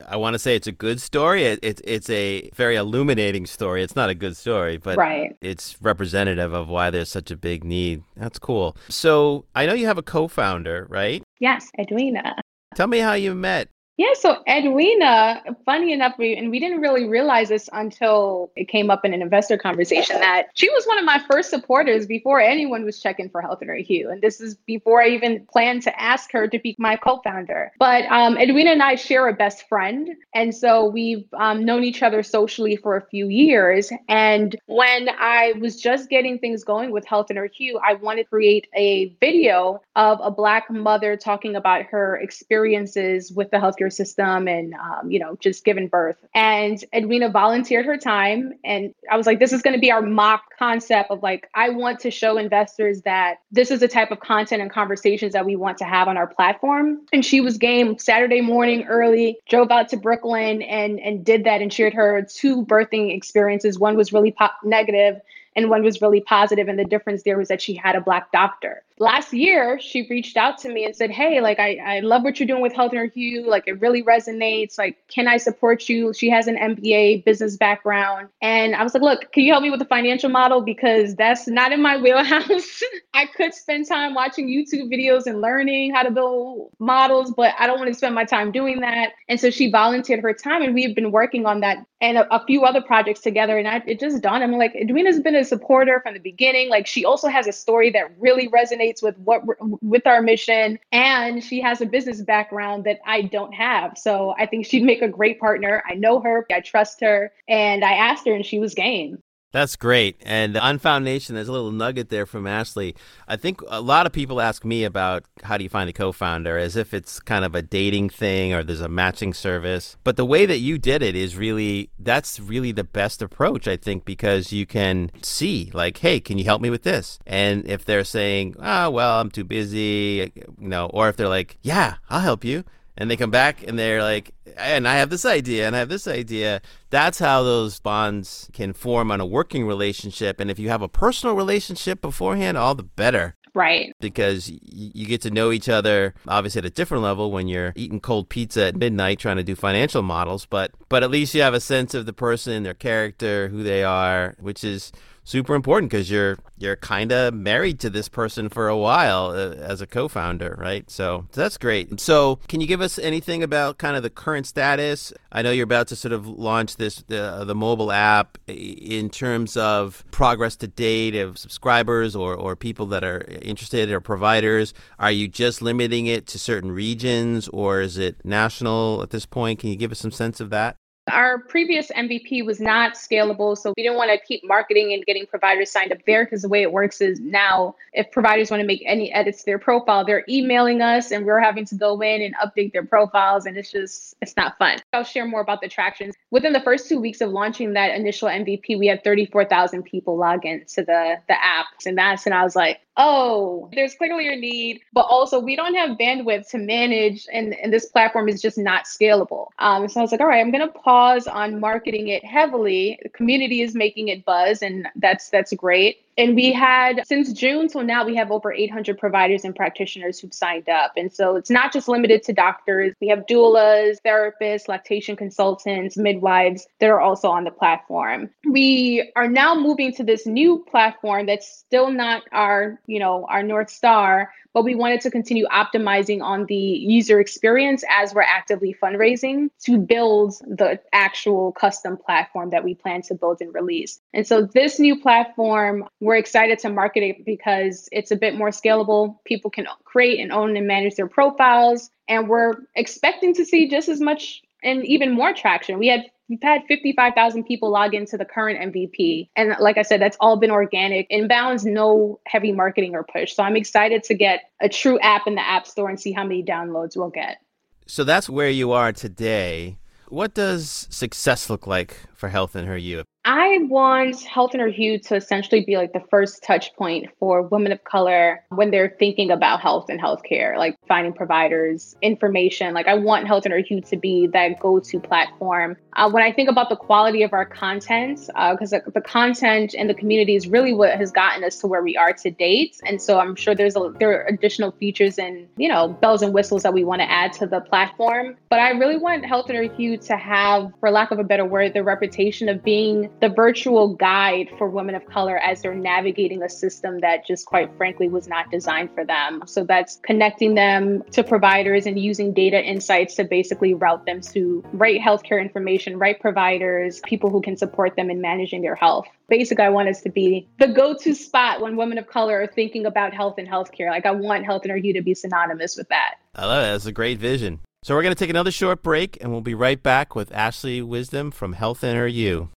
I 0.07 0.15
want 0.15 0.35
to 0.35 0.39
say 0.39 0.55
it's 0.55 0.67
a 0.67 0.71
good 0.71 1.01
story. 1.01 1.45
It, 1.45 1.57
it, 1.63 1.81
it's 1.83 2.07
a 2.11 2.51
very 2.53 2.75
illuminating 2.75 3.47
story. 3.47 3.81
It's 3.81 3.95
not 3.95 4.11
a 4.11 4.13
good 4.13 4.37
story, 4.37 4.77
but 4.77 4.95
right. 4.95 5.35
it's 5.41 5.75
representative 5.81 6.53
of 6.53 6.67
why 6.69 6.91
there's 6.91 7.09
such 7.09 7.31
a 7.31 7.35
big 7.35 7.63
need. 7.63 8.03
That's 8.15 8.37
cool. 8.37 8.77
So 8.89 9.45
I 9.55 9.65
know 9.65 9.73
you 9.73 9.87
have 9.87 9.97
a 9.97 10.03
co 10.03 10.27
founder, 10.27 10.85
right? 10.87 11.23
Yes, 11.39 11.71
Edwina. 11.79 12.35
Tell 12.77 12.85
me 12.85 12.99
how 12.99 13.13
you 13.13 13.33
met. 13.33 13.69
Yeah, 13.97 14.13
so 14.13 14.43
Edwina, 14.47 15.41
funny 15.65 15.91
enough, 15.91 16.19
we, 16.19 16.35
and 16.35 16.51
we 16.51 16.59
didn't 16.59 16.81
really 16.81 17.05
realize 17.05 17.49
this 17.49 17.67
until 17.73 18.51
it 18.55 18.67
came 18.67 18.91
up 18.91 19.03
in 19.03 19.11
an 19.11 19.23
investor 19.23 19.57
conversation 19.57 20.19
that 20.19 20.49
she 20.53 20.69
was 20.69 20.85
one 20.85 20.99
of 20.99 21.05
my 21.05 21.19
first 21.29 21.49
supporters 21.49 22.05
before 22.05 22.39
anyone 22.39 22.85
was 22.85 23.01
checking 23.01 23.27
for 23.27 23.41
Health 23.41 23.63
in 23.63 23.69
Her 23.69 23.75
Hue. 23.75 24.11
And 24.11 24.21
this 24.21 24.39
is 24.39 24.53
before 24.53 25.01
I 25.01 25.07
even 25.07 25.47
planned 25.51 25.81
to 25.83 25.99
ask 25.99 26.31
her 26.31 26.47
to 26.47 26.59
be 26.59 26.75
my 26.77 26.95
co 26.95 27.21
founder. 27.23 27.71
But 27.79 28.05
um, 28.11 28.37
Edwina 28.37 28.69
and 28.69 28.83
I 28.83 28.93
share 28.93 29.27
a 29.29 29.33
best 29.33 29.67
friend. 29.67 30.09
And 30.35 30.53
so 30.53 30.85
we've 30.85 31.25
um, 31.33 31.65
known 31.65 31.83
each 31.83 32.03
other 32.03 32.21
socially 32.21 32.75
for 32.75 32.97
a 32.97 33.05
few 33.07 33.29
years. 33.29 33.91
And 34.07 34.55
when 34.67 35.09
I 35.09 35.53
was 35.59 35.81
just 35.81 36.07
getting 36.07 36.37
things 36.37 36.63
going 36.63 36.91
with 36.91 37.03
Health 37.07 37.31
in 37.31 37.37
Her 37.37 37.49
Hue, 37.51 37.79
I 37.83 37.95
wanted 37.95 38.25
to 38.25 38.29
create 38.29 38.67
a 38.75 39.15
video 39.19 39.81
of 39.95 40.19
a 40.21 40.29
Black 40.29 40.69
mother 40.69 41.17
talking 41.17 41.55
about 41.55 41.85
her 41.85 42.17
experiences 42.17 43.31
with 43.31 43.49
the 43.49 43.57
healthcare 43.57 43.86
system 43.89 44.47
and 44.47 44.73
um, 44.73 45.09
you 45.11 45.19
know 45.19 45.37
just 45.39 45.65
given 45.65 45.87
birth. 45.87 46.17
And 46.33 46.83
edwina 46.93 47.29
volunteered 47.29 47.85
her 47.85 47.97
time 47.97 48.53
and 48.63 48.93
i 49.11 49.17
was 49.17 49.25
like 49.25 49.39
this 49.39 49.53
is 49.53 49.61
going 49.61 49.73
to 49.73 49.79
be 49.79 49.91
our 49.91 50.01
mock 50.01 50.43
concept 50.57 51.11
of 51.11 51.21
like 51.23 51.49
i 51.55 51.69
want 51.69 51.99
to 51.99 52.11
show 52.11 52.37
investors 52.37 53.01
that 53.03 53.37
this 53.51 53.71
is 53.71 53.79
the 53.79 53.87
type 53.87 54.11
of 54.11 54.19
content 54.19 54.61
and 54.61 54.71
conversations 54.71 55.33
that 55.33 55.45
we 55.45 55.55
want 55.55 55.77
to 55.77 55.85
have 55.85 56.07
on 56.07 56.17
our 56.17 56.27
platform. 56.27 57.01
And 57.13 57.25
she 57.25 57.41
was 57.41 57.57
game 57.57 57.97
saturday 57.97 58.41
morning 58.41 58.85
early 58.87 59.39
drove 59.49 59.71
out 59.71 59.89
to 59.89 59.97
brooklyn 59.97 60.61
and 60.61 60.99
and 60.99 61.25
did 61.25 61.43
that 61.43 61.61
and 61.61 61.71
shared 61.71 61.93
her 61.93 62.25
two 62.27 62.65
birthing 62.65 63.15
experiences. 63.15 63.79
One 63.79 63.95
was 63.95 64.13
really 64.13 64.31
po- 64.31 64.49
negative 64.63 65.19
and 65.55 65.69
one 65.69 65.83
was 65.83 66.01
really 66.01 66.21
positive 66.21 66.67
and 66.67 66.77
the 66.77 66.85
difference 66.85 67.23
there 67.23 67.37
was 67.37 67.47
that 67.47 67.61
she 67.61 67.73
had 67.73 67.95
a 67.95 68.01
black 68.01 68.31
doctor 68.31 68.83
last 68.99 69.33
year 69.33 69.79
she 69.79 70.07
reached 70.09 70.37
out 70.37 70.57
to 70.57 70.69
me 70.69 70.85
and 70.85 70.95
said 70.95 71.11
hey 71.11 71.39
like 71.41 71.59
i, 71.59 71.77
I 71.85 71.99
love 71.99 72.23
what 72.23 72.39
you're 72.39 72.47
doing 72.47 72.61
with 72.61 72.73
Health 72.73 72.93
in 72.93 72.99
Her 72.99 73.05
Hue 73.05 73.47
like 73.47 73.63
it 73.67 73.79
really 73.79 74.03
resonates. 74.03 74.77
Like 74.77 74.97
can 75.07 75.27
i 75.27 75.37
support 75.37 75.87
you? 75.87 76.13
She 76.13 76.29
has 76.29 76.47
an 76.47 76.55
mba 76.55 77.23
business 77.23 77.57
background. 77.57 78.29
And 78.41 78.75
i 78.75 78.83
was 78.83 78.93
like 78.93 79.03
look 79.03 79.31
can 79.31 79.43
you 79.43 79.51
help 79.51 79.63
me 79.63 79.69
with 79.69 79.79
the 79.79 79.85
financial 79.85 80.29
model? 80.29 80.61
Because 80.61 81.15
that's 81.15 81.47
not 81.47 81.71
in 81.71 81.81
my 81.81 81.97
wheelhouse. 81.97 82.83
I 83.13 83.25
could 83.25 83.53
spend 83.53 83.87
time 83.87 84.13
watching 84.13 84.47
youtube 84.47 84.91
videos 84.91 85.25
and 85.27 85.41
learning 85.41 85.93
how 85.93 86.03
to 86.03 86.11
build 86.11 86.71
models 86.79 87.33
but 87.35 87.53
i 87.59 87.67
don't 87.67 87.79
want 87.79 87.89
to 87.89 87.93
spend 87.93 88.15
my 88.15 88.25
time 88.25 88.51
doing 88.51 88.79
that. 88.81 89.13
And 89.29 89.39
so 89.39 89.49
she 89.49 89.71
volunteered 89.71 90.21
her 90.21 90.33
time 90.33 90.61
and 90.61 90.73
we've 90.73 90.95
been 90.95 91.11
working 91.11 91.45
on 91.45 91.59
that 91.61 91.85
and 92.01 92.17
a, 92.17 92.33
a 92.33 92.45
few 92.45 92.63
other 92.63 92.81
projects 92.81 93.21
together 93.21 93.57
and 93.57 93.67
I, 93.67 93.81
it 93.87 93.99
just 93.99 94.21
dawned 94.21 94.43
i'm 94.43 94.51
like 94.51 94.75
edwina's 94.75 95.19
been 95.19 95.35
a 95.35 95.43
supporter 95.43 95.99
from 96.01 96.13
the 96.13 96.19
beginning. 96.19 96.69
Like 96.69 96.87
she 96.87 97.05
also 97.05 97.27
has 97.27 97.47
a 97.47 97.51
story 97.51 97.89
that 97.91 98.11
really 98.19 98.49
resonates 98.49 98.86
resonates 98.87 99.03
with 99.03 99.17
what 99.19 99.43
with 99.81 100.07
our 100.07 100.21
mission 100.21 100.79
and 100.91 101.43
she 101.43 101.61
has 101.61 101.81
a 101.81 101.85
business 101.85 102.21
background 102.21 102.83
that 102.85 102.99
I 103.05 103.23
don't 103.23 103.53
have. 103.53 103.97
So 103.97 104.35
I 104.37 104.45
think 104.45 104.65
she'd 104.65 104.83
make 104.83 105.01
a 105.01 105.07
great 105.07 105.39
partner. 105.39 105.83
I 105.87 105.95
know 105.95 106.19
her, 106.21 106.45
I 106.51 106.61
trust 106.61 107.01
her, 107.01 107.31
and 107.47 107.83
I 107.83 107.93
asked 107.93 108.25
her 108.27 108.33
and 108.33 108.45
she 108.45 108.59
was 108.59 108.73
game. 108.73 109.21
That's 109.57 109.75
great. 109.75 110.21
And 110.23 110.55
Unfound 110.55 111.03
Nation, 111.03 111.33
there's 111.33 111.47
a 111.47 111.51
little 111.51 111.71
nugget 111.71 112.09
there 112.09 112.27
from 112.27 112.45
Ashley. 112.45 112.95
I 113.27 113.37
think 113.37 113.59
a 113.67 113.81
lot 113.81 114.05
of 114.05 114.11
people 114.11 114.39
ask 114.39 114.63
me 114.63 114.83
about 114.83 115.23
how 115.41 115.57
do 115.57 115.63
you 115.63 115.69
find 115.71 115.89
a 115.89 115.93
co 115.93 116.11
founder 116.11 116.59
as 116.59 116.75
if 116.75 116.93
it's 116.93 117.19
kind 117.19 117.43
of 117.43 117.55
a 117.55 117.63
dating 117.63 118.09
thing 118.11 118.53
or 118.53 118.63
there's 118.63 118.81
a 118.81 118.87
matching 118.87 119.33
service. 119.33 119.97
But 120.03 120.15
the 120.15 120.25
way 120.25 120.45
that 120.45 120.59
you 120.59 120.77
did 120.77 121.01
it 121.01 121.15
is 121.15 121.35
really, 121.35 121.89
that's 121.97 122.39
really 122.39 122.71
the 122.71 122.83
best 122.83 123.19
approach, 123.23 123.67
I 123.67 123.77
think, 123.77 124.05
because 124.05 124.53
you 124.53 124.67
can 124.67 125.09
see, 125.23 125.71
like, 125.73 125.97
hey, 125.97 126.19
can 126.19 126.37
you 126.37 126.43
help 126.43 126.61
me 126.61 126.69
with 126.69 126.83
this? 126.83 127.17
And 127.25 127.67
if 127.67 127.83
they're 127.83 128.03
saying, 128.03 128.57
oh, 128.59 128.91
well, 128.91 129.19
I'm 129.19 129.31
too 129.31 129.43
busy, 129.43 130.31
you 130.35 130.67
know, 130.67 130.85
or 130.93 131.09
if 131.09 131.15
they're 131.15 131.27
like, 131.27 131.57
yeah, 131.63 131.95
I'll 132.11 132.19
help 132.19 132.45
you 132.45 132.63
and 132.97 133.09
they 133.09 133.15
come 133.15 133.31
back 133.31 133.65
and 133.65 133.77
they're 133.77 134.01
like, 134.01 134.31
and 134.57 134.87
I 134.87 134.95
have 134.95 135.09
this 135.09 135.25
idea 135.25 135.67
and 135.67 135.75
I 135.75 135.79
have 135.79 135.89
this 135.89 136.07
idea. 136.07 136.61
That's 136.89 137.19
how 137.19 137.43
those 137.43 137.79
bonds 137.79 138.49
can 138.53 138.73
form 138.73 139.11
on 139.11 139.21
a 139.21 139.25
working 139.25 139.65
relationship. 139.67 140.39
And 140.39 140.49
if 140.49 140.57
you 140.57 140.69
have 140.69 140.81
a 140.81 140.87
personal 140.87 141.35
relationship 141.35 142.01
beforehand, 142.01 142.57
all 142.57 142.75
the 142.75 142.83
better. 142.83 143.35
Right. 143.53 143.91
Because 143.99 144.51
you 144.51 145.07
get 145.07 145.21
to 145.21 145.31
know 145.31 145.51
each 145.51 145.67
other, 145.67 146.13
obviously 146.27 146.59
at 146.59 146.65
a 146.65 146.69
different 146.69 147.03
level 147.03 147.31
when 147.31 147.47
you're 147.47 147.73
eating 147.75 147.99
cold 147.99 148.29
pizza 148.29 148.67
at 148.67 148.75
midnight 148.75 149.17
trying 149.17 149.37
to 149.37 149.43
do 149.43 149.55
financial 149.55 150.03
models. 150.03 150.45
But 150.45 150.71
but 150.89 151.01
at 151.03 151.09
least 151.09 151.33
you 151.33 151.41
have 151.41 151.55
a 151.55 151.59
sense 151.59 151.95
of 151.95 152.05
the 152.05 152.13
person, 152.13 152.63
their 152.63 152.75
character, 152.75 153.47
who 153.47 153.63
they 153.63 153.83
are, 153.83 154.35
which 154.39 154.63
is 154.63 154.91
super 155.27 155.55
important 155.55 155.91
because 155.91 156.09
you're 156.09 156.37
you're 156.57 156.77
kind 156.77 157.11
of 157.11 157.33
married 157.33 157.79
to 157.81 157.89
this 157.89 158.07
person 158.07 158.47
for 158.47 158.69
a 158.69 158.77
while 158.77 159.27
uh, 159.27 159.53
as 159.55 159.81
a 159.81 159.85
co-founder, 159.85 160.55
right? 160.57 160.89
So, 160.89 161.27
so 161.31 161.41
that's 161.41 161.57
great. 161.57 161.99
So, 161.99 162.39
can 162.47 162.61
you 162.61 162.67
give 162.67 162.79
us 162.79 162.97
anything 162.97 163.43
about 163.43 163.77
kind 163.77 163.97
of 163.97 164.03
the 164.03 164.09
current 164.09 164.47
status? 164.47 165.13
I 165.31 165.41
know 165.41 165.51
you're 165.51 165.65
about 165.65 165.89
to 165.89 165.95
sort 165.95 166.13
of 166.13 166.25
launch 166.25 166.77
this 166.77 167.03
uh, 167.11 167.43
the 167.43 167.53
mobile 167.53 167.91
app 167.91 168.37
in 168.47 169.09
terms 169.09 169.57
of 169.57 170.05
progress 170.11 170.55
to 170.57 170.67
date 170.67 171.15
of 171.15 171.37
subscribers 171.37 172.15
or 172.15 172.33
or 172.33 172.55
people 172.55 172.85
that 172.87 173.03
are 173.03 173.25
interested 173.41 173.91
or 173.91 173.99
providers. 173.99 174.73
Are 174.97 175.11
you 175.11 175.27
just 175.27 175.61
limiting 175.61 176.07
it 176.07 176.25
to 176.27 176.39
certain 176.39 176.71
regions 176.71 177.49
or 177.49 177.81
is 177.81 177.97
it 177.97 178.23
national 178.23 179.03
at 179.03 179.09
this 179.09 179.25
point? 179.25 179.59
Can 179.59 179.69
you 179.69 179.75
give 179.75 179.91
us 179.91 179.99
some 179.99 180.11
sense 180.11 180.39
of 180.39 180.49
that? 180.51 180.77
Our 181.09 181.39
previous 181.39 181.89
MVP 181.91 182.45
was 182.45 182.59
not 182.59 182.93
scalable, 182.93 183.57
so 183.57 183.73
we 183.75 183.83
didn't 183.83 183.97
want 183.97 184.11
to 184.11 184.25
keep 184.25 184.43
marketing 184.43 184.93
and 184.93 185.05
getting 185.05 185.25
providers 185.25 185.71
signed 185.71 185.91
up 185.91 185.99
there 186.05 186.25
because 186.25 186.41
the 186.41 186.49
way 186.49 186.61
it 186.61 186.71
works 186.71 187.01
is 187.01 187.19
now 187.19 187.75
if 187.93 188.11
providers 188.11 188.51
want 188.51 188.61
to 188.61 188.67
make 188.67 188.83
any 188.85 189.11
edits 189.11 189.39
to 189.39 189.45
their 189.45 189.59
profile, 189.59 190.05
they're 190.05 190.25
emailing 190.29 190.81
us 190.81 191.11
and 191.11 191.25
we're 191.25 191.39
having 191.39 191.65
to 191.65 191.75
go 191.75 191.99
in 192.01 192.21
and 192.21 192.35
update 192.35 192.73
their 192.73 192.85
profiles 192.85 193.45
and 193.45 193.57
it's 193.57 193.71
just 193.71 194.15
it's 194.21 194.35
not 194.37 194.57
fun. 194.57 194.79
I'll 194.93 195.03
share 195.03 195.25
more 195.25 195.41
about 195.41 195.61
the 195.61 195.67
traction. 195.67 196.11
Within 196.31 196.53
the 196.53 196.61
first 196.61 196.89
2 196.89 196.99
weeks 196.99 197.21
of 197.21 197.31
launching 197.31 197.73
that 197.73 197.95
initial 197.95 198.27
MVP, 198.27 198.77
we 198.77 198.87
had 198.87 199.03
34,000 199.03 199.83
people 199.83 200.17
log 200.17 200.45
into 200.45 200.83
the 200.83 201.17
the 201.27 201.43
app 201.43 201.67
and 201.85 201.97
that's 201.97 202.25
and 202.25 202.35
I 202.35 202.43
was 202.43 202.55
like, 202.55 202.81
oh, 202.97 203.69
there's 203.73 203.93
clearly 203.95 204.27
a 204.27 204.35
need, 204.35 204.81
but 204.91 205.01
also 205.01 205.39
we 205.39 205.55
don't 205.55 205.75
have 205.75 205.97
bandwidth 205.97 206.49
to 206.49 206.57
manage, 206.57 207.27
and, 207.31 207.53
and 207.53 207.71
this 207.71 207.85
platform 207.85 208.27
is 208.27 208.41
just 208.41 208.57
not 208.57 208.85
scalable. 208.85 209.47
Um, 209.59 209.87
so 209.87 209.99
I 209.99 210.03
was 210.03 210.11
like, 210.11 210.19
all 210.19 210.27
right, 210.27 210.39
I'm 210.39 210.51
going 210.51 210.67
to 210.67 210.73
pause 210.73 210.96
on 211.27 211.59
marketing 211.59 212.07
it 212.09 212.25
heavily. 212.25 212.99
The 213.03 213.09
community 213.09 213.61
is 213.61 213.75
making 213.75 214.07
it 214.07 214.25
buzz, 214.25 214.61
and 214.61 214.87
that's 214.95 215.29
that's 215.29 215.53
great. 215.53 216.06
And 216.17 216.35
we 216.35 216.51
had 216.51 217.03
since 217.05 217.31
June 217.31 217.67
till 217.67 217.83
now, 217.83 218.05
we 218.05 218.15
have 218.15 218.31
over 218.31 218.51
800 218.51 218.97
providers 218.97 219.43
and 219.43 219.55
practitioners 219.55 220.19
who've 220.19 220.33
signed 220.33 220.67
up. 220.67 220.93
And 220.97 221.13
so 221.13 221.35
it's 221.35 221.49
not 221.49 221.71
just 221.71 221.87
limited 221.87 222.23
to 222.23 222.33
doctors. 222.33 222.93
We 222.99 223.07
have 223.09 223.25
doulas, 223.27 223.97
therapists, 224.05 224.67
lactation 224.67 225.15
consultants, 225.15 225.97
midwives 225.97 226.67
that 226.79 226.89
are 226.89 226.99
also 226.99 227.29
on 227.29 227.43
the 227.43 227.51
platform. 227.51 228.29
We 228.49 229.11
are 229.15 229.27
now 229.27 229.55
moving 229.55 229.93
to 229.93 230.03
this 230.03 230.25
new 230.25 230.65
platform 230.69 231.27
that's 231.27 231.47
still 231.47 231.91
not 231.91 232.23
our, 232.31 232.79
you 232.87 232.99
know, 232.99 233.25
our 233.29 233.43
North 233.43 233.69
Star, 233.69 234.31
but 234.57 234.63
we 234.63 234.73
wanted 234.73 235.01
to 235.01 235.11
continue 235.11 235.45
optimizing 235.49 236.23
on 236.23 236.47
the 236.47 236.55
user 236.55 237.19
experience 237.19 237.83
as 237.91 238.15
we're 238.15 238.23
actively 238.23 238.75
fundraising 238.81 239.49
to 239.59 239.77
build 239.77 240.33
the 240.47 240.79
actual 240.93 241.51
custom 241.51 241.95
platform 241.95 242.49
that 242.49 242.63
we 242.63 242.73
plan 242.73 243.03
to 243.03 243.13
build 243.13 243.39
and 243.39 243.53
release. 243.53 243.99
And 244.15 244.25
so 244.25 244.41
this 244.41 244.79
new 244.79 244.99
platform, 244.99 245.87
we're 246.07 246.15
excited 246.15 246.57
to 246.57 246.69
market 246.69 247.03
it 247.03 247.25
because 247.25 247.89
it's 247.91 248.11
a 248.11 248.15
bit 248.15 248.33
more 248.33 248.47
scalable. 248.47 249.17
People 249.25 249.51
can 249.51 249.67
create 249.83 250.21
and 250.21 250.31
own 250.31 250.55
and 250.55 250.65
manage 250.65 250.95
their 250.95 251.05
profiles. 251.05 251.89
And 252.07 252.29
we're 252.29 252.53
expecting 252.75 253.33
to 253.33 253.43
see 253.43 253.67
just 253.67 253.89
as 253.89 253.99
much 253.99 254.41
and 254.63 254.85
even 254.85 255.11
more 255.11 255.33
traction. 255.33 255.77
We 255.77 255.87
had 255.87 256.05
we've 256.29 256.41
had 256.41 256.63
55,000 256.65 257.43
people 257.43 257.69
log 257.69 257.93
into 257.93 258.17
the 258.17 258.23
current 258.23 258.73
MVP. 258.73 259.27
And 259.35 259.57
like 259.59 259.77
I 259.77 259.81
said, 259.81 260.01
that's 260.01 260.15
all 260.21 260.37
been 260.37 260.49
organic. 260.49 261.09
Inbound's 261.09 261.65
no 261.65 262.21
heavy 262.25 262.53
marketing 262.53 262.95
or 262.95 263.03
push. 263.03 263.35
So 263.35 263.43
I'm 263.43 263.57
excited 263.57 264.05
to 264.05 264.13
get 264.13 264.49
a 264.61 264.69
true 264.69 264.97
app 264.99 265.27
in 265.27 265.35
the 265.35 265.45
App 265.45 265.67
Store 265.67 265.89
and 265.89 265.99
see 265.99 266.13
how 266.13 266.23
many 266.23 266.41
downloads 266.41 266.95
we'll 266.95 267.09
get. 267.09 267.39
So 267.85 268.05
that's 268.05 268.29
where 268.29 268.49
you 268.49 268.71
are 268.71 268.93
today. 268.93 269.77
What 270.07 270.33
does 270.33 270.87
success 270.89 271.49
look 271.49 271.67
like 271.67 271.97
for 272.13 272.29
Health 272.29 272.55
in 272.55 272.65
Her 272.65 272.77
Hue? 272.77 273.03
I 273.27 273.57
want 273.63 274.23
Health 274.23 274.53
in 274.53 274.61
Her 274.61 274.69
Hue 274.69 274.97
to 274.99 275.15
essentially 275.17 275.65
be 275.65 275.75
like 275.75 275.91
the 275.91 276.01
first 276.09 276.43
touch 276.43 276.73
point 276.77 277.09
for 277.19 277.41
women 277.41 277.73
of 277.73 277.83
color 277.83 278.41
when 278.47 278.71
they're 278.71 278.95
thinking 278.99 279.31
about 279.31 279.59
health 279.59 279.87
and 279.89 279.99
healthcare, 279.99 280.57
like 280.57 280.77
finding 280.87 281.11
providers, 281.11 281.97
information. 282.01 282.73
Like 282.73 282.87
I 282.87 282.93
want 282.93 283.27
Health 283.27 283.45
in 283.45 283.51
Her 283.51 283.57
Hue 283.59 283.81
to 283.81 283.97
be 283.97 284.27
that 284.27 284.61
go-to 284.61 285.01
platform. 285.01 285.75
Uh, 285.97 286.09
when 286.09 286.23
I 286.23 286.31
think 286.31 286.47
about 286.47 286.69
the 286.69 286.77
quality 286.77 287.21
of 287.21 287.33
our 287.33 287.45
content, 287.45 288.27
because 288.27 288.71
uh, 288.71 288.79
the 288.93 289.01
content 289.01 289.75
and 289.77 289.89
the 289.89 289.93
community 289.93 290.35
is 290.35 290.47
really 290.47 290.73
what 290.73 290.97
has 290.97 291.11
gotten 291.11 291.43
us 291.43 291.57
to 291.59 291.67
where 291.67 291.83
we 291.83 291.97
are 291.97 292.13
to 292.13 292.31
date, 292.31 292.79
and 292.85 293.01
so 293.01 293.19
I'm 293.19 293.35
sure 293.35 293.53
there's 293.53 293.75
a, 293.75 293.91
there 293.99 294.21
are 294.21 294.25
additional 294.27 294.71
features 294.71 295.17
and 295.17 295.49
you 295.57 295.67
know 295.67 295.89
bells 295.89 296.21
and 296.21 296.33
whistles 296.33 296.63
that 296.63 296.73
we 296.73 296.85
want 296.85 297.01
to 297.01 297.11
add 297.11 297.33
to 297.33 297.47
the 297.47 297.59
platform. 297.59 298.37
But 298.49 298.59
I 298.59 298.69
really 298.69 298.97
want 298.97 299.25
Health 299.25 299.49
in 299.49 299.57
Her 299.57 299.63
Hue 299.63 299.97
to 299.97 300.15
have, 300.15 300.71
for 300.79 300.91
lack 300.91 301.11
of 301.11 301.19
a 301.19 301.25
better 301.25 301.43
word, 301.43 301.73
the 301.73 301.83
reputation 301.83 302.47
of 302.47 302.63
being 302.63 303.09
the 303.19 303.29
virtual 303.29 303.95
guide 303.95 304.49
for 304.57 304.69
women 304.69 304.95
of 304.95 305.05
color 305.05 305.37
as 305.37 305.61
they're 305.61 305.73
navigating 305.73 306.43
a 306.43 306.49
system 306.49 306.99
that 306.99 307.25
just 307.25 307.45
quite 307.45 307.75
frankly 307.77 308.09
was 308.09 308.27
not 308.27 308.51
designed 308.51 308.93
for 308.93 309.05
them. 309.05 309.43
So 309.45 309.63
that's 309.63 309.99
connecting 310.03 310.55
them 310.55 311.03
to 311.11 311.23
providers 311.23 311.85
and 311.85 311.99
using 311.99 312.33
data 312.33 312.63
insights 312.63 313.15
to 313.15 313.23
basically 313.23 313.73
route 313.73 314.05
them 314.05 314.21
to 314.21 314.63
right 314.73 315.01
healthcare 315.01 315.41
information, 315.41 315.97
right 315.97 316.19
providers, 316.19 317.01
people 317.05 317.29
who 317.29 317.41
can 317.41 317.57
support 317.57 317.95
them 317.95 318.09
in 318.09 318.21
managing 318.21 318.61
their 318.61 318.75
health. 318.75 319.07
Basically, 319.29 319.65
I 319.65 319.69
want 319.69 319.89
us 319.89 320.01
to 320.01 320.09
be 320.09 320.47
the 320.59 320.67
go 320.67 320.95
to 320.95 321.13
spot 321.13 321.59
when 321.59 321.75
women 321.75 321.97
of 321.97 322.07
color 322.07 322.41
are 322.41 322.47
thinking 322.47 322.85
about 322.85 323.13
health 323.13 323.35
and 323.37 323.47
healthcare. 323.47 323.89
Like, 323.89 324.05
I 324.05 324.11
want 324.11 324.45
Health 324.45 324.63
in 324.63 324.71
Her 324.71 324.77
Hue 324.77 324.93
to 324.93 325.01
be 325.01 325.13
synonymous 325.13 325.75
with 325.75 325.89
that. 325.89 326.15
I 326.35 326.45
love 326.45 326.63
it. 326.63 326.71
That's 326.71 326.85
a 326.85 326.91
great 326.91 327.19
vision. 327.19 327.59
So 327.83 327.95
we're 327.95 328.03
going 328.03 328.15
to 328.15 328.19
take 328.19 328.29
another 328.29 328.51
short 328.51 328.83
break 328.83 329.17
and 329.21 329.31
we'll 329.31 329.41
be 329.41 329.53
right 329.53 329.81
back 329.81 330.15
with 330.15 330.31
Ashley 330.33 330.81
Wisdom 330.81 331.31
from 331.31 331.53
Health 331.53 331.81
Her 331.81 332.07
Hue. 332.07 332.49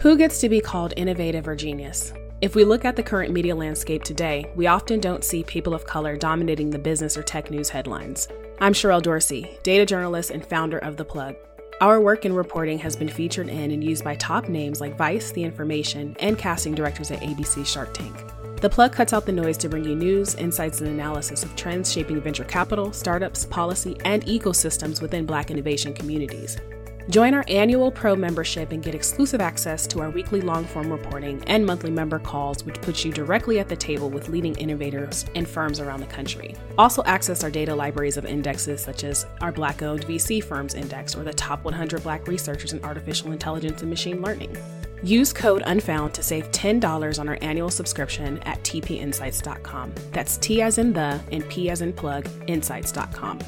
Who 0.00 0.18
gets 0.18 0.40
to 0.40 0.50
be 0.50 0.60
called 0.60 0.92
innovative 0.98 1.48
or 1.48 1.56
genius? 1.56 2.12
If 2.42 2.54
we 2.54 2.64
look 2.64 2.84
at 2.84 2.96
the 2.96 3.02
current 3.02 3.32
media 3.32 3.56
landscape 3.56 4.04
today, 4.04 4.44
we 4.54 4.66
often 4.66 5.00
don't 5.00 5.24
see 5.24 5.42
people 5.42 5.74
of 5.74 5.86
color 5.86 6.16
dominating 6.16 6.68
the 6.68 6.78
business 6.78 7.16
or 7.16 7.22
tech 7.22 7.50
news 7.50 7.70
headlines. 7.70 8.28
I'm 8.60 8.74
Sherelle 8.74 9.00
Dorsey, 9.00 9.58
data 9.62 9.86
journalist 9.86 10.30
and 10.30 10.44
founder 10.44 10.78
of 10.78 10.98
The 10.98 11.04
Plug. 11.06 11.34
Our 11.80 11.98
work 11.98 12.26
in 12.26 12.34
reporting 12.34 12.78
has 12.80 12.94
been 12.94 13.08
featured 13.08 13.48
in 13.48 13.70
and 13.70 13.82
used 13.82 14.04
by 14.04 14.16
top 14.16 14.50
names 14.50 14.82
like 14.82 14.98
Vice, 14.98 15.32
The 15.32 15.44
Information, 15.44 16.14
and 16.20 16.36
casting 16.36 16.74
directors 16.74 17.10
at 17.10 17.22
ABC 17.22 17.66
Shark 17.66 17.94
Tank. 17.94 18.14
The 18.60 18.68
plug 18.70 18.92
cuts 18.92 19.14
out 19.14 19.24
the 19.24 19.32
noise 19.32 19.56
to 19.58 19.68
bring 19.68 19.84
you 19.84 19.96
news, 19.96 20.34
insights, 20.34 20.80
and 20.82 20.90
analysis 20.90 21.42
of 21.42 21.56
trends 21.56 21.90
shaping 21.90 22.20
venture 22.20 22.44
capital, 22.44 22.92
startups, 22.92 23.46
policy, 23.46 23.96
and 24.04 24.24
ecosystems 24.26 25.00
within 25.00 25.24
Black 25.24 25.50
innovation 25.50 25.94
communities. 25.94 26.58
Join 27.08 27.34
our 27.34 27.44
annual 27.46 27.92
Pro 27.92 28.16
membership 28.16 28.72
and 28.72 28.82
get 28.82 28.94
exclusive 28.94 29.40
access 29.40 29.86
to 29.88 30.00
our 30.00 30.10
weekly 30.10 30.40
long 30.40 30.64
form 30.64 30.90
reporting 30.90 31.42
and 31.46 31.64
monthly 31.64 31.90
member 31.90 32.18
calls, 32.18 32.64
which 32.64 32.80
puts 32.80 33.04
you 33.04 33.12
directly 33.12 33.60
at 33.60 33.68
the 33.68 33.76
table 33.76 34.10
with 34.10 34.28
leading 34.28 34.56
innovators 34.56 35.24
and 35.36 35.48
firms 35.48 35.78
around 35.78 36.00
the 36.00 36.06
country. 36.06 36.56
Also, 36.76 37.04
access 37.04 37.44
our 37.44 37.50
data 37.50 37.74
libraries 37.74 38.16
of 38.16 38.24
indexes 38.24 38.80
such 38.82 39.04
as 39.04 39.24
our 39.40 39.52
Black 39.52 39.82
owned 39.82 40.04
VC 40.04 40.42
Firms 40.42 40.74
Index 40.74 41.14
or 41.14 41.22
the 41.22 41.32
top 41.32 41.64
100 41.64 42.02
Black 42.02 42.26
researchers 42.26 42.72
in 42.72 42.84
artificial 42.84 43.30
intelligence 43.30 43.82
and 43.82 43.90
machine 43.90 44.20
learning. 44.20 44.56
Use 45.02 45.32
code 45.32 45.62
UNFOUND 45.62 46.12
to 46.14 46.22
save 46.24 46.50
$10 46.50 47.20
on 47.20 47.28
our 47.28 47.38
annual 47.40 47.70
subscription 47.70 48.38
at 48.40 48.60
tpinsights.com. 48.64 49.94
That's 50.10 50.38
T 50.38 50.60
as 50.60 50.78
in 50.78 50.92
the 50.92 51.20
and 51.30 51.48
P 51.48 51.70
as 51.70 51.82
in 51.82 51.92
plug, 51.92 52.28
insights.com. 52.48 53.38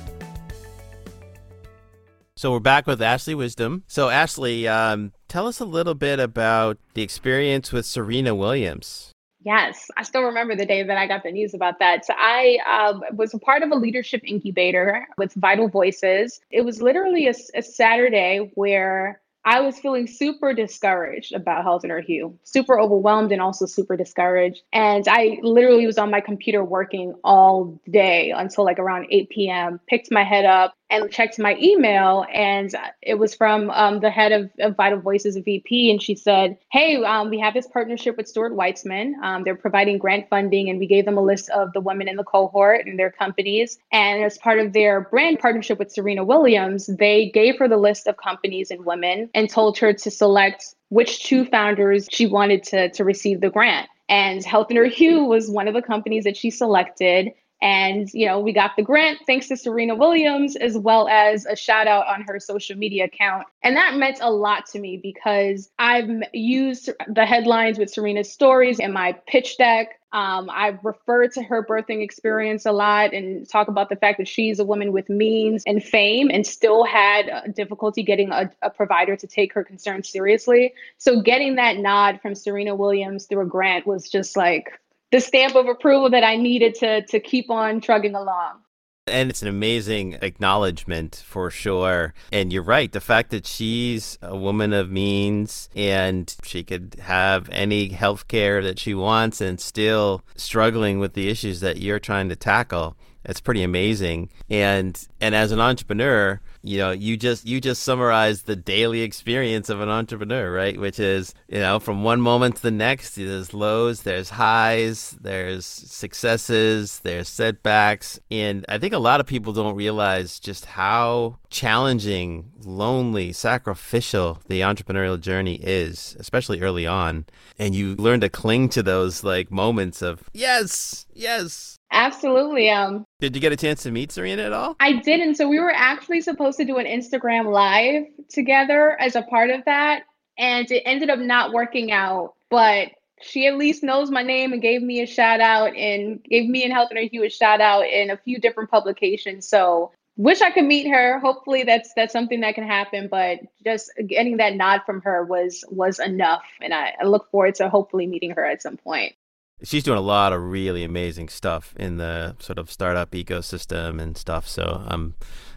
So 2.39 2.53
we're 2.53 2.61
back 2.61 2.87
with 2.87 3.03
Ashley 3.03 3.35
Wisdom. 3.35 3.83
So 3.89 4.11
Ashley, 4.11 4.69
um, 4.69 5.11
tell 5.27 5.49
us 5.49 5.59
a 5.59 5.65
little 5.65 5.95
bit 5.95 6.21
about 6.21 6.79
the 6.95 7.03
experience 7.03 7.73
with 7.73 7.85
Serena 7.85 8.33
Williams. 8.33 9.11
Yes, 9.45 9.89
I 9.97 10.05
still 10.05 10.23
remember 10.23 10.55
the 10.55 10.65
day 10.65 10.85
that 10.85 10.97
I 10.97 11.09
got 11.09 11.25
the 11.25 11.33
news 11.33 11.53
about 11.53 11.81
that. 11.81 12.07
So 12.07 12.15
I 12.17 12.59
um, 12.65 13.03
was 13.17 13.35
a 13.35 13.41
part 13.41 13.65
of 13.65 13.73
a 13.73 13.75
leadership 13.75 14.23
incubator 14.25 15.05
with 15.17 15.35
Vital 15.35 15.67
Voices. 15.67 16.41
It 16.53 16.61
was 16.61 16.81
literally 16.81 17.27
a, 17.27 17.35
a 17.57 17.63
Saturday 17.63 18.53
where 18.55 19.21
I 19.45 19.61
was 19.61 19.79
feeling 19.79 20.07
super 20.07 20.53
discouraged 20.53 21.33
about 21.33 21.65
Health 21.65 21.83
in 21.83 21.91
Her 21.91 22.01
Hue, 22.01 22.39
super 22.45 22.79
overwhelmed 22.79 23.33
and 23.33 23.41
also 23.41 23.67
super 23.67 23.97
discouraged. 23.97 24.63
And 24.73 25.09
I 25.09 25.39
literally 25.43 25.87
was 25.87 25.99
on 25.99 26.11
my 26.11 26.21
computer 26.21 26.63
working 26.63 27.15
all 27.25 27.81
day 27.91 28.31
until 28.31 28.65
like 28.65 28.79
around 28.79 29.07
8 29.11 29.31
p.m., 29.31 29.81
picked 29.89 30.13
my 30.13 30.23
head 30.23 30.45
up, 30.45 30.75
and 30.91 31.11
checked 31.11 31.39
my 31.39 31.57
email 31.61 32.25
and 32.33 32.75
it 33.03 33.15
was 33.15 33.35
from 33.35 33.71
um, 33.71 34.01
the 34.01 34.11
head 34.11 34.33
of, 34.33 34.51
of, 34.61 34.77
vital 34.77 35.01
voices 35.01 35.37
vp 35.37 35.91
and 35.91 36.03
she 36.03 36.15
said 36.15 36.57
hey 36.71 37.03
um, 37.05 37.31
we 37.31 37.39
have 37.39 37.55
this 37.55 37.67
partnership 37.67 38.17
with 38.17 38.29
stuart 38.29 38.53
weitzman. 38.53 39.15
Um, 39.23 39.45
they're 39.45 39.57
providing 39.57 39.99
grant 39.99 40.29
funding 40.29 40.69
and 40.69 40.79
we 40.79 40.87
gave 40.87 41.05
them 41.05 41.19
a 41.19 41.23
list 41.23 41.51
of 41.51 41.73
the 41.73 41.81
women 41.81 42.09
in 42.09 42.17
the 42.17 42.25
cohort 42.25 42.87
and 42.87 42.99
their 42.99 43.11
companies. 43.11 43.79
And 43.93 44.23
as 44.23 44.39
part 44.39 44.59
of 44.59 44.73
their 44.73 45.03
brand 45.03 45.39
partnership 45.41 45.79
with 45.79 45.91
serena 45.91 46.25
williams 46.25 46.87
they 46.87 47.31
gave 47.31 47.59
her 47.59 47.69
the 47.69 47.77
list 47.77 48.07
of 48.07 48.17
companies 48.17 48.71
and 48.71 48.85
women 48.85 49.31
and 49.35 49.51
told 49.51 49.79
her 49.79 49.93
to 49.93 50.11
select 50.11 50.75
which 50.91 51.25
two 51.25 51.45
founders 51.45 52.09
she 52.11 52.27
wanted 52.27 52.63
to, 52.65 52.91
to 52.91 53.05
receive 53.05 53.41
the 53.41 53.51
grant. 53.51 53.89
And 54.09 54.43
health 54.45 54.71
in 54.71 54.77
her 54.77 54.89
was 55.25 55.51
one 55.51 55.69
of 55.69 55.75
the 55.75 55.83
companies 55.83 56.25
that 56.25 56.37
she 56.37 56.51
selected 56.51 57.33
And, 57.61 58.09
you 58.15 58.27
know, 58.27 58.39
we 58.39 58.53
got 58.53 58.77
the 58.77 58.83
grant 58.83 59.19
thanks 59.27 59.49
to 59.49 59.57
Serena 59.57 59.95
Williams, 59.95 60.55
as 60.55 60.79
well 60.79 61.09
as 61.09 61.45
a 61.45 61.57
shout 61.57 61.89
out 61.89 62.07
on 62.07 62.23
her 62.29 62.39
social 62.39 62.77
media 62.77 63.05
account. 63.05 63.47
And 63.63 63.77
that 63.77 63.97
meant 63.97 64.19
a 64.21 64.31
lot 64.31 64.67
to 64.67 64.79
me 64.79 64.97
because 64.97 65.69
I've 65.79 66.09
used 66.33 66.91
the 67.09 67.27
headlines 67.27 67.79
with 67.79 67.91
Serena's 67.91 68.31
stories 68.31 68.79
in 68.79 68.93
my 68.93 69.13
pitch 69.27 69.59
deck. 69.59 69.99
Um, 70.13 70.49
I've 70.51 70.83
referred 70.85 71.33
to 71.33 71.43
her 71.43 71.67
birthing 71.67 72.03
experience 72.03 72.65
a 72.65 72.73
lot 72.73 73.13
and 73.13 73.47
talk 73.47 73.69
about 73.69 73.91
the 73.91 73.97
fact 73.97 74.19
that 74.19 74.29
she's 74.29 74.59
a 74.59 74.65
woman 74.65 74.93
with 74.93 75.11
means 75.11 75.65
and 75.67 75.83
fame 75.83 76.31
and 76.33 76.47
still 76.47 76.85
had 76.85 77.53
difficulty 77.55 78.03
getting 78.03 78.31
a, 78.31 78.51
a 78.63 78.71
provider 78.71 79.17
to 79.17 79.27
take 79.27 79.53
her 79.53 79.65
concerns 79.65 80.09
seriously. 80.09 80.73
So 80.97 81.21
getting 81.21 81.57
that 81.57 81.77
nod 81.77 82.21
from 82.23 82.35
Serena 82.35 82.75
Williams 82.75 83.27
through 83.27 83.43
a 83.43 83.47
grant 83.47 83.87
was 83.87 84.09
just 84.09 84.35
like 84.35 84.81
the 85.13 85.21
stamp 85.21 85.55
of 85.55 85.67
approval 85.67 86.11
that 86.11 86.25
I 86.25 86.37
needed 86.37 86.75
to 86.77 87.03
to 87.07 87.21
keep 87.21 87.51
on 87.51 87.81
trugging 87.81 88.15
along. 88.15 88.61
And 89.07 89.31
it's 89.31 89.41
an 89.41 89.49
amazing 89.49 90.19
acknowledgement 90.21 91.23
for 91.27 91.51
sure. 91.51 92.13
And 92.31 92.53
you're 92.53 92.63
right. 92.63 92.93
The 92.93 93.01
fact 93.01 93.31
that 93.31 93.47
she's 93.47 94.19
a 94.21 94.37
woman 94.37 94.75
of 94.75 94.91
means 94.91 95.71
and 95.75 96.35
she 96.43 96.63
could 96.63 96.97
have 97.01 97.49
any 97.51 97.89
health 97.89 98.29
care 98.29 98.63
that 98.63 98.79
she 98.79 98.93
wants 98.93 99.41
and 99.41 99.59
still 99.59 100.23
struggling 100.37 100.99
with 100.99 101.15
the 101.15 101.31
issues 101.31 101.61
that 101.61 101.79
you're 101.79 101.99
trying 101.99 102.29
to 102.29 102.37
tackle. 102.37 102.99
That's 103.25 103.41
pretty 103.41 103.63
amazing. 103.63 104.31
And 104.51 105.07
and 105.21 105.35
as 105.35 105.53
an 105.53 105.61
entrepreneur, 105.61 106.41
you 106.63 106.79
know, 106.79 106.91
you 106.91 107.17
just 107.17 107.47
you 107.47 107.61
just 107.61 107.83
summarized 107.83 108.47
the 108.47 108.57
daily 108.57 109.03
experience 109.03 109.69
of 109.69 109.81
an 109.81 109.89
entrepreneur, 109.89 110.53
right? 110.53 110.79
Which 110.79 110.99
is, 110.99 111.35
you 111.49 111.61
know, 111.61 111.79
from 111.79 112.03
one 112.03 112.21
moment 112.21 112.57
to 112.57 112.63
the 112.63 112.71
next, 112.71 113.15
there's 113.15 113.55
lows, 113.55 114.03
there's 114.03 114.31
highs, 114.31 115.17
there's 115.21 115.67
successes, 115.67 117.01
there's 117.01 117.29
setbacks, 117.29 118.19
and 118.31 118.65
I 118.69 118.79
think 118.79 118.93
a 118.93 118.99
lot 118.99 119.21
of 119.21 119.27
people 119.27 119.53
don't 119.53 119.77
realize 119.77 120.41
just 120.41 120.65
how 120.65 121.39
challenging, 121.51 122.51
lonely, 122.65 123.33
sacrificial 123.33 124.41
the 124.49 124.61
entrepreneurial 124.61 125.21
journey 125.21 125.57
is, 125.57 126.17
especially 126.19 126.61
early 126.61 126.87
on. 126.87 127.27
And 127.59 127.75
you 127.75 127.95
learn 127.97 128.21
to 128.21 128.29
cling 128.29 128.69
to 128.71 128.83
those 128.83 129.25
like 129.25 129.51
moments 129.51 130.03
of 130.03 130.23
yes, 130.33 131.07
yes, 131.15 131.79
Absolutely. 131.91 132.71
Um, 132.71 133.05
did 133.21 133.35
you 133.35 133.41
get 133.41 133.53
a 133.53 133.57
chance 133.57 133.83
to 133.85 133.91
meet 133.91 134.13
Serena 134.13 134.43
at 134.43 134.53
all? 134.53 134.77
I 134.81 134.95
didn't. 134.95 135.37
So 135.37 135.49
we 135.49 135.59
were 135.59 135.73
actually 135.75 136.21
supposed 136.21 136.59
to 136.59 136.65
do 136.65 136.77
an 136.77 136.87
Instagram 136.87 137.53
live 137.53 138.05
together 138.29 139.01
as 139.01 139.17
a 139.17 139.23
part 139.23 139.51
of 139.51 139.65
that, 139.65 140.03
and 140.37 140.71
it 140.71 140.83
ended 140.85 141.11
up 141.11 141.19
not 141.19 141.53
working 141.53 141.91
out. 141.91 142.35
But 142.51 142.89
she 143.21 143.47
at 143.47 143.57
least 143.57 143.83
knows 143.83 144.11
my 144.11 144.23
name 144.23 144.53
and 144.53 144.63
gave 144.63 144.83
me 144.83 145.01
a 145.01 145.07
shout 145.07 145.41
out 145.41 145.75
and 145.75 146.23
gave 146.25 146.49
me 146.49 146.65
and 146.65 146.73
Health 146.73 146.91
and 146.91 147.11
Hue 147.11 147.25
a 147.25 147.31
shout 147.31 147.61
out 147.61 147.87
in 147.87 148.11
a 148.11 148.17
few 148.17 148.39
different 148.39 148.71
publications. 148.71 149.49
So 149.49 149.93
wish 150.17 150.41
I 150.41 150.51
could 150.51 150.65
meet 150.65 150.89
her. 150.89 151.19
Hopefully 151.19 151.63
that's 151.65 151.93
that's 151.95 152.13
something 152.13 152.41
that 152.41 152.55
can 152.55 152.65
happen. 152.65 153.09
But 153.09 153.41
just 153.65 153.91
getting 154.07 154.37
that 154.37 154.55
nod 154.55 154.83
from 154.85 155.01
her 155.03 155.25
was 155.25 155.65
was 155.71 155.99
enough. 155.99 156.45
And 156.61 156.75
I, 156.75 156.95
I 157.01 157.05
look 157.07 157.31
forward 157.31 157.55
to 157.57 157.69
hopefully 157.69 158.07
meeting 158.07 158.31
her 158.33 158.45
at 158.45 158.63
some 158.63 158.77
point 158.77 159.15
she's 159.63 159.83
doing 159.83 159.99
a 159.99 160.03
lot 160.03 160.33
of 160.33 160.43
really 160.43 160.85
amazing 160.85 161.29
stuff 161.29 161.75
in 161.77 161.97
the 161.97 162.37
sort 162.39 162.59
of 162.59 162.71
startup 162.71 163.11
ecosystem 163.13 164.01
and 164.01 164.17
stuff. 164.17 164.49
So 164.49 164.83
I'm 164.87 165.15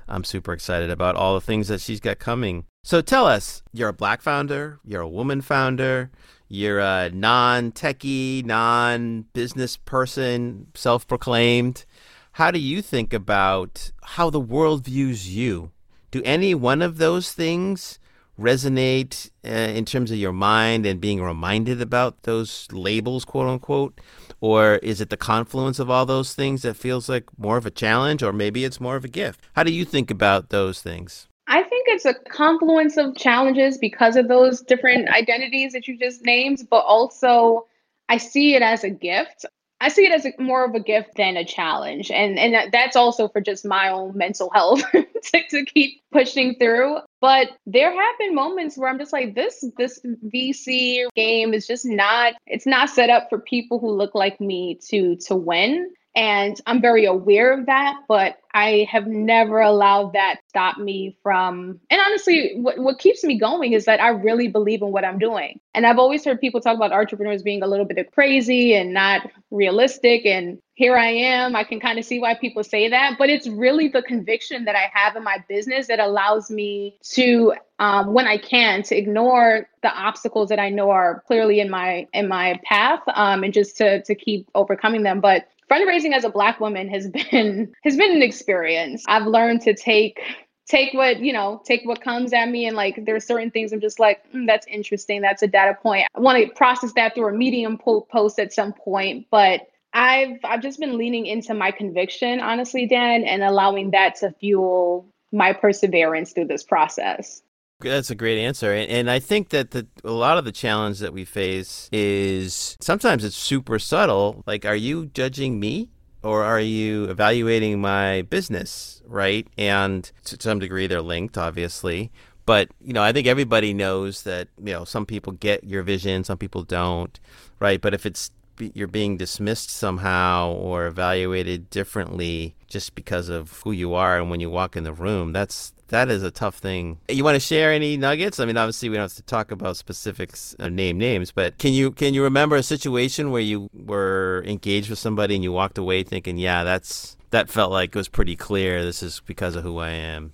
I'm 0.08 0.24
super 0.24 0.52
excited 0.52 0.90
about 0.90 1.16
all 1.16 1.36
the 1.36 1.42
things 1.42 1.70
that 1.70 1.82
she's 1.82 2.00
got 2.00 2.20
coming. 2.20 2.66
So 2.84 3.02
tell 3.02 3.26
us, 3.26 3.64
you're 3.72 3.90
a 3.90 3.94
black 3.94 4.22
founder, 4.22 4.80
you're 4.84 5.02
a 5.02 5.08
woman 5.08 5.42
founder, 5.42 6.12
you're 6.50 6.80
a 6.80 7.10
non-techie, 7.12 8.44
non-business 8.44 9.78
person, 9.78 10.68
self-proclaimed. 10.74 11.86
How 12.34 12.52
do 12.52 12.60
you 12.60 12.82
think 12.82 13.14
about 13.14 13.92
how 14.04 14.30
the 14.30 14.40
world 14.40 14.86
views 14.86 15.34
you? 15.34 15.72
Do 16.10 16.22
any 16.26 16.54
one 16.54 16.82
of 16.82 16.98
those 16.98 17.32
things 17.32 18.00
resonate 18.42 19.30
uh, 19.46 19.50
in 19.50 19.86
terms 19.86 20.12
of 20.12 20.18
your 20.18 20.32
mind 20.34 20.86
and 20.86 21.00
being 21.00 21.22
reminded 21.22 21.82
about 21.82 22.24
those 22.24 22.68
labels, 22.72 23.26
quote 23.26 23.48
unquote? 23.48 24.00
Or 24.40 24.76
is 24.78 25.00
it 25.02 25.10
the 25.10 25.18
confluence 25.18 25.80
of 25.80 25.90
all 25.90 26.06
those 26.06 26.34
things 26.34 26.64
that 26.64 26.76
feels 26.76 27.08
like 27.08 27.26
more 27.38 27.58
of 27.58 27.66
a 27.66 27.72
challenge, 27.72 28.24
or 28.24 28.34
maybe 28.34 28.66
it's 28.66 28.82
more 28.82 28.96
of 28.96 29.06
a 29.06 29.08
gift? 29.08 29.40
How 29.54 29.64
do 29.64 29.72
you 29.72 29.86
think 29.86 30.10
about 30.10 30.50
those 30.50 30.82
things? 30.82 31.28
I 31.48 31.64
think 31.64 31.86
it's 31.90 32.06
a 32.06 32.14
confluence 32.14 32.98
of 32.98 33.16
challenges 33.16 33.78
because 33.78 34.16
of 34.16 34.28
those 34.28 34.62
different 34.62 35.10
identities 35.10 35.74
that 35.74 35.88
you 35.88 35.98
just 35.98 36.24
named, 36.24 36.66
but 36.70 36.86
also 36.86 37.68
I 38.10 38.18
see 38.18 38.56
it 38.56 38.62
as 38.62 38.84
a 38.84 38.90
gift. 38.90 39.46
I 39.80 39.90
see 39.90 40.06
it 40.06 40.12
as 40.12 40.26
a, 40.26 40.34
more 40.42 40.64
of 40.64 40.76
a 40.76 40.80
gift 40.80 41.16
than 41.16 41.38
a 41.38 41.46
challenge. 41.46 42.10
And 42.10 42.40
and 42.40 42.72
that's 42.72 42.96
also 42.96 43.28
for 43.28 43.42
just 43.42 43.66
my 43.66 43.90
own 43.90 44.18
mental 44.18 44.50
health 44.52 44.84
to, 44.92 45.48
to 45.50 45.66
keep 45.66 46.02
pushing 46.12 46.56
through. 46.56 46.98
But 47.22 47.50
there 47.68 47.92
have 47.92 48.18
been 48.18 48.34
moments 48.34 48.78
where 48.78 48.90
I'm 48.90 48.98
just 48.98 49.14
like, 49.14 49.36
this 49.36 49.64
this 49.78 50.02
VC 50.26 51.06
game 51.16 51.54
is 51.54 51.68
just 51.68 51.86
not 51.86 52.34
it's 52.48 52.66
not 52.66 52.90
set 52.90 53.12
up 53.12 53.30
for 53.30 53.40
people 53.40 53.80
who 53.80 53.92
look 53.92 54.16
like 54.16 54.42
me 54.42 54.80
to 54.90 55.16
to 55.28 55.36
win. 55.36 55.92
And 56.16 56.60
I'm 56.66 56.82
very 56.82 57.06
aware 57.06 57.54
of 57.54 57.68
that, 57.68 57.96
but 58.08 58.38
I 58.54 58.86
have 58.92 59.08
never 59.08 59.62
allowed 59.62 60.12
that 60.14 60.42
stop 60.50 60.78
me 60.78 61.16
from. 61.24 61.80
And 61.90 62.02
honestly, 62.02 62.52
what, 62.58 62.78
what 62.80 63.00
keeps 63.00 63.24
me 63.24 63.40
going 63.40 63.72
is 63.72 63.86
that 63.86 64.02
I 64.02 64.10
really 64.10 64.50
believe 64.50 64.82
in 64.82 64.92
what 64.92 65.06
I'm 65.06 65.20
doing. 65.20 65.60
And 65.74 65.86
I've 65.86 66.00
always 66.00 66.26
heard 66.26 66.42
people 66.42 66.60
talk 66.60 66.76
about 66.76 66.92
entrepreneurs 66.92 67.44
being 67.44 67.64
a 67.64 67.68
little 67.68 67.86
bit 67.86 68.12
crazy 68.12 68.74
and 68.76 68.94
not 68.94 69.22
realistic. 69.52 70.26
And 70.26 70.60
here 70.74 70.98
I 70.98 71.08
am. 71.08 71.56
I 71.56 71.64
can 71.64 71.80
kind 71.80 71.98
of 71.98 72.04
see 72.04 72.20
why 72.20 72.36
people 72.36 72.64
say 72.64 72.90
that, 72.90 73.16
but 73.18 73.30
it's 73.30 73.48
really 73.48 73.88
the 73.88 74.02
conviction 74.02 74.66
that 74.66 74.76
I 74.76 74.90
have 74.94 75.16
in 75.16 75.24
my 75.24 75.38
business 75.48 75.88
that 75.88 76.00
allows 76.00 76.52
me 76.52 76.98
to, 77.14 77.54
um, 77.80 78.14
when 78.14 78.28
I 78.28 78.38
can, 78.38 78.84
to 78.84 78.98
ignore 78.98 79.70
the 79.82 79.94
obstacles 79.94 80.50
that 80.50 80.60
I 80.60 80.70
know 80.70 80.90
are 80.90 81.24
clearly 81.26 81.60
in 81.60 81.70
my 81.70 82.08
in 82.14 82.28
my 82.28 82.60
path, 82.64 83.02
um, 83.14 83.44
and 83.44 83.54
just 83.54 83.78
to 83.78 84.02
to 84.04 84.16
keep 84.16 84.48
overcoming 84.54 85.04
them. 85.04 85.20
But 85.20 85.48
fundraising 85.72 86.14
as 86.14 86.24
a 86.24 86.30
black 86.30 86.60
woman 86.60 86.90
has 86.90 87.08
been 87.32 87.74
has 87.84 87.96
been 87.96 88.12
an 88.12 88.22
experience. 88.22 89.04
I've 89.08 89.28
learned 89.28 89.62
to 89.62 89.74
take 89.74 90.20
take 90.68 90.94
what 90.94 91.20
you 91.20 91.34
know 91.34 91.62
take 91.66 91.86
what 91.86 92.02
comes 92.02 92.34
at 92.34 92.50
me 92.50 92.66
and 92.66 92.76
like 92.76 93.04
there's 93.06 93.26
certain 93.26 93.52
things 93.52 93.74
i'm 93.74 93.82
just 93.82 94.00
like 94.00 94.24
mm, 94.32 94.46
that's 94.46 94.68
interesting. 94.68 95.22
That's 95.22 95.42
a 95.42 95.48
data 95.48 95.78
point. 95.82 96.08
I 96.16 96.20
want 96.20 96.44
to 96.44 96.54
process 96.54 96.94
that 96.94 97.16
through 97.16 97.30
a 97.30 97.38
medium 97.38 97.78
po- 97.78 98.08
post 98.12 98.40
at 98.40 98.54
some 98.54 98.74
point 98.74 99.28
but 99.32 99.62
i've 99.94 100.38
i've 100.46 100.62
just 100.62 100.80
been 100.80 100.98
leaning 100.98 101.26
into 101.26 101.54
my 101.54 101.72
conviction 101.72 102.40
honestly 102.40 102.88
dan 102.88 103.24
and 103.24 103.44
allowing 103.44 103.92
that 103.92 104.16
to 104.16 104.32
fuel 104.40 105.06
my 105.34 105.52
perseverance 105.52 106.32
through 106.32 106.46
this 106.46 106.64
process 106.64 107.42
that's 107.84 108.10
a 108.10 108.16
great 108.16 108.40
answer. 108.40 108.74
And, 108.74 108.90
and 108.90 109.10
I 109.10 109.20
think 109.20 109.50
that 109.50 109.72
the, 109.72 109.88
a 110.04 110.12
lot 110.12 110.38
of 110.38 110.46
the 110.46 110.52
challenge 110.52 111.00
that 111.00 111.14
we 111.14 111.26
face 111.26 111.90
is 111.92 112.78
sometimes 112.80 113.24
it's 113.24 113.36
super 113.36 113.80
subtle. 113.80 114.44
Like, 114.46 114.66
are 114.66 114.76
you 114.76 115.08
judging 115.08 115.60
me? 115.60 115.90
Or 116.24 116.44
are 116.44 116.60
you 116.60 117.06
evaluating 117.06 117.82
my 117.82 118.22
business, 118.22 119.02
right? 119.08 119.48
And 119.58 120.12
to 120.26 120.38
some 120.40 120.60
degree, 120.60 120.86
they're 120.86 121.02
linked, 121.02 121.36
obviously. 121.36 122.12
But, 122.46 122.70
you 122.80 122.94
know, 122.94 123.02
I 123.02 123.12
think 123.12 123.26
everybody 123.26 123.74
knows 123.74 124.22
that, 124.24 124.48
you 124.64 124.72
know, 124.72 124.86
some 124.86 125.08
people 125.08 125.34
get 125.34 125.64
your 125.64 125.82
vision, 125.82 126.24
some 126.24 126.38
people 126.38 126.62
don't, 126.62 127.20
right? 127.60 127.82
But 127.82 127.96
if 127.96 128.06
it's 128.06 128.30
you're 128.74 128.88
being 128.88 129.18
dismissed 129.18 129.70
somehow 129.70 130.52
or 130.52 130.88
evaluated 130.88 131.70
differently 131.70 132.56
just 132.68 132.96
because 132.96 133.30
of 133.30 133.62
who 133.64 133.72
you 133.72 133.94
are 133.94 134.18
and 134.18 134.30
when 134.30 134.40
you 134.40 134.50
walk 134.50 134.76
in 134.76 134.84
the 134.84 134.94
room, 134.94 135.34
that's 135.34 135.74
that 135.88 136.10
is 136.10 136.24
a 136.24 136.32
tough 136.32 136.56
thing. 136.56 137.00
You 137.10 137.24
want 137.24 137.36
to 137.36 137.40
share 137.40 137.72
any 137.72 137.98
nuggets? 137.98 138.40
I 138.40 138.46
mean, 138.46 138.58
obviously 138.58 138.88
we 138.90 138.96
don't 138.96 139.04
have 139.04 139.14
to 139.14 139.24
talk 139.24 139.52
about 139.52 139.76
specifics, 139.76 140.56
name 140.58 140.98
names, 140.98 141.32
but 141.32 141.58
can 141.58 141.74
you 141.74 141.92
can 141.92 142.14
you 142.14 142.24
remember 142.24 142.56
a 142.56 142.64
situation 142.64 143.32
where 143.32 143.42
you 143.42 143.70
were 143.74 144.44
engaged 144.46 144.90
with 144.90 145.00
somebody 145.00 145.36
and 145.36 145.44
you 145.44 145.52
walked 145.52 145.78
away 145.78 146.04
thinking, 146.04 146.38
yeah, 146.38 146.64
that's 146.64 147.18
that 147.32 147.50
felt 147.50 147.72
like 147.72 147.90
it 147.90 147.96
was 147.96 148.10
pretty 148.10 148.36
clear. 148.36 148.84
This 148.84 149.04
is 149.04 149.22
because 149.26 149.56
of 149.56 149.64
who 149.64 149.78
I 149.80 149.90
am 149.90 150.34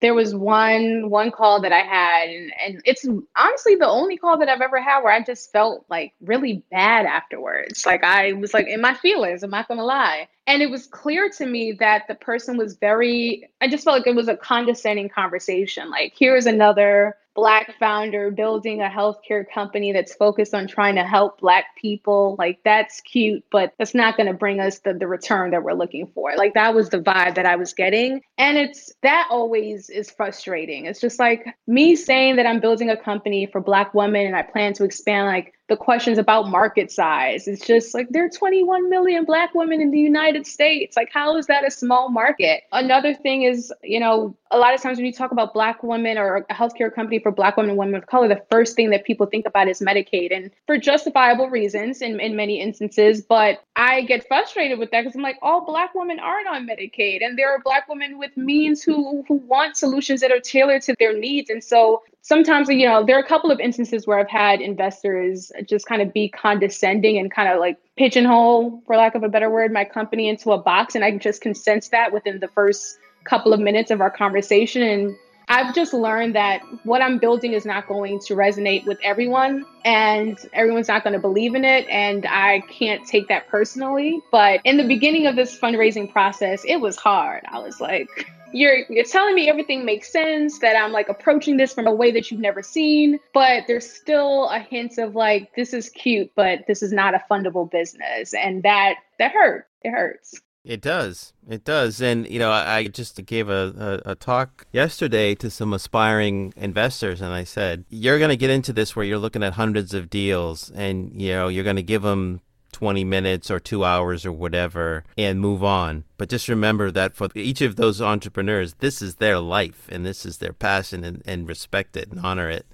there 0.00 0.14
was 0.14 0.34
one 0.34 1.08
one 1.08 1.30
call 1.30 1.60
that 1.62 1.72
I 1.72 1.80
had, 1.80 2.28
and, 2.28 2.52
and, 2.64 2.82
it's 2.84 3.06
honestly 3.34 3.76
the 3.76 3.88
only 3.88 4.16
call 4.16 4.38
that 4.38 4.48
I've 4.48 4.60
ever 4.60 4.80
had 4.80 5.00
where 5.00 5.12
I 5.12 5.22
just 5.22 5.50
felt 5.52 5.86
like 5.88 6.12
really 6.20 6.62
bad 6.70 7.06
afterwards. 7.06 7.86
Like 7.86 8.04
I 8.04 8.34
was 8.34 8.52
like 8.52 8.66
in 8.66 8.80
my 8.80 8.94
feelings. 8.94 9.42
I'm 9.42 9.50
not 9.50 9.68
gonna 9.68 9.84
lie, 9.84 10.28
and 10.46 10.62
it 10.62 10.70
was 10.70 10.86
clear 10.86 11.30
to 11.38 11.46
me 11.46 11.72
that 11.80 12.08
the 12.08 12.14
person 12.14 12.56
was 12.56 12.76
very. 12.76 13.48
I 13.60 13.68
just 13.68 13.84
felt 13.84 13.96
like 13.96 14.06
it 14.06 14.14
was 14.14 14.28
a 14.28 14.36
condescending 14.36 15.08
conversation. 15.08 15.90
Like 15.90 16.14
here's 16.16 16.46
another 16.46 17.16
black 17.36 17.78
founder 17.78 18.30
building 18.30 18.80
a 18.80 18.88
healthcare 18.88 19.44
company 19.52 19.92
that's 19.92 20.14
focused 20.14 20.54
on 20.54 20.66
trying 20.66 20.94
to 20.94 21.04
help 21.04 21.38
black 21.40 21.76
people 21.76 22.34
like 22.38 22.58
that's 22.64 23.02
cute 23.02 23.44
but 23.52 23.74
that's 23.78 23.94
not 23.94 24.16
going 24.16 24.26
to 24.26 24.32
bring 24.32 24.58
us 24.58 24.78
the, 24.80 24.94
the 24.94 25.06
return 25.06 25.50
that 25.50 25.62
we're 25.62 25.74
looking 25.74 26.06
for. 26.14 26.34
Like 26.34 26.54
that 26.54 26.74
was 26.74 26.88
the 26.88 26.98
vibe 26.98 27.34
that 27.34 27.44
i 27.44 27.54
was 27.54 27.74
getting. 27.74 28.22
And 28.38 28.56
it's 28.56 28.92
that 29.02 29.28
always 29.30 29.90
is 29.90 30.10
frustrating. 30.10 30.86
It's 30.86 31.00
just 31.00 31.18
like 31.18 31.46
me 31.66 31.94
saying 31.94 32.36
that 32.36 32.46
i'm 32.46 32.58
building 32.58 32.88
a 32.88 32.96
company 32.96 33.46
for 33.46 33.60
black 33.60 33.92
women 33.92 34.26
and 34.26 34.34
i 34.34 34.42
plan 34.42 34.72
to 34.74 34.84
expand 34.84 35.26
like 35.26 35.52
the 35.68 35.76
questions 35.76 36.18
about 36.18 36.48
market 36.48 36.92
size. 36.92 37.48
It's 37.48 37.66
just 37.66 37.92
like 37.92 38.08
there 38.10 38.24
are 38.24 38.30
21 38.30 38.88
million 38.88 39.24
Black 39.24 39.54
women 39.54 39.80
in 39.80 39.90
the 39.90 39.98
United 39.98 40.46
States. 40.46 40.96
Like, 40.96 41.10
how 41.12 41.36
is 41.36 41.46
that 41.46 41.66
a 41.66 41.70
small 41.70 42.08
market? 42.08 42.62
Another 42.72 43.14
thing 43.14 43.42
is, 43.42 43.72
you 43.82 43.98
know, 43.98 44.36
a 44.52 44.58
lot 44.58 44.74
of 44.74 44.80
times 44.80 44.96
when 44.96 45.06
you 45.06 45.12
talk 45.12 45.32
about 45.32 45.52
Black 45.52 45.82
women 45.82 46.18
or 46.18 46.46
a 46.48 46.54
healthcare 46.54 46.94
company 46.94 47.18
for 47.18 47.32
Black 47.32 47.56
women 47.56 47.70
and 47.70 47.78
women 47.78 47.96
of 47.96 48.06
color, 48.06 48.28
the 48.28 48.42
first 48.48 48.76
thing 48.76 48.90
that 48.90 49.04
people 49.04 49.26
think 49.26 49.44
about 49.44 49.66
is 49.66 49.80
Medicaid, 49.80 50.34
and 50.34 50.52
for 50.66 50.78
justifiable 50.78 51.50
reasons 51.50 52.00
in, 52.00 52.20
in 52.20 52.36
many 52.36 52.60
instances. 52.60 53.22
But 53.22 53.64
I 53.74 54.02
get 54.02 54.26
frustrated 54.28 54.78
with 54.78 54.92
that 54.92 55.02
because 55.02 55.16
I'm 55.16 55.22
like, 55.22 55.38
all 55.42 55.64
Black 55.66 55.94
women 55.94 56.20
aren't 56.20 56.46
on 56.46 56.68
Medicaid, 56.68 57.24
and 57.24 57.36
there 57.36 57.50
are 57.50 57.58
Black 57.58 57.88
women 57.88 58.18
with 58.18 58.36
means 58.36 58.82
who 58.82 59.24
who 59.26 59.34
want 59.34 59.76
solutions 59.76 60.20
that 60.20 60.30
are 60.30 60.40
tailored 60.40 60.82
to 60.82 60.94
their 61.00 61.18
needs. 61.18 61.50
And 61.50 61.62
so 61.62 62.02
sometimes, 62.26 62.68
you 62.68 62.88
know, 62.88 63.04
there 63.04 63.16
are 63.16 63.20
a 63.20 63.26
couple 63.26 63.52
of 63.52 63.60
instances 63.60 64.04
where 64.04 64.18
I've 64.18 64.28
had 64.28 64.60
investors 64.60 65.52
just 65.64 65.86
kind 65.86 66.02
of 66.02 66.12
be 66.12 66.28
condescending 66.28 67.18
and 67.18 67.30
kind 67.30 67.48
of 67.48 67.60
like 67.60 67.78
pigeonhole, 67.96 68.82
for 68.84 68.96
lack 68.96 69.14
of 69.14 69.22
a 69.22 69.28
better 69.28 69.48
word, 69.48 69.72
my 69.72 69.84
company 69.84 70.28
into 70.28 70.50
a 70.50 70.58
box, 70.58 70.96
and 70.96 71.04
I 71.04 71.16
just 71.18 71.40
can 71.40 71.54
sense 71.54 71.88
that 71.90 72.12
within 72.12 72.40
the 72.40 72.48
first 72.48 72.98
couple 73.22 73.52
of 73.52 73.60
minutes 73.60 73.92
of 73.92 74.00
our 74.00 74.10
conversation. 74.10 74.82
And 74.82 75.16
I've 75.48 75.74
just 75.74 75.94
learned 75.94 76.34
that 76.34 76.62
what 76.84 77.02
I'm 77.02 77.18
building 77.18 77.52
is 77.52 77.64
not 77.64 77.86
going 77.86 78.18
to 78.20 78.34
resonate 78.34 78.84
with 78.84 78.98
everyone 79.02 79.64
and 79.84 80.36
everyone's 80.52 80.88
not 80.88 81.04
going 81.04 81.12
to 81.12 81.20
believe 81.20 81.54
in 81.54 81.64
it. 81.64 81.86
And 81.88 82.26
I 82.28 82.60
can't 82.68 83.06
take 83.06 83.28
that 83.28 83.46
personally. 83.48 84.20
But 84.32 84.60
in 84.64 84.76
the 84.76 84.86
beginning 84.86 85.28
of 85.28 85.36
this 85.36 85.58
fundraising 85.58 86.10
process, 86.10 86.64
it 86.66 86.76
was 86.76 86.96
hard. 86.96 87.44
I 87.48 87.60
was 87.60 87.80
like, 87.80 88.08
you're 88.52 88.78
you're 88.88 89.04
telling 89.04 89.34
me 89.34 89.48
everything 89.48 89.84
makes 89.84 90.10
sense 90.10 90.58
that 90.60 90.76
I'm 90.76 90.92
like 90.92 91.08
approaching 91.08 91.56
this 91.56 91.72
from 91.72 91.86
a 91.86 91.94
way 91.94 92.10
that 92.12 92.30
you've 92.30 92.40
never 92.40 92.62
seen, 92.62 93.18
but 93.34 93.64
there's 93.66 93.88
still 93.88 94.48
a 94.48 94.58
hint 94.58 94.98
of 94.98 95.14
like 95.14 95.54
this 95.54 95.72
is 95.72 95.90
cute, 95.90 96.32
but 96.34 96.60
this 96.66 96.82
is 96.82 96.92
not 96.92 97.14
a 97.14 97.22
fundable 97.30 97.70
business, 97.70 98.34
and 98.34 98.62
that 98.62 98.94
that 99.18 99.32
hurt. 99.32 99.66
It 99.82 99.90
hurts. 99.90 100.40
It 100.66 100.80
does. 100.80 101.32
It 101.48 101.64
does. 101.64 102.02
And, 102.02 102.28
you 102.28 102.40
know, 102.40 102.50
I 102.50 102.88
just 102.88 103.24
gave 103.24 103.48
a, 103.48 104.02
a, 104.04 104.10
a, 104.10 104.14
talk 104.16 104.66
yesterday 104.72 105.36
to 105.36 105.48
some 105.48 105.72
aspiring 105.72 106.52
investors, 106.56 107.20
and 107.20 107.32
I 107.32 107.44
said, 107.44 107.84
you're 107.88 108.18
going 108.18 108.30
to 108.30 108.36
get 108.36 108.50
into 108.50 108.72
this 108.72 108.96
where 108.96 109.04
you're 109.04 109.18
looking 109.18 109.44
at 109.44 109.52
hundreds 109.52 109.94
of 109.94 110.10
deals, 110.10 110.70
and, 110.72 111.12
you 111.22 111.30
know, 111.30 111.46
you're 111.46 111.62
going 111.62 111.76
to 111.76 111.84
give 111.84 112.02
them 112.02 112.40
20 112.72 113.04
minutes 113.04 113.48
or 113.48 113.60
two 113.60 113.84
hours 113.84 114.26
or 114.26 114.32
whatever 114.32 115.04
and 115.16 115.40
move 115.40 115.62
on. 115.62 116.04
But 116.18 116.28
just 116.28 116.48
remember 116.48 116.90
that 116.90 117.14
for 117.14 117.28
each 117.34 117.62
of 117.62 117.76
those 117.76 118.02
entrepreneurs, 118.02 118.74
this 118.80 119.00
is 119.00 119.14
their 119.14 119.38
life 119.38 119.88
and 119.90 120.04
this 120.04 120.26
is 120.26 120.38
their 120.38 120.52
passion 120.52 121.02
and, 121.02 121.22
and 121.24 121.48
respect 121.48 121.96
it 121.96 122.10
and 122.10 122.20
honor 122.20 122.50
it. 122.50 122.66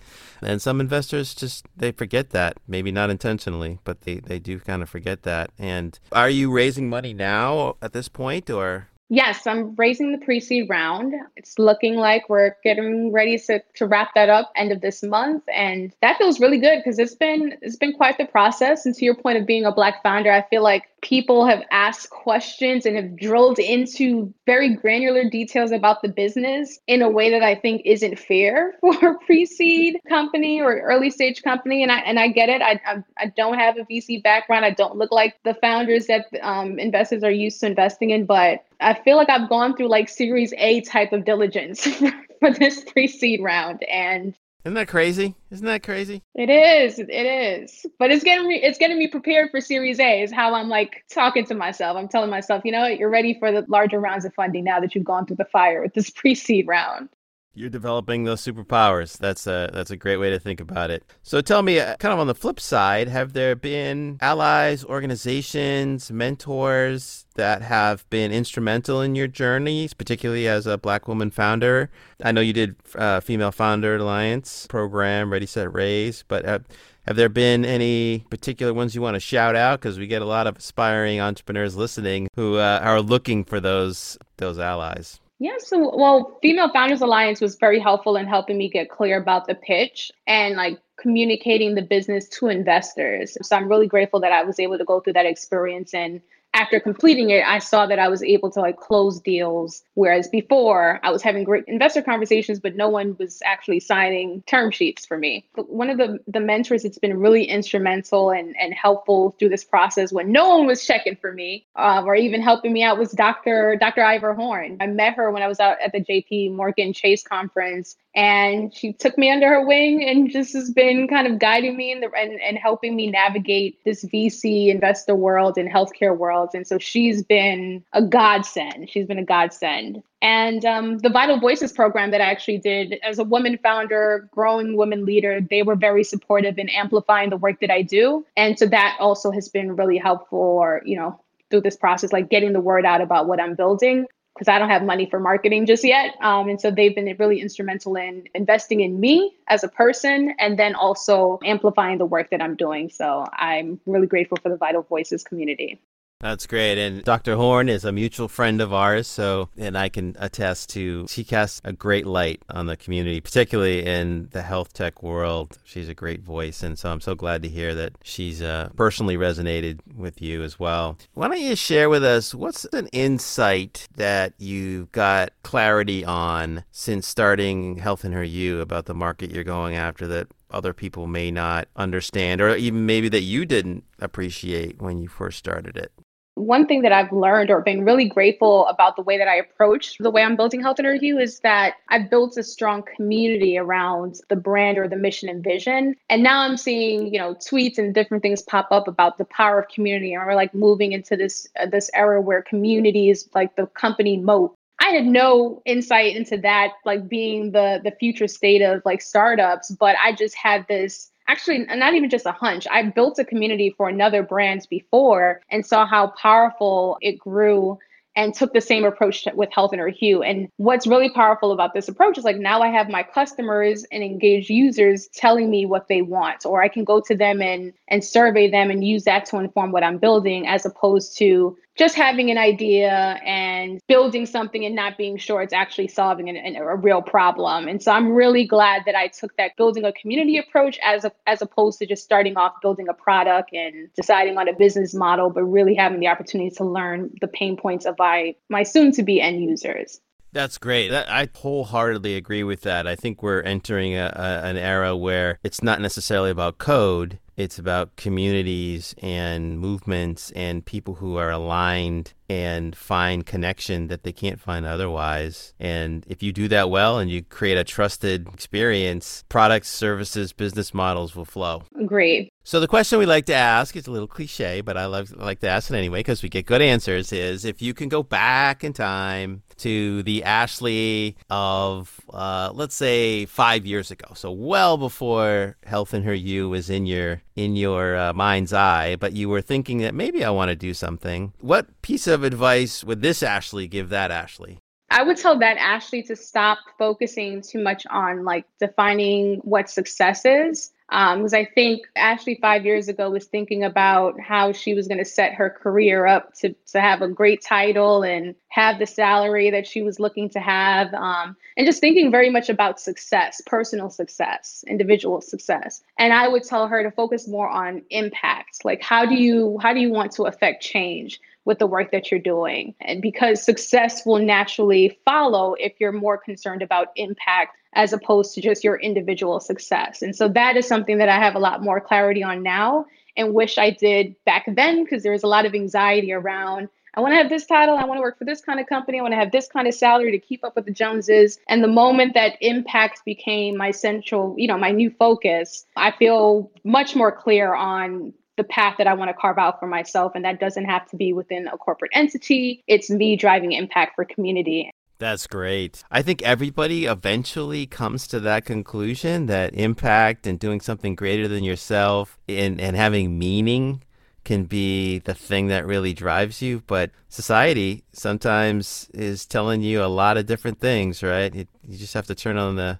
And 0.43 0.61
some 0.61 0.80
investors 0.80 1.34
just, 1.34 1.66
they 1.76 1.93
forget 1.93 2.30
that, 2.30 2.59
maybe 2.66 2.90
not 2.93 3.11
intentionally, 3.11 3.78
but 3.84 4.03
they, 4.03 4.16
they 4.16 4.38
do 4.38 4.59
kind 4.59 4.82
of 4.82 4.88
forget 4.88 5.22
that. 5.22 5.51
And 5.59 5.99
are 6.11 6.30
you 6.30 6.51
raising 6.51 6.88
money 6.88 7.14
now 7.14 7.76
at 7.80 7.93
this 7.93 8.09
point 8.09 8.51
or? 8.51 8.88
Yes, 9.12 9.46
I'm 9.46 9.74
raising 9.74 10.10
the 10.10 10.24
pre 10.24 10.40
seed 10.40 10.70
round. 10.70 11.12
It's 11.36 11.58
looking 11.58 11.96
like 11.96 12.30
we're 12.30 12.56
getting 12.64 13.12
ready 13.12 13.38
to, 13.40 13.62
to 13.74 13.86
wrap 13.86 14.14
that 14.14 14.30
up 14.30 14.50
end 14.56 14.72
of 14.72 14.80
this 14.80 15.02
month. 15.02 15.42
And 15.54 15.94
that 16.00 16.16
feels 16.16 16.40
really 16.40 16.56
good 16.56 16.78
because 16.78 16.98
it's 16.98 17.14
been 17.14 17.58
it's 17.60 17.76
been 17.76 17.92
quite 17.92 18.16
the 18.16 18.24
process. 18.24 18.86
And 18.86 18.94
to 18.94 19.04
your 19.04 19.14
point 19.14 19.36
of 19.36 19.44
being 19.44 19.66
a 19.66 19.70
black 19.70 20.02
founder, 20.02 20.32
I 20.32 20.40
feel 20.48 20.62
like 20.62 20.84
people 21.02 21.44
have 21.44 21.62
asked 21.70 22.08
questions 22.08 22.86
and 22.86 22.96
have 22.96 23.14
drilled 23.18 23.58
into 23.58 24.32
very 24.46 24.74
granular 24.74 25.28
details 25.28 25.72
about 25.72 26.00
the 26.00 26.08
business 26.08 26.78
in 26.86 27.02
a 27.02 27.10
way 27.10 27.28
that 27.32 27.42
I 27.42 27.54
think 27.54 27.82
isn't 27.84 28.18
fair 28.18 28.76
for 28.80 28.94
a 29.06 29.18
pre-seed 29.26 29.98
company 30.08 30.62
or 30.62 30.80
early 30.80 31.10
stage 31.10 31.42
company. 31.42 31.82
And 31.82 31.92
I 31.92 31.98
and 31.98 32.18
I 32.18 32.28
get 32.28 32.48
it. 32.48 32.62
I 32.62 32.80
I, 32.86 33.04
I 33.18 33.26
don't 33.36 33.58
have 33.58 33.76
a 33.76 33.84
VC 33.84 34.22
background. 34.22 34.64
I 34.64 34.70
don't 34.70 34.96
look 34.96 35.12
like 35.12 35.34
the 35.44 35.52
founders 35.52 36.06
that 36.06 36.28
um, 36.40 36.78
investors 36.78 37.22
are 37.22 37.30
used 37.30 37.60
to 37.60 37.66
investing 37.66 38.08
in, 38.08 38.24
but 38.24 38.64
I 38.82 39.00
feel 39.02 39.16
like 39.16 39.30
I've 39.30 39.48
gone 39.48 39.76
through 39.76 39.88
like 39.88 40.08
Series 40.08 40.52
A 40.58 40.80
type 40.82 41.12
of 41.12 41.24
diligence 41.24 41.86
for 42.40 42.52
this 42.52 42.84
pre-seed 42.84 43.42
round, 43.42 43.82
and 43.84 44.34
isn't 44.64 44.74
that 44.74 44.86
crazy? 44.86 45.34
Isn't 45.50 45.66
that 45.66 45.82
crazy? 45.82 46.22
It 46.36 46.48
is. 46.48 47.00
It 47.00 47.10
is. 47.10 47.84
But 47.98 48.12
it's 48.12 48.22
getting 48.22 48.46
me. 48.46 48.62
It's 48.62 48.78
getting 48.78 48.98
me 48.98 49.08
prepared 49.08 49.50
for 49.50 49.60
Series 49.60 49.98
A. 49.98 50.22
Is 50.22 50.30
how 50.30 50.54
I'm 50.54 50.68
like 50.68 51.04
talking 51.10 51.44
to 51.46 51.54
myself. 51.54 51.96
I'm 51.96 52.06
telling 52.06 52.30
myself, 52.30 52.62
you 52.64 52.70
know, 52.70 52.86
you're 52.86 53.10
ready 53.10 53.36
for 53.38 53.50
the 53.50 53.64
larger 53.68 53.98
rounds 53.98 54.24
of 54.24 54.32
funding 54.34 54.62
now 54.62 54.78
that 54.78 54.94
you've 54.94 55.04
gone 55.04 55.26
through 55.26 55.36
the 55.36 55.46
fire 55.46 55.82
with 55.82 55.94
this 55.94 56.10
pre-seed 56.10 56.68
round. 56.68 57.08
You're 57.55 57.68
developing 57.68 58.24
those 58.24 58.40
superpowers. 58.40 59.18
That's 59.18 59.46
a 59.46 59.68
that's 59.74 59.90
a 59.90 59.96
great 59.96 60.16
way 60.16 60.30
to 60.30 60.38
think 60.38 60.59
about 60.59 60.90
it. 60.90 61.05
So 61.22 61.42
tell 61.42 61.62
me, 61.62 61.80
uh, 61.80 61.96
kind 61.96 62.14
of 62.14 62.18
on 62.18 62.26
the 62.26 62.34
flip 62.34 62.59
side, 62.59 63.09
have 63.09 63.34
there 63.34 63.55
been 63.55 64.16
allies, 64.22 64.84
organizations, 64.84 66.11
mentors 66.11 67.26
that 67.34 67.61
have 67.61 68.09
been 68.09 68.32
instrumental 68.32 69.03
in 69.03 69.14
your 69.14 69.26
journeys, 69.28 69.92
particularly 69.92 70.48
as 70.48 70.66
a 70.66 70.78
Black 70.78 71.07
woman 71.07 71.30
founder? 71.30 71.90
I 72.24 72.32
know 72.32 72.40
you 72.40 72.55
did 72.55 72.76
uh, 72.94 73.20
Female 73.20 73.53
Founder 73.53 73.96
Alliance 73.96 74.66
program, 74.68 75.30
Ready 75.30 75.46
Set 75.46 75.70
Raise, 75.72 76.24
but 76.28 76.46
have, 76.46 76.64
have 77.07 77.16
there 77.16 77.28
been 77.28 77.66
any 77.66 78.24
particular 78.30 78.72
ones 78.72 78.94
you 78.94 79.03
want 79.03 79.16
to 79.16 79.20
shout 79.20 79.57
out? 79.57 79.80
Because 79.80 79.98
we 79.98 80.07
get 80.07 80.22
a 80.22 80.26
lot 80.26 80.46
of 80.46 80.57
aspiring 80.57 81.20
entrepreneurs 81.20 81.76
listening 81.76 82.28
who 82.34 82.57
uh, 82.57 82.80
are 82.82 83.03
looking 83.03 83.44
for 83.44 83.61
those 83.61 84.16
those 84.38 84.59
allies. 84.59 85.20
Yeah, 85.43 85.57
so 85.59 85.97
well, 85.97 86.38
Female 86.40 86.70
Founders 86.72 87.01
Alliance 87.01 87.40
was 87.40 87.57
very 87.57 87.80
helpful 87.80 88.14
in 88.14 88.28
helping 88.28 88.57
me 88.57 88.68
get 88.68 88.88
clear 88.88 89.20
about 89.20 89.49
the 89.49 89.57
pitch 89.57 90.12
and 90.28 90.55
like 90.55 90.78
communicating 91.01 91.74
the 91.74 91.82
business 91.82 92.28
to 92.38 92.47
investors. 92.47 93.36
So 93.43 93.57
I'm 93.57 93.68
really 93.68 93.88
grateful 93.88 94.20
that 94.20 94.30
I 94.30 94.45
was 94.45 94.61
able 94.61 94.78
to 94.78 94.84
go 94.84 95.01
through 95.01 95.14
that 95.14 95.26
experience 95.26 95.95
and 95.95 96.20
after 96.55 96.78
completing 96.78 97.30
it, 97.30 97.44
I 97.46 97.59
saw 97.59 97.86
that 97.86 97.98
I 97.98 98.09
was 98.09 98.22
able 98.22 98.50
to 98.50 98.61
like 98.61 98.78
close 98.78 99.20
deals. 99.20 99.82
Whereas 99.94 100.28
before, 100.28 101.00
I 101.03 101.11
was 101.11 101.22
having 101.22 101.44
great 101.44 101.64
investor 101.66 102.03
conversations, 102.03 102.61
but 102.61 102.76
no 102.76 102.88
one 102.88 103.16
was 103.18 103.40
actually 103.44 103.80
signing 103.80 104.42
term 104.46 104.70
sheets 104.70 105.07
for 105.07 105.16
me. 105.16 105.46
But 105.55 105.70
one 105.70 105.88
of 105.88 105.96
the, 105.96 106.18
the 106.26 106.40
mentors 106.40 106.82
that's 106.82 106.98
been 106.98 107.18
really 107.18 107.44
instrumental 107.44 108.30
and, 108.30 108.55
and 108.59 108.74
helpful 108.74 109.34
through 109.38 109.48
this 109.48 109.64
process 109.64 110.12
when 110.12 110.30
no 110.30 110.57
one 110.57 110.66
was 110.66 110.84
checking 110.84 111.16
for 111.16 111.32
me 111.32 111.66
uh, 111.76 112.03
or 112.05 112.14
even 112.14 112.42
helping 112.42 112.72
me 112.72 112.82
out 112.82 112.98
was 112.98 113.12
Dr. 113.12 113.76
Dr. 113.80 114.03
Ivor 114.03 114.34
Horn. 114.34 114.76
I 114.80 114.86
met 114.88 115.14
her 115.14 115.30
when 115.30 115.42
I 115.42 115.48
was 115.48 115.59
out 115.59 115.78
at 115.80 115.92
the 115.92 116.00
JP 116.00 116.55
Morgan 116.55 116.92
Chase 116.92 117.22
conference 117.22 117.96
and 118.14 118.74
she 118.74 118.92
took 118.92 119.16
me 119.16 119.30
under 119.30 119.48
her 119.48 119.66
wing 119.66 120.07
and 120.07 120.30
just 120.30 120.53
has 120.53 120.70
been 120.70 121.09
kind 121.09 121.26
of 121.26 121.38
guiding 121.38 121.76
me 121.76 121.92
in 121.92 122.00
the, 122.00 122.11
and, 122.12 122.38
and 122.40 122.59
helping 122.59 122.94
me 122.94 123.11
navigate 123.11 123.82
this 123.84 124.05
VC 124.05 124.68
investor 124.68 125.14
world 125.14 125.57
and 125.57 125.68
healthcare 125.70 126.16
world. 126.16 126.41
And 126.55 126.66
so 126.66 126.78
she's 126.78 127.22
been 127.22 127.84
a 127.93 128.03
godsend. 128.03 128.90
She's 128.90 129.07
been 129.07 129.18
a 129.18 129.24
godsend. 129.24 130.03
And 130.20 130.64
um, 130.64 130.99
the 130.99 131.09
Vital 131.11 131.40
Voices 131.40 131.72
program 131.72 132.11
that 132.12 132.20
I 132.20 132.30
actually 132.30 132.59
did 132.59 132.95
as 133.03 133.18
a 133.18 133.24
woman 133.24 133.59
founder, 133.62 134.28
growing 134.32 134.76
woman 134.76 135.05
leader, 135.05 135.40
they 135.40 135.62
were 135.62 135.76
very 135.76 136.05
supportive 136.05 136.59
in 136.59 136.68
amplifying 136.68 137.30
the 137.30 137.36
work 137.36 137.61
that 137.61 137.70
I 137.70 137.82
do. 137.82 138.24
And 138.36 138.59
so 138.59 138.66
that 138.66 138.97
also 139.01 139.30
has 139.32 139.49
been 139.49 139.74
really 139.74 139.99
helpful, 139.99 140.38
or, 140.38 140.82
you 140.84 140.97
know, 140.97 141.20
through 141.51 141.62
this 141.62 141.76
process, 141.76 142.12
like 142.12 142.30
getting 142.30 142.53
the 142.53 142.61
word 142.61 142.86
out 142.86 143.01
about 143.01 143.26
what 143.26 143.40
I'm 143.40 143.55
building 143.55 144.07
because 144.34 144.49
I 144.49 144.59
don't 144.59 144.70
have 144.70 144.82
money 144.82 145.07
for 145.11 145.20
marketing 145.20 145.66
just 145.66 145.84
yet. 145.84 146.14
Um, 146.22 146.49
and 146.49 146.61
so 146.61 146.70
they've 146.70 146.95
been 146.95 147.14
really 147.18 147.40
instrumental 147.40 147.97
in 147.97 148.24
investing 148.34 148.80
in 148.80 148.99
me 148.99 149.36
as 149.49 149.62
a 149.62 149.68
person 149.68 150.34
and 150.38 150.59
then 150.59 150.74
also 150.74 151.38
amplifying 151.45 151.99
the 151.99 152.07
work 152.07 152.30
that 152.30 152.40
I'm 152.40 152.57
doing. 152.57 152.88
So 152.88 153.26
I'm 153.32 153.80
really 153.86 154.07
grateful 154.07 154.38
for 154.43 154.49
the 154.49 154.57
Vital 154.57 154.82
Voices 154.82 155.22
community. 155.22 155.80
That's 156.22 156.46
great. 156.46 156.78
And 156.78 157.02
Dr. 157.02 157.34
Horn 157.34 157.68
is 157.68 157.84
a 157.84 157.90
mutual 157.90 158.28
friend 158.28 158.60
of 158.60 158.72
ours. 158.72 159.08
So, 159.08 159.48
and 159.58 159.76
I 159.76 159.88
can 159.88 160.14
attest 160.20 160.70
to 160.70 161.06
she 161.08 161.24
casts 161.24 161.60
a 161.64 161.72
great 161.72 162.06
light 162.06 162.40
on 162.48 162.66
the 162.66 162.76
community, 162.76 163.20
particularly 163.20 163.84
in 163.84 164.28
the 164.30 164.42
health 164.42 164.72
tech 164.72 165.02
world. 165.02 165.58
She's 165.64 165.88
a 165.88 165.94
great 165.94 166.22
voice. 166.22 166.62
And 166.62 166.78
so 166.78 166.92
I'm 166.92 167.00
so 167.00 167.16
glad 167.16 167.42
to 167.42 167.48
hear 167.48 167.74
that 167.74 167.98
she's 168.04 168.40
uh, 168.40 168.70
personally 168.76 169.16
resonated 169.16 169.80
with 169.96 170.22
you 170.22 170.44
as 170.44 170.60
well. 170.60 170.96
Why 171.14 171.26
don't 171.26 171.40
you 171.40 171.56
share 171.56 171.90
with 171.90 172.04
us 172.04 172.32
what's 172.32 172.66
an 172.66 172.86
insight 172.92 173.88
that 173.96 174.32
you've 174.38 174.92
got 174.92 175.32
clarity 175.42 176.04
on 176.04 176.62
since 176.70 177.08
starting 177.08 177.78
Health 177.78 178.04
in 178.04 178.12
Her 178.12 178.22
Hue 178.22 178.60
about 178.60 178.86
the 178.86 178.94
market 178.94 179.32
you're 179.32 179.42
going 179.42 179.74
after 179.74 180.06
that 180.06 180.28
other 180.52 180.72
people 180.72 181.06
may 181.06 181.30
not 181.30 181.66
understand, 181.74 182.40
or 182.40 182.54
even 182.54 182.86
maybe 182.86 183.08
that 183.08 183.22
you 183.22 183.44
didn't 183.44 183.84
appreciate 183.98 184.80
when 184.80 184.98
you 184.98 185.08
first 185.08 185.38
started 185.38 185.76
it? 185.76 185.90
One 186.34 186.66
thing 186.66 186.82
that 186.82 186.92
I've 186.92 187.12
learned 187.12 187.50
or 187.50 187.60
been 187.60 187.84
really 187.84 188.08
grateful 188.08 188.66
about 188.66 188.96
the 188.96 189.02
way 189.02 189.18
that 189.18 189.28
I 189.28 189.36
approach 189.36 189.98
the 189.98 190.10
way 190.10 190.22
I'm 190.22 190.34
building 190.34 190.62
Health 190.62 190.78
in 190.78 190.86
Her 190.86 190.94
Hue 190.94 191.18
is 191.18 191.40
that 191.40 191.74
I've 191.90 192.08
built 192.08 192.36
a 192.38 192.42
strong 192.42 192.82
community 192.96 193.58
around 193.58 194.20
the 194.28 194.36
brand 194.36 194.78
or 194.78 194.88
the 194.88 194.96
mission 194.96 195.28
and 195.28 195.44
vision. 195.44 195.94
And 196.08 196.22
now 196.22 196.40
I'm 196.40 196.56
seeing, 196.56 197.12
you 197.12 197.20
know, 197.20 197.34
tweets 197.34 197.76
and 197.76 197.94
different 197.94 198.22
things 198.22 198.42
pop 198.42 198.68
up 198.70 198.88
about 198.88 199.18
the 199.18 199.26
power 199.26 199.60
of 199.60 199.68
community. 199.68 200.14
And 200.14 200.24
we're 200.26 200.34
like 200.34 200.54
moving 200.54 200.92
into 200.92 201.16
this 201.16 201.46
uh, 201.60 201.66
this 201.66 201.90
era 201.94 202.20
where 202.20 202.42
community 202.42 203.10
is 203.10 203.28
like 203.34 203.54
the 203.56 203.66
company 203.66 204.16
moat. 204.16 204.56
I 204.80 204.88
had 204.88 205.06
no 205.06 205.62
insight 205.64 206.16
into 206.16 206.38
that, 206.38 206.72
like 206.84 207.08
being 207.08 207.52
the 207.52 207.80
the 207.84 207.92
future 207.92 208.26
state 208.26 208.62
of 208.62 208.82
like 208.84 209.00
startups, 209.00 209.70
but 209.70 209.96
I 210.02 210.12
just 210.12 210.34
had 210.34 210.66
this 210.66 211.11
actually 211.32 211.64
not 211.64 211.94
even 211.94 212.10
just 212.10 212.26
a 212.26 212.32
hunch. 212.32 212.66
I 212.70 212.82
built 212.82 213.18
a 213.18 213.24
community 213.24 213.74
for 213.76 213.88
another 213.88 214.22
brand 214.22 214.66
before 214.68 215.40
and 215.50 215.64
saw 215.64 215.86
how 215.86 216.08
powerful 216.08 216.98
it 217.00 217.18
grew 217.18 217.78
and 218.14 218.34
took 218.34 218.52
the 218.52 218.60
same 218.60 218.84
approach 218.84 219.24
to, 219.24 219.32
with 219.34 219.48
health 219.50 219.72
and 219.72 219.80
her 219.80 219.88
hue. 219.88 220.22
And 220.22 220.50
what's 220.58 220.86
really 220.86 221.08
powerful 221.08 221.50
about 221.50 221.72
this 221.72 221.88
approach 221.88 222.18
is 222.18 222.24
like 222.24 222.36
now 222.36 222.60
I 222.60 222.68
have 222.68 222.90
my 222.90 223.02
customers 223.02 223.86
and 223.90 224.02
engaged 224.02 224.50
users 224.50 225.08
telling 225.14 225.48
me 225.48 225.64
what 225.64 225.88
they 225.88 226.02
want, 226.02 226.44
or 226.44 226.62
I 226.62 226.68
can 226.68 226.84
go 226.84 227.00
to 227.00 227.16
them 227.16 227.40
and 227.40 227.72
and 227.88 228.04
survey 228.04 228.50
them 228.50 228.70
and 228.70 228.84
use 228.84 229.04
that 229.04 229.24
to 229.26 229.38
inform 229.38 229.72
what 229.72 229.82
I'm 229.82 229.96
building, 229.96 230.46
as 230.46 230.66
opposed 230.66 231.16
to 231.18 231.56
just 231.76 231.94
having 231.94 232.30
an 232.30 232.38
idea 232.38 233.18
and 233.24 233.80
building 233.88 234.26
something 234.26 234.64
and 234.64 234.74
not 234.74 234.98
being 234.98 235.16
sure 235.16 235.42
it's 235.42 235.52
actually 235.52 235.88
solving 235.88 236.28
an, 236.28 236.36
an, 236.36 236.56
a 236.56 236.76
real 236.76 237.00
problem. 237.00 237.66
And 237.66 237.82
so 237.82 237.92
I'm 237.92 238.12
really 238.12 238.46
glad 238.46 238.82
that 238.86 238.94
I 238.94 239.08
took 239.08 239.36
that 239.36 239.56
building 239.56 239.84
a 239.84 239.92
community 239.92 240.36
approach 240.38 240.78
as 240.84 241.04
a, 241.04 241.12
as 241.26 241.40
opposed 241.40 241.78
to 241.78 241.86
just 241.86 242.04
starting 242.04 242.36
off 242.36 242.52
building 242.60 242.88
a 242.88 242.94
product 242.94 243.52
and 243.52 243.88
deciding 243.94 244.36
on 244.36 244.48
a 244.48 244.52
business 244.52 244.94
model, 244.94 245.30
but 245.30 245.44
really 245.44 245.74
having 245.74 246.00
the 246.00 246.08
opportunity 246.08 246.50
to 246.56 246.64
learn 246.64 247.10
the 247.20 247.28
pain 247.28 247.56
points 247.56 247.86
of 247.86 247.96
my 247.98 248.34
my 248.48 248.62
soon 248.62 248.92
to 248.92 249.02
be 249.02 249.20
end 249.20 249.42
users. 249.42 250.00
That's 250.32 250.56
great. 250.56 250.92
I 250.92 251.28
wholeheartedly 251.34 252.16
agree 252.16 252.42
with 252.42 252.62
that. 252.62 252.86
I 252.86 252.96
think 252.96 253.22
we're 253.22 253.42
entering 253.42 253.94
a, 253.94 254.10
a, 254.16 254.46
an 254.46 254.56
era 254.56 254.96
where 254.96 255.38
it's 255.44 255.62
not 255.62 255.80
necessarily 255.80 256.30
about 256.30 256.56
code, 256.56 257.18
it's 257.36 257.58
about 257.58 257.96
communities 257.96 258.94
and 259.02 259.58
movements 259.58 260.30
and 260.32 260.64
people 260.64 260.94
who 260.94 261.16
are 261.16 261.30
aligned 261.30 262.12
and 262.28 262.74
find 262.74 263.26
connection 263.26 263.88
that 263.88 264.04
they 264.04 264.12
can't 264.12 264.40
find 264.40 264.64
otherwise. 264.64 265.52
And 265.60 266.04
if 266.08 266.22
you 266.22 266.32
do 266.32 266.48
that 266.48 266.70
well 266.70 266.98
and 266.98 267.10
you 267.10 267.22
create 267.22 267.58
a 267.58 267.64
trusted 267.64 268.26
experience, 268.32 269.24
products, 269.28 269.68
services, 269.68 270.32
business 270.32 270.72
models 270.72 271.14
will 271.14 271.26
flow. 271.26 271.64
Great. 271.84 272.32
So 272.44 272.58
the 272.58 272.68
question 272.68 272.98
we 272.98 273.06
like 273.06 273.26
to 273.26 273.34
ask 273.34 273.76
is 273.76 273.86
a 273.86 273.90
little 273.90 274.08
cliche, 274.08 274.62
but 274.62 274.76
I 274.76 274.86
love, 274.86 275.12
like 275.12 275.40
to 275.40 275.48
ask 275.48 275.70
it 275.70 275.76
anyway 275.76 276.00
because 276.00 276.22
we 276.22 276.28
get 276.28 276.46
good 276.46 276.62
answers. 276.62 277.12
Is 277.12 277.44
if 277.44 277.62
you 277.62 277.72
can 277.74 277.88
go 277.88 278.02
back 278.02 278.64
in 278.64 278.72
time 278.72 279.42
to 279.58 280.02
the 280.02 280.24
Ashley 280.24 281.16
of, 281.30 282.00
uh, 282.12 282.50
let's 282.52 282.74
say, 282.74 283.26
five 283.26 283.64
years 283.64 283.90
ago, 283.90 284.08
so 284.14 284.32
well 284.32 284.76
before 284.76 285.56
Health 285.64 285.94
and 285.94 286.04
Her 286.04 286.14
Hue 286.14 286.48
was 286.48 286.68
in 286.68 286.86
your 286.86 287.21
in 287.36 287.56
your 287.56 287.96
uh, 287.96 288.12
mind's 288.12 288.52
eye, 288.52 288.96
but 288.96 289.12
you 289.12 289.28
were 289.28 289.40
thinking 289.40 289.78
that 289.78 289.94
maybe 289.94 290.24
I 290.24 290.30
want 290.30 290.50
to 290.50 290.56
do 290.56 290.74
something. 290.74 291.32
What 291.40 291.82
piece 291.82 292.06
of 292.06 292.24
advice 292.24 292.84
would 292.84 293.02
this 293.02 293.22
Ashley 293.22 293.66
give 293.68 293.88
that 293.90 294.10
Ashley? 294.10 294.58
I 294.90 295.02
would 295.02 295.16
tell 295.16 295.38
that 295.38 295.56
Ashley 295.56 296.02
to 296.02 296.14
stop 296.14 296.58
focusing 296.78 297.40
too 297.40 297.62
much 297.62 297.86
on 297.90 298.24
like 298.24 298.44
defining 298.60 299.38
what 299.38 299.70
success 299.70 300.26
is 300.26 300.72
because 300.88 301.32
um, 301.32 301.40
I 301.40 301.48
think 301.54 301.86
Ashley 301.96 302.38
five 302.40 302.66
years 302.66 302.88
ago 302.88 303.08
was 303.10 303.24
thinking 303.26 303.64
about 303.64 304.20
how 304.20 304.52
she 304.52 304.74
was 304.74 304.88
going 304.88 304.98
to 304.98 305.04
set 305.04 305.32
her 305.34 305.48
career 305.48 306.06
up 306.06 306.34
to, 306.34 306.54
to 306.72 306.80
have 306.80 307.00
a 307.00 307.08
great 307.08 307.42
title 307.42 308.02
and 308.02 308.34
have 308.48 308.78
the 308.78 308.86
salary 308.86 309.50
that 309.50 309.66
she 309.66 309.82
was 309.82 309.98
looking 309.98 310.28
to 310.30 310.40
have, 310.40 310.92
um, 310.92 311.34
and 311.56 311.66
just 311.66 311.80
thinking 311.80 312.10
very 312.10 312.28
much 312.28 312.50
about 312.50 312.78
success, 312.78 313.40
personal 313.46 313.88
success, 313.88 314.64
individual 314.68 315.20
success. 315.20 315.82
And 315.98 316.12
I 316.12 316.28
would 316.28 316.44
tell 316.44 316.68
her 316.68 316.82
to 316.82 316.90
focus 316.90 317.26
more 317.26 317.48
on 317.48 317.82
impact. 317.88 318.64
Like, 318.64 318.82
how 318.82 319.06
do 319.06 319.14
you 319.14 319.58
how 319.62 319.72
do 319.72 319.80
you 319.80 319.90
want 319.90 320.12
to 320.12 320.24
affect 320.24 320.62
change? 320.62 321.20
With 321.45 321.59
the 321.59 321.66
work 321.66 321.90
that 321.93 322.11
you're 322.11 322.20
doing. 322.20 322.74
And 322.80 323.03
because 323.03 323.43
success 323.43 324.07
will 324.07 324.18
naturally 324.18 324.99
follow 325.05 325.55
if 325.55 325.74
you're 325.80 325.93
more 325.93 326.18
concerned 326.18 326.62
about 326.62 326.88
impact 326.97 327.57
as 327.74 327.93
opposed 327.93 328.34
to 328.34 328.40
just 328.40 328.62
your 328.62 328.76
individual 328.76 329.40
success. 329.40 330.03
And 330.03 330.14
so 330.14 330.28
that 330.28 330.57
is 330.57 330.68
something 330.68 330.99
that 330.99 331.09
I 331.09 331.16
have 331.16 331.34
a 331.34 331.40
lot 331.40 331.62
more 331.62 331.80
clarity 331.80 332.22
on 332.22 332.43
now 332.43 332.86
and 333.16 333.34
wish 333.34 333.59
I 333.59 333.70
did 333.70 334.14
back 334.24 334.45
then 334.47 334.84
because 334.84 335.03
there 335.03 335.12
was 335.12 335.22
a 335.22 335.28
lot 335.28 335.47
of 335.47 335.55
anxiety 335.55 336.12
around. 336.12 336.68
I 336.95 337.01
want 337.01 337.12
to 337.12 337.16
have 337.16 337.30
this 337.30 337.47
title. 337.47 337.76
I 337.76 337.84
want 337.86 337.99
to 337.99 338.03
work 338.03 338.18
for 338.18 338.26
this 338.26 338.43
kind 338.43 338.61
of 338.61 338.66
company. 338.66 338.99
I 338.99 339.03
want 339.03 339.12
to 339.12 339.18
have 339.18 339.32
this 339.32 339.49
kind 339.49 339.66
of 339.66 339.72
salary 339.72 340.12
to 340.12 340.18
keep 340.18 340.45
up 340.45 340.55
with 340.55 340.66
the 340.66 340.72
Joneses. 340.72 341.38
And 341.49 341.64
the 341.64 341.68
moment 341.68 342.12
that 342.14 342.36
impact 342.43 343.03
became 343.07 343.57
my 343.57 343.70
central, 343.70 344.34
you 344.36 344.47
know, 344.47 344.59
my 344.59 344.70
new 344.70 344.90
focus, 344.90 345.64
I 345.76 345.93
feel 345.93 346.51
much 346.64 346.95
more 346.95 347.11
clear 347.11 347.55
on 347.55 348.12
the 348.36 348.44
path 348.44 348.76
that 348.78 348.86
I 348.86 348.94
want 348.94 349.10
to 349.10 349.14
carve 349.14 349.38
out 349.38 349.60
for 349.60 349.66
myself. 349.66 350.12
And 350.14 350.24
that 350.24 350.40
doesn't 350.40 350.64
have 350.64 350.86
to 350.90 350.96
be 350.96 351.12
within 351.12 351.46
a 351.48 351.56
corporate 351.56 351.90
entity. 351.94 352.62
It's 352.66 352.90
me 352.90 353.16
driving 353.16 353.52
impact 353.52 353.94
for 353.94 354.04
community. 354.04 354.70
That's 354.98 355.26
great. 355.26 355.82
I 355.90 356.00
think 356.02 356.22
everybody 356.22 356.86
eventually 356.86 357.66
comes 357.66 358.06
to 358.06 358.20
that 358.20 358.44
conclusion 358.44 359.26
that 359.26 359.52
impact 359.52 360.28
and 360.28 360.38
doing 360.38 360.60
something 360.60 360.94
greater 360.94 361.26
than 361.26 361.42
yourself 361.42 362.18
and, 362.28 362.60
and 362.60 362.76
having 362.76 363.18
meaning 363.18 363.82
can 364.24 364.44
be 364.44 365.00
the 365.00 365.14
thing 365.14 365.48
that 365.48 365.66
really 365.66 365.92
drives 365.92 366.40
you. 366.40 366.62
But 366.68 366.92
society 367.08 367.82
sometimes 367.92 368.88
is 368.94 369.26
telling 369.26 369.60
you 369.62 369.82
a 369.82 369.86
lot 369.86 370.16
of 370.16 370.26
different 370.26 370.60
things, 370.60 371.02
right? 371.02 371.34
You 371.34 371.76
just 371.76 371.94
have 371.94 372.06
to 372.06 372.14
turn 372.14 372.38
on 372.38 372.54
the, 372.54 372.78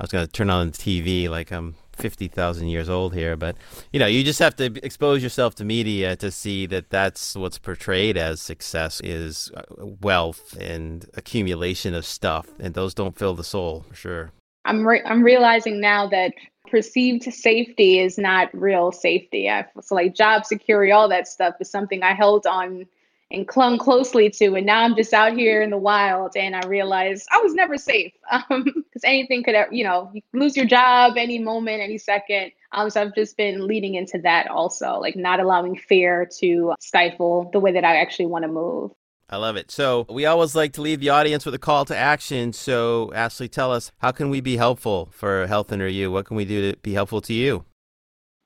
I 0.00 0.02
was 0.02 0.10
going 0.10 0.26
to 0.26 0.32
turn 0.32 0.48
on 0.48 0.70
the 0.70 0.78
TV 0.78 1.28
like 1.28 1.52
I'm 1.52 1.74
50,000 1.98 2.68
years 2.68 2.88
old 2.88 3.14
here, 3.14 3.36
but 3.36 3.56
you 3.92 4.00
know, 4.00 4.06
you 4.06 4.24
just 4.24 4.38
have 4.38 4.56
to 4.56 4.66
expose 4.84 5.22
yourself 5.22 5.54
to 5.56 5.64
media 5.64 6.16
to 6.16 6.30
see 6.30 6.66
that 6.66 6.90
that's 6.90 7.34
what's 7.34 7.58
portrayed 7.58 8.16
as 8.16 8.40
success 8.40 9.00
is 9.04 9.50
uh, 9.56 9.62
wealth 9.78 10.56
and 10.58 11.06
accumulation 11.14 11.94
of 11.94 12.06
stuff, 12.06 12.48
and 12.58 12.74
those 12.74 12.94
don't 12.94 13.18
fill 13.18 13.34
the 13.34 13.44
soul 13.44 13.84
for 13.88 13.94
sure. 13.94 14.32
I'm 14.64 14.86
re- 14.86 15.02
I'm 15.04 15.22
realizing 15.22 15.80
now 15.80 16.06
that 16.08 16.32
perceived 16.70 17.24
safety 17.32 17.98
is 17.98 18.18
not 18.18 18.48
real 18.52 18.92
safety. 18.92 19.48
I, 19.48 19.66
so 19.80 19.94
like 19.94 20.14
job 20.14 20.44
security, 20.44 20.92
all 20.92 21.08
that 21.08 21.26
stuff 21.26 21.54
is 21.60 21.70
something 21.70 22.02
I 22.02 22.14
held 22.14 22.46
on 22.46 22.86
and 23.30 23.46
clung 23.46 23.78
closely 23.78 24.30
to. 24.30 24.54
And 24.54 24.66
now 24.66 24.82
I'm 24.82 24.96
just 24.96 25.12
out 25.12 25.34
here 25.34 25.60
in 25.60 25.70
the 25.70 25.78
wild 25.78 26.36
and 26.36 26.56
I 26.56 26.66
realize 26.66 27.26
I 27.30 27.38
was 27.38 27.54
never 27.54 27.76
safe 27.76 28.12
because 28.30 28.44
um, 28.50 28.84
anything 29.04 29.42
could, 29.42 29.54
you 29.70 29.84
know, 29.84 30.10
you 30.14 30.22
lose 30.32 30.56
your 30.56 30.66
job 30.66 31.14
any 31.16 31.38
moment, 31.38 31.82
any 31.82 31.98
second. 31.98 32.52
Um, 32.72 32.90
so 32.90 33.02
I've 33.02 33.14
just 33.14 33.36
been 33.36 33.66
leading 33.66 33.94
into 33.94 34.18
that 34.22 34.48
also, 34.48 34.98
like 34.98 35.16
not 35.16 35.40
allowing 35.40 35.76
fear 35.76 36.28
to 36.38 36.74
stifle 36.80 37.50
the 37.52 37.60
way 37.60 37.72
that 37.72 37.84
I 37.84 37.96
actually 37.96 38.26
want 38.26 38.44
to 38.44 38.48
move. 38.48 38.92
I 39.30 39.36
love 39.36 39.56
it. 39.56 39.70
So 39.70 40.06
we 40.08 40.24
always 40.24 40.54
like 40.54 40.72
to 40.74 40.80
leave 40.80 41.00
the 41.00 41.10
audience 41.10 41.44
with 41.44 41.54
a 41.54 41.58
call 41.58 41.84
to 41.86 41.96
action. 41.96 42.54
So 42.54 43.12
Ashley, 43.14 43.48
tell 43.48 43.70
us, 43.70 43.92
how 43.98 44.10
can 44.10 44.30
we 44.30 44.40
be 44.40 44.56
helpful 44.56 45.10
for 45.12 45.46
Health 45.46 45.70
and 45.70 45.82
You? 45.92 46.10
What 46.10 46.24
can 46.24 46.36
we 46.36 46.46
do 46.46 46.72
to 46.72 46.78
be 46.78 46.94
helpful 46.94 47.20
to 47.22 47.34
you? 47.34 47.66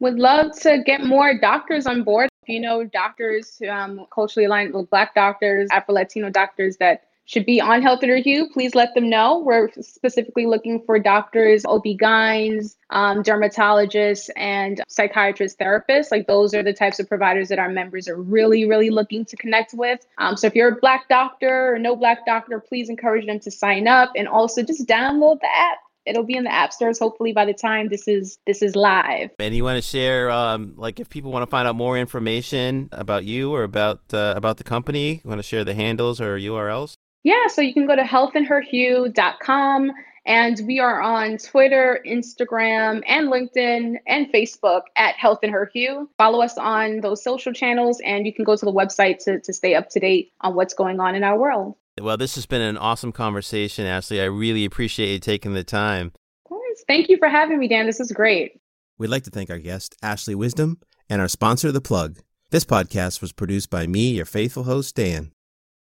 Would 0.00 0.18
love 0.18 0.58
to 0.62 0.82
get 0.84 1.04
more 1.04 1.38
doctors 1.38 1.86
on 1.86 2.02
board 2.02 2.28
if 2.42 2.48
you 2.48 2.60
know 2.60 2.84
doctors, 2.84 3.60
um, 3.70 4.06
culturally 4.12 4.46
aligned 4.46 4.74
with 4.74 4.90
Black 4.90 5.14
doctors, 5.14 5.68
Afro 5.70 5.94
Latino 5.94 6.28
doctors 6.28 6.76
that 6.78 7.04
should 7.24 7.46
be 7.46 7.60
on 7.60 7.82
Health 7.82 8.02
in 8.02 8.08
Her 8.08 8.16
Hue, 8.16 8.50
please 8.52 8.74
let 8.74 8.94
them 8.94 9.08
know. 9.08 9.38
We're 9.38 9.70
specifically 9.80 10.46
looking 10.46 10.82
for 10.84 10.98
doctors, 10.98 11.64
OB-GYNs, 11.64 12.76
um, 12.90 13.22
dermatologists, 13.22 14.28
and 14.36 14.82
psychiatrists, 14.88 15.56
therapists. 15.56 16.10
Like 16.10 16.26
those 16.26 16.52
are 16.52 16.64
the 16.64 16.72
types 16.72 16.98
of 16.98 17.08
providers 17.08 17.48
that 17.48 17.60
our 17.60 17.68
members 17.68 18.08
are 18.08 18.20
really, 18.20 18.64
really 18.64 18.90
looking 18.90 19.24
to 19.26 19.36
connect 19.36 19.72
with. 19.72 20.04
Um, 20.18 20.36
so 20.36 20.48
if 20.48 20.56
you're 20.56 20.72
a 20.72 20.76
Black 20.80 21.08
doctor 21.08 21.72
or 21.74 21.78
no 21.78 21.94
Black 21.94 22.26
doctor, 22.26 22.58
please 22.58 22.88
encourage 22.90 23.26
them 23.26 23.38
to 23.40 23.52
sign 23.52 23.86
up 23.86 24.10
and 24.16 24.26
also 24.26 24.62
just 24.62 24.86
download 24.88 25.40
the 25.40 25.56
app 25.56 25.78
it'll 26.06 26.24
be 26.24 26.36
in 26.36 26.44
the 26.44 26.52
app 26.52 26.72
stores 26.72 26.98
hopefully 26.98 27.32
by 27.32 27.44
the 27.44 27.54
time 27.54 27.88
this 27.88 28.08
is 28.08 28.38
this 28.46 28.62
is 28.62 28.76
live 28.76 29.30
and 29.38 29.54
you 29.54 29.64
want 29.64 29.76
to 29.76 29.82
share 29.82 30.30
um, 30.30 30.74
like 30.76 31.00
if 31.00 31.08
people 31.08 31.32
want 31.32 31.42
to 31.42 31.50
find 31.50 31.66
out 31.66 31.76
more 31.76 31.98
information 31.98 32.88
about 32.92 33.24
you 33.24 33.52
or 33.54 33.62
about 33.64 34.00
uh, 34.12 34.34
about 34.36 34.56
the 34.56 34.64
company 34.64 35.20
you 35.24 35.28
want 35.28 35.38
to 35.38 35.46
share 35.46 35.64
the 35.64 35.74
handles 35.74 36.20
or 36.20 36.38
urls 36.38 36.94
yeah 37.24 37.46
so 37.48 37.60
you 37.60 37.72
can 37.72 37.86
go 37.86 37.96
to 37.96 38.02
healthandherhue.com 38.02 39.92
and 40.24 40.60
we 40.66 40.78
are 40.78 41.00
on 41.00 41.36
Twitter, 41.38 42.00
Instagram, 42.06 43.02
and 43.06 43.28
LinkedIn 43.28 43.96
and 44.06 44.32
Facebook 44.32 44.82
at 44.96 45.16
Health 45.16 45.40
and 45.42 45.52
Her 45.52 45.68
Hue. 45.72 46.08
Follow 46.16 46.42
us 46.42 46.56
on 46.56 47.00
those 47.00 47.24
social 47.24 47.52
channels, 47.52 48.00
and 48.04 48.24
you 48.24 48.32
can 48.32 48.44
go 48.44 48.54
to 48.56 48.64
the 48.64 48.72
website 48.72 49.18
to, 49.24 49.40
to 49.40 49.52
stay 49.52 49.74
up 49.74 49.88
to 49.90 50.00
date 50.00 50.32
on 50.40 50.54
what's 50.54 50.74
going 50.74 51.00
on 51.00 51.14
in 51.14 51.24
our 51.24 51.38
world. 51.38 51.74
Well, 52.00 52.16
this 52.16 52.36
has 52.36 52.46
been 52.46 52.62
an 52.62 52.78
awesome 52.78 53.12
conversation, 53.12 53.84
Ashley. 53.86 54.20
I 54.20 54.24
really 54.24 54.64
appreciate 54.64 55.12
you 55.12 55.18
taking 55.18 55.52
the 55.52 55.64
time. 55.64 56.12
Of 56.44 56.48
course. 56.48 56.84
Thank 56.88 57.08
you 57.08 57.18
for 57.18 57.28
having 57.28 57.58
me, 57.58 57.68
Dan. 57.68 57.86
This 57.86 58.00
is 58.00 58.12
great. 58.12 58.60
We'd 58.98 59.08
like 59.08 59.24
to 59.24 59.30
thank 59.30 59.50
our 59.50 59.58
guest, 59.58 59.96
Ashley 60.02 60.34
Wisdom, 60.34 60.78
and 61.10 61.20
our 61.20 61.28
sponsor, 61.28 61.70
The 61.70 61.80
Plug. 61.80 62.18
This 62.50 62.64
podcast 62.64 63.20
was 63.20 63.32
produced 63.32 63.68
by 63.68 63.86
me, 63.86 64.12
your 64.12 64.24
faithful 64.24 64.64
host, 64.64 64.94
Dan. 64.94 65.32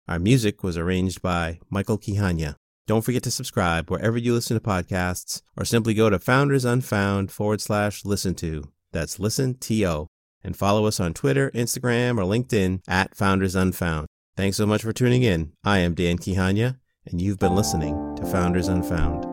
Our 0.06 0.18
music 0.18 0.62
was 0.62 0.76
arranged 0.76 1.22
by 1.22 1.60
Michael 1.70 1.98
Kihanya. 1.98 2.56
Don't 2.86 3.02
forget 3.02 3.22
to 3.22 3.30
subscribe 3.30 3.90
wherever 3.90 4.18
you 4.18 4.34
listen 4.34 4.58
to 4.58 4.60
podcasts, 4.60 5.40
or 5.56 5.64
simply 5.64 5.94
go 5.94 6.10
to 6.10 6.18
Founders 6.18 6.64
Unfound 6.64 7.30
forward 7.30 7.60
slash 7.60 8.04
listen 8.04 8.34
to. 8.36 8.64
That's 8.90 9.18
listen 9.18 9.54
to. 9.58 10.08
And 10.44 10.56
follow 10.56 10.86
us 10.86 10.98
on 10.98 11.14
Twitter, 11.14 11.50
Instagram, 11.52 12.18
or 12.18 12.24
LinkedIn 12.24 12.80
at 12.88 13.14
Founders 13.14 13.54
Unfound. 13.54 14.08
Thanks 14.34 14.56
so 14.56 14.66
much 14.66 14.82
for 14.82 14.94
tuning 14.94 15.22
in. 15.22 15.52
I 15.62 15.78
am 15.78 15.94
Dan 15.94 16.16
Kihanya, 16.16 16.78
and 17.04 17.20
you've 17.20 17.38
been 17.38 17.54
listening 17.54 18.16
to 18.16 18.24
Founders 18.24 18.68
Unfound. 18.68 19.31